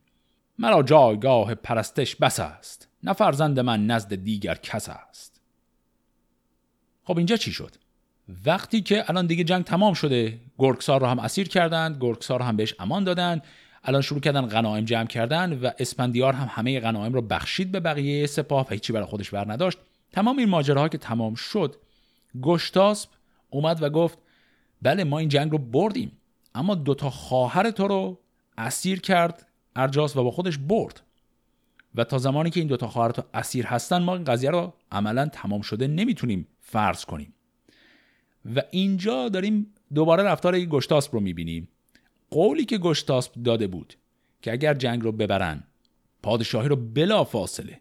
مرا 0.58 0.82
جایگاه 0.82 1.54
پرستش 1.54 2.16
بس 2.16 2.40
است 2.40 2.88
نه 3.02 3.12
فرزند 3.12 3.60
من 3.60 3.86
نزد 3.86 4.14
دیگر 4.14 4.54
کس 4.54 4.88
است. 4.88 5.40
خب 7.04 7.16
اینجا 7.16 7.36
چی 7.36 7.52
شد؟ 7.52 7.76
وقتی 8.46 8.80
که 8.80 9.10
الان 9.10 9.26
دیگه 9.26 9.44
جنگ 9.44 9.64
تمام 9.64 9.94
شده 9.94 10.40
گرگسار 10.58 11.00
رو 11.00 11.06
هم 11.06 11.18
اسیر 11.18 11.48
کردند 11.48 11.96
گرگسار 12.00 12.38
رو 12.38 12.44
هم 12.44 12.56
بهش 12.56 12.74
امان 12.78 13.04
دادند 13.04 13.42
الان 13.86 14.02
شروع 14.02 14.20
کردن 14.20 14.46
غنایم 14.46 14.84
جمع 14.84 15.06
کردن 15.06 15.52
و 15.58 15.70
اسپندیار 15.78 16.32
هم 16.32 16.48
همه 16.50 16.80
غنایم 16.80 17.12
رو 17.12 17.22
بخشید 17.22 17.72
به 17.72 17.80
بقیه 17.80 18.26
سپاه 18.26 18.66
و 18.66 18.72
هیچی 18.72 18.92
برای 18.92 19.06
خودش 19.06 19.30
بر 19.30 19.52
نداشت. 19.52 19.78
تمام 20.12 20.38
این 20.38 20.48
ماجراها 20.48 20.88
که 20.88 20.98
تمام 20.98 21.34
شد 21.34 21.76
گشتاسب 22.42 23.10
اومد 23.50 23.82
و 23.82 23.90
گفت 23.90 24.18
بله 24.82 25.04
ما 25.04 25.18
این 25.18 25.28
جنگ 25.28 25.52
رو 25.52 25.58
بردیم 25.58 26.12
اما 26.54 26.74
دوتا 26.74 27.10
خواهر 27.10 27.70
تو 27.70 27.88
رو 27.88 28.18
اسیر 28.58 29.00
کرد 29.00 29.46
ارجاس 29.76 30.16
و 30.16 30.24
با 30.24 30.30
خودش 30.30 30.58
برد. 30.58 31.00
و 31.94 32.04
تا 32.04 32.18
زمانی 32.18 32.50
که 32.50 32.60
این 32.60 32.68
دوتا 32.68 32.88
خواهر 32.88 33.10
تو 33.10 33.22
اسیر 33.34 33.66
هستن 33.66 34.02
ما 34.02 34.14
این 34.14 34.24
قضیه 34.24 34.50
رو 34.50 34.74
عملا 34.92 35.26
تمام 35.26 35.60
شده 35.60 35.86
نمی‌تونیم 35.86 36.46
فرض 36.60 37.04
کنیم. 37.04 37.34
و 38.56 38.62
اینجا 38.70 39.28
داریم 39.28 39.74
دوباره 39.94 40.22
رفتار 40.22 40.60
گشتاسپ 40.60 41.14
رو 41.14 41.20
می‌بینیم. 41.20 41.68
قولی 42.30 42.64
که 42.64 42.78
گشتاسپ 42.78 43.34
داده 43.34 43.66
بود 43.66 43.94
که 44.42 44.52
اگر 44.52 44.74
جنگ 44.74 45.02
رو 45.02 45.12
ببرن 45.12 45.64
پادشاهی 46.22 46.68
رو 46.68 46.76
بلا 46.76 47.24
فاصله 47.24 47.80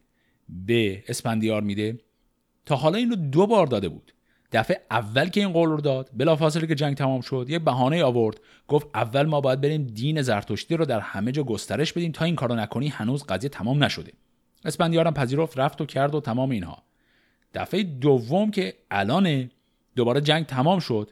به 0.50 1.04
اسپندیار 1.08 1.62
میده. 1.62 2.00
تا 2.66 2.76
حالا 2.76 2.98
این 2.98 3.10
رو 3.10 3.16
دو 3.16 3.48
بار 3.48 3.68
داده 3.68 3.89
بود. 3.89 4.12
دفعه 4.52 4.82
اول 4.91 5.30
که 5.30 5.39
این 5.39 5.54
قول 5.54 5.70
رو 5.70 5.82
داد 5.82 6.10
بلافاصله 6.14 6.68
که 6.68 6.76
جنگ 6.76 6.96
تمام 6.98 7.22
شد 7.22 7.46
یه 7.50 7.60
بهانه 7.60 8.04
آورد. 8.04 8.39
گفت 8.68 8.88
اول 8.93 9.24
ما 9.26 9.41
باید 9.41 9.62
بریم 9.62 9.84
دین 9.84 10.22
زرتشتی 10.22 10.78
رو 10.78 10.86
در 10.86 11.00
همه 11.00 11.32
جا 11.32 11.43
گسترش 11.43 11.93
بدیم. 11.93 12.12
تا 12.12 12.26
این 12.26 12.36
کارو 12.36 12.56
نکنی 12.56 12.88
هنوز 12.88 13.24
قضیه 13.24 13.50
تمام 13.50 13.84
نشده. 13.84 14.12
اسپندیارم 14.66 15.14
پذیرفت 15.14 15.60
رفت 15.60 15.82
و 15.82 15.86
کرد 15.86 16.16
و 16.16 16.22
تمام 16.22 16.50
اینها. 16.50 16.84
دفعه 17.54 17.84
دوم 17.84 18.52
که 18.52 18.74
الان 18.91 19.52
دوباره 19.96 20.22
جنگ 20.22 20.46
تمام 20.46 20.80
شد 20.80 21.12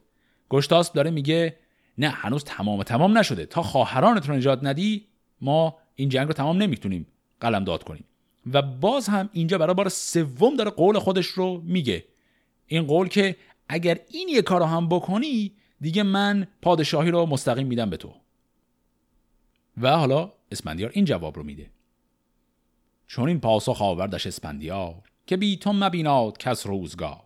گشتاس 0.50 0.94
داره 0.94 1.12
میگه 1.12 1.56
نه 1.98 2.10
هنوز 2.10 2.44
تمام 2.44 2.84
تمام 2.84 3.18
نشده. 3.18 3.46
تا 3.46 3.62
خواهرانت 3.62 4.30
رو 4.30 4.36
نجات 4.36 4.60
ندی 4.64 5.08
ما 5.42 5.78
این 5.96 6.10
جنگ 6.10 6.28
رو 6.28 6.34
تمام 6.34 6.58
نمی‌تونیم 6.58 7.08
قلم 7.40 7.64
داد 7.64 7.84
کنیم. 7.84 8.06
و 8.54 8.62
باز 8.62 9.08
هم 9.08 9.30
اینجا 9.34 9.58
برای 9.58 9.74
بار 9.74 9.90
سوم 9.90 10.56
داره 10.56 10.72
قول 10.72 11.00
خودش 11.00 11.26
رو 11.26 11.62
میگه. 11.66 12.06
این 12.68 12.84
قول 12.84 13.08
که 13.08 13.36
اگر 13.70 14.00
این 14.10 14.30
یه 14.30 14.42
کار 14.42 14.60
رو 14.60 14.66
هم 14.66 14.90
بکنی 14.90 15.52
دیگه 15.82 16.04
من 16.04 16.48
پادشاهی 16.62 17.12
رو 17.12 17.26
مستقیم 17.26 17.68
میدم 17.68 17.90
به 17.90 17.98
تو. 17.98 18.14
و 19.82 19.98
حالا 19.98 20.32
اسپندیار 20.52 20.92
این 20.94 21.06
جواب 21.06 21.38
رو 21.38 21.44
میده. 21.44 21.70
چون 23.08 23.28
این 23.28 23.40
پاسخ 23.40 23.82
آوردش 23.82 24.28
اسپندیار 24.28 24.96
که 25.28 25.38
بی 25.38 25.58
تو 25.58 25.74
مبیناد 25.74 26.38
کس 26.38 26.68
روزگار. 26.68 27.24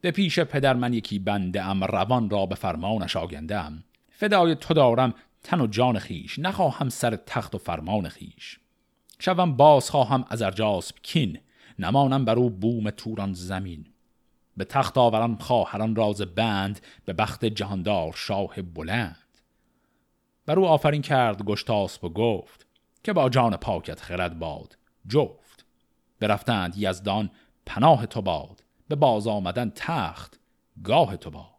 به 0.00 0.10
پیش 0.10 0.40
پدر 0.40 0.74
من 0.74 0.94
یکی 0.94 1.18
بنده 1.18 1.62
ام 1.62 1.84
روان 1.84 2.30
را 2.30 2.46
به 2.46 2.54
فرمانش 2.54 3.16
آگنده 3.16 3.56
ام 3.56 3.84
فدای 4.22 4.54
تو 4.54 4.74
دارم 4.74 5.14
تن 5.42 5.60
و 5.60 5.66
جان 5.66 5.98
خیش 5.98 6.38
نخواهم 6.38 6.88
سر 6.88 7.16
تخت 7.16 7.54
و 7.54 7.58
فرمان 7.58 8.08
خیش. 8.08 8.60
شوم 9.18 9.56
باز 9.56 9.90
خواهم 9.90 10.24
از 10.28 10.42
ارجاسب 10.42 10.96
کین 11.02 11.38
نمانم 11.78 12.24
بر 12.24 12.36
او 12.36 12.50
بوم 12.50 12.90
توران 12.90 13.32
زمین. 13.32 13.86
به 14.56 14.64
تخت 14.64 14.98
آورم 14.98 15.36
خواهران 15.36 15.96
راز 15.96 16.20
بند 16.20 16.80
به 17.04 17.12
بخت 17.12 17.44
جهاندار 17.44 18.12
شاه 18.12 18.62
بلند. 18.62 19.38
بر 20.46 20.58
او 20.58 20.66
آفرین 20.66 21.02
کرد 21.02 21.44
گشتاسب 21.44 22.04
و 22.04 22.08
گفت 22.08 22.66
که 23.04 23.12
با 23.12 23.28
جان 23.28 23.56
پاکت 23.56 24.00
خرد 24.00 24.38
باد. 24.38 24.78
جفت 25.08 25.64
برفتند 26.20 26.74
یزدان 26.76 27.30
پناه 27.66 28.06
تو 28.06 28.22
باد 28.22 28.64
به 28.88 28.94
باز 28.94 29.26
آمدن 29.26 29.72
تخت 29.74 30.40
گاه 30.84 31.16
تو 31.16 31.30
باد. 31.30 31.51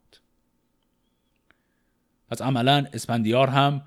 پس 2.33 2.41
عملا 2.41 2.85
اسپندیار 2.93 3.47
هم 3.47 3.81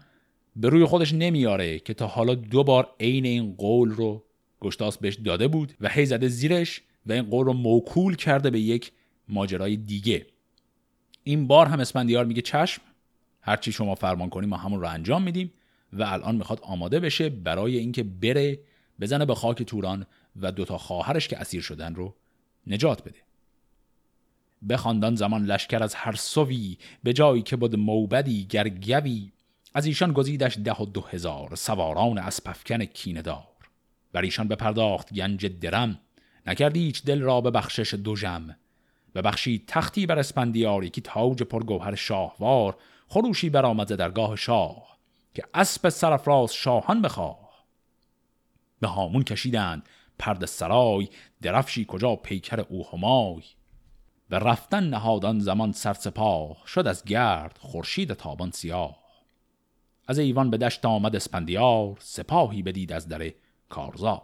به 0.57 0.69
روی 0.69 0.85
خودش 0.85 1.13
نمیاره 1.13 1.79
که 1.79 1.95
تا 1.95 2.07
حالا 2.07 2.35
دو 2.35 2.65
بار 2.65 2.89
عین 3.01 3.25
این 3.25 3.55
قول 3.59 3.91
رو 3.91 4.25
گشتاس 4.61 4.99
بهش 4.99 5.15
داده 5.15 5.49
بود 5.49 5.75
و 5.81 5.89
هی 5.89 6.07
زده 6.07 6.29
زیرش 6.29 6.83
و 7.07 7.13
این 7.13 7.23
قول 7.23 7.47
رو 7.47 7.53
موکول 7.53 8.17
کرده 8.17 8.51
به 8.51 8.61
یک 8.61 8.93
ماجرای 9.29 9.77
دیگه. 9.77 10.27
این 11.25 11.47
بار 11.47 11.67
هم 11.67 11.81
اسپندیار 11.81 12.25
میگه 12.25 12.43
چشم 12.43 12.83
هرچی 13.41 13.73
شما 13.73 13.95
فرمان 13.95 14.29
کنیم 14.29 14.49
ما 14.49 14.57
همون 14.57 14.81
رو 14.81 14.89
انجام 14.89 15.23
میدیم 15.23 15.53
و 15.93 16.03
الان 16.03 16.37
می‌خواد 16.37 16.61
آماده 16.63 17.01
بشه 17.01 17.29
برای 17.29 17.77
اینکه 17.77 18.03
بره 18.03 18.59
بزنه 19.01 19.25
به 19.25 19.35
خاک 19.35 19.63
توران 19.63 20.07
و 20.41 20.53
دوتا 20.53 20.79
خواهرش 20.79 21.29
که 21.29 21.39
اسیر 21.39 21.63
شدن 21.63 21.95
رو 21.95 22.15
نجات 22.67 23.03
بده. 23.03 23.19
بخواندان 24.69 25.15
زمان 25.15 25.45
لشکر 25.45 25.83
از 25.83 25.95
هر 25.95 26.15
سوی 26.15 26.79
به 27.03 27.13
جایی 27.13 27.43
که 27.43 27.57
بود 27.57 27.77
موبدی 27.77 28.45
گرگوی 28.45 29.33
از 29.75 29.87
ایشان 29.87 30.13
گزیدش 30.13 30.59
ده 30.65 30.73
و 30.73 30.85
دو 30.85 31.01
هزار 31.01 31.55
سواران 31.55 32.19
از 32.19 32.45
پفکن 32.45 32.85
کیندار 32.85 33.49
بر 34.13 34.23
ایشان 34.23 34.49
بپرداخت 34.49 35.15
گنج 35.15 35.47
درم. 35.47 36.01
نکردی 36.47 36.81
هیچ 36.81 37.05
دل 37.05 37.21
را 37.21 37.41
به 37.41 37.51
بخشش 37.51 37.95
دو 37.95 38.17
جم 38.17 38.57
ببخشید 39.15 39.65
تختی 39.67 40.07
بر 40.07 40.19
اسپندیار 40.19 40.87
که 40.87 41.01
تاج 41.01 41.43
پرگوهر 41.43 41.95
شاهوار 41.95 42.77
خروشی 43.09 43.51
برآمد 43.51 43.95
درگاه 43.95 44.37
شاه 44.37 44.99
که 45.35 45.45
اسب 45.55 45.89
سرفراز 45.89 46.55
شاهان 46.55 47.03
بخواه. 47.03 47.67
به 48.81 48.89
هامون 48.89 49.23
کشیدند 49.23 49.89
پرد 50.19 50.45
سرای 50.45 51.09
درفشی 51.43 51.85
کجا 51.89 52.17
پیکر 52.17 52.61
او 52.61 52.87
همای. 52.93 53.43
به 54.29 54.39
رفتن 54.39 54.85
نهادان 54.85 55.39
زمان 55.39 55.73
سرسپاه 55.73 56.63
شد 56.67 56.87
از 56.87 57.05
گرد 57.05 57.59
خورشید 57.61 58.13
تابان 58.13 58.51
سیاه. 58.51 58.99
از 60.09 60.19
ایوان 60.19 60.51
به 60.51 60.57
دشت 60.57 60.85
آمد 60.85 61.17
اسپندیار 61.17 61.97
سپاهی 62.01 62.63
بدید 62.63 62.93
از 62.93 63.09
در 63.09 63.33
کارزار. 63.69 64.23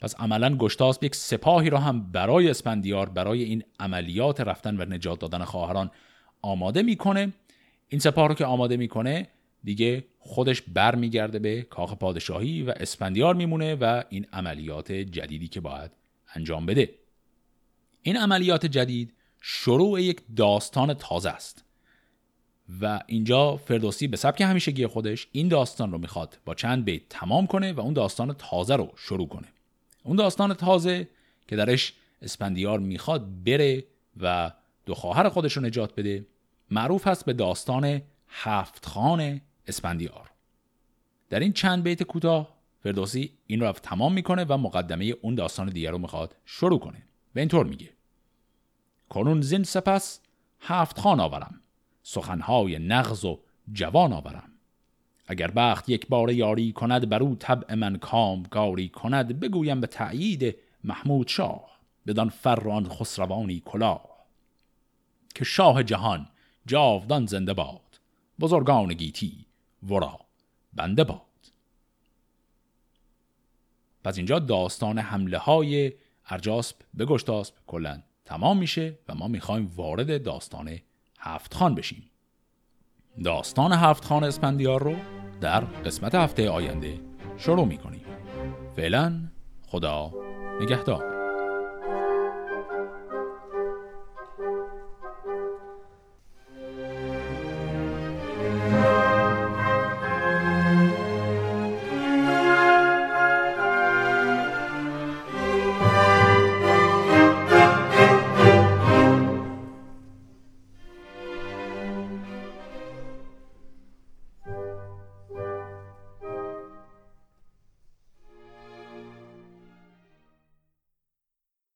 پس 0.00 0.20
عملا 0.20 0.56
گشتاس 0.56 0.98
یک 1.02 1.14
سپاهی 1.14 1.70
را 1.70 1.78
هم 1.78 2.12
برای 2.12 2.50
اسپندیار 2.50 3.08
برای 3.08 3.42
این 3.42 3.64
عملیات 3.80 4.40
رفتن 4.40 4.80
و 4.80 4.84
نجات 4.84 5.18
دادن 5.18 5.44
خواهران 5.44 5.90
آماده 6.42 6.82
می‌کنه. 6.82 7.32
این 7.88 8.00
سپاه 8.00 8.28
رو 8.28 8.34
که 8.34 8.44
آماده 8.44 8.76
می‌کنه 8.76 9.28
دیگه 9.64 10.04
خودش 10.18 10.62
برمیگرده 10.62 11.38
به 11.38 11.62
کاخ 11.62 11.94
پادشاهی 11.94 12.62
و 12.62 12.74
اسپندیار 12.76 13.34
میمونه 13.34 13.74
و 13.74 14.02
این 14.08 14.26
عملیات 14.32 14.92
جدیدی 14.92 15.48
که 15.48 15.60
باید 15.60 15.90
انجام 16.34 16.66
بده. 16.66 17.03
این 18.06 18.16
عملیات 18.16 18.66
جدید 18.66 19.12
شروع 19.40 20.02
یک 20.02 20.20
داستان 20.36 20.94
تازه 20.94 21.30
است. 21.30 21.64
و 22.80 23.00
اینجا 23.06 23.56
فردوسی 23.56 24.08
به 24.08 24.16
سبک 24.16 24.40
همیشگی 24.40 24.86
خودش 24.86 25.28
این 25.32 25.48
داستان 25.48 25.92
رو 25.92 25.98
می‌خواد 25.98 26.38
با 26.44 26.54
چند 26.54 26.84
بیت 26.84 27.02
تمام 27.08 27.46
کنه 27.46 27.72
و 27.72 27.80
اون 27.80 27.92
داستان 27.92 28.32
تازه 28.32 28.76
رو 28.76 28.92
شروع 28.96 29.28
کنه. 29.28 29.48
اون 30.02 30.16
داستان 30.16 30.54
تازه 30.54 31.08
که 31.48 31.56
درش 31.56 31.92
اسپندیار 32.22 32.78
می‌خواد 32.78 33.44
بره 33.44 33.84
و 34.20 34.52
دو 34.86 34.94
خواهر 34.94 35.28
خودش 35.28 35.52
رو 35.56 35.62
نجات 35.62 35.94
بده 35.94 36.26
معروف 36.70 37.06
هست 37.06 37.24
به 37.24 37.32
داستان 37.32 38.02
هفت 38.28 38.86
خان 38.86 39.40
اسپندیار. 39.66 40.30
در 41.30 41.40
این 41.40 41.52
چند 41.52 41.82
بیت 41.82 42.02
کوتاه 42.02 42.54
فردوسی 42.82 43.32
این 43.46 43.60
رو 43.60 43.72
تمام 43.72 44.12
می‌کنه 44.12 44.44
و 44.44 44.56
مقدمه 44.56 45.04
اون 45.04 45.34
داستان 45.34 45.68
دیگر 45.68 45.90
رو 45.90 45.98
می‌خواد 45.98 46.36
شروع 46.44 46.78
کنه. 46.78 47.02
به 47.34 47.40
اینطور 47.40 47.66
میگه. 47.66 47.90
کنون 49.08 49.40
زین 49.40 49.62
سپس 49.62 50.20
هفت 50.60 50.98
خان 51.00 51.20
آورم. 51.20 51.60
سخنهای 52.02 52.78
نغز 52.78 53.24
و 53.24 53.40
جوان 53.72 54.12
آورم. 54.12 54.50
اگر 55.26 55.50
بخت 55.50 55.88
یک 55.88 56.06
بار 56.08 56.32
یاری 56.32 56.72
کند 56.72 57.08
بر 57.08 57.22
او 57.22 57.36
طبع 57.36 57.74
من 57.74 57.96
کامگاری 57.96 58.88
کند 58.88 59.40
بگویم 59.40 59.80
به 59.80 59.86
تأیید 59.86 60.56
محمود 60.84 61.28
شاه 61.28 61.78
بدان 62.06 62.28
فران 62.28 62.88
خسروانی 62.88 63.62
کلاه. 63.64 64.14
که 65.34 65.44
شاه 65.44 65.82
جهان 65.82 66.28
جاودان 66.66 67.26
زنده 67.26 67.54
باد 67.54 68.00
بزرگان 68.40 68.94
گیتی 68.94 69.46
ورا 69.88 70.20
بنده 70.72 71.04
باد. 71.04 71.20
پس 74.04 74.16
اینجا 74.16 74.38
داستان 74.38 74.98
حمله 74.98 75.38
های 75.38 75.92
ارجاسب 76.28 76.76
به 76.94 77.04
گشتاسب 77.04 77.54
کلا 77.66 78.02
تمام 78.24 78.58
میشه 78.58 78.98
و 79.08 79.14
ما 79.14 79.28
می‌خوایم 79.28 79.72
وارد 79.76 80.22
داستان 80.22 80.78
هفت 81.18 81.54
خان 81.54 81.74
بشیم. 81.74 82.10
داستان 83.24 83.72
هفت 83.72 84.04
خان 84.04 84.24
اسپندیار 84.24 84.82
رو 84.82 84.96
در 85.40 85.60
قسمت 85.60 86.14
هفته 86.14 86.50
آینده 86.50 87.00
شروع 87.38 87.66
می‌کنیم. 87.66 88.04
فعلا 88.76 89.20
خدا 89.66 90.12
نگهدار. 90.60 91.13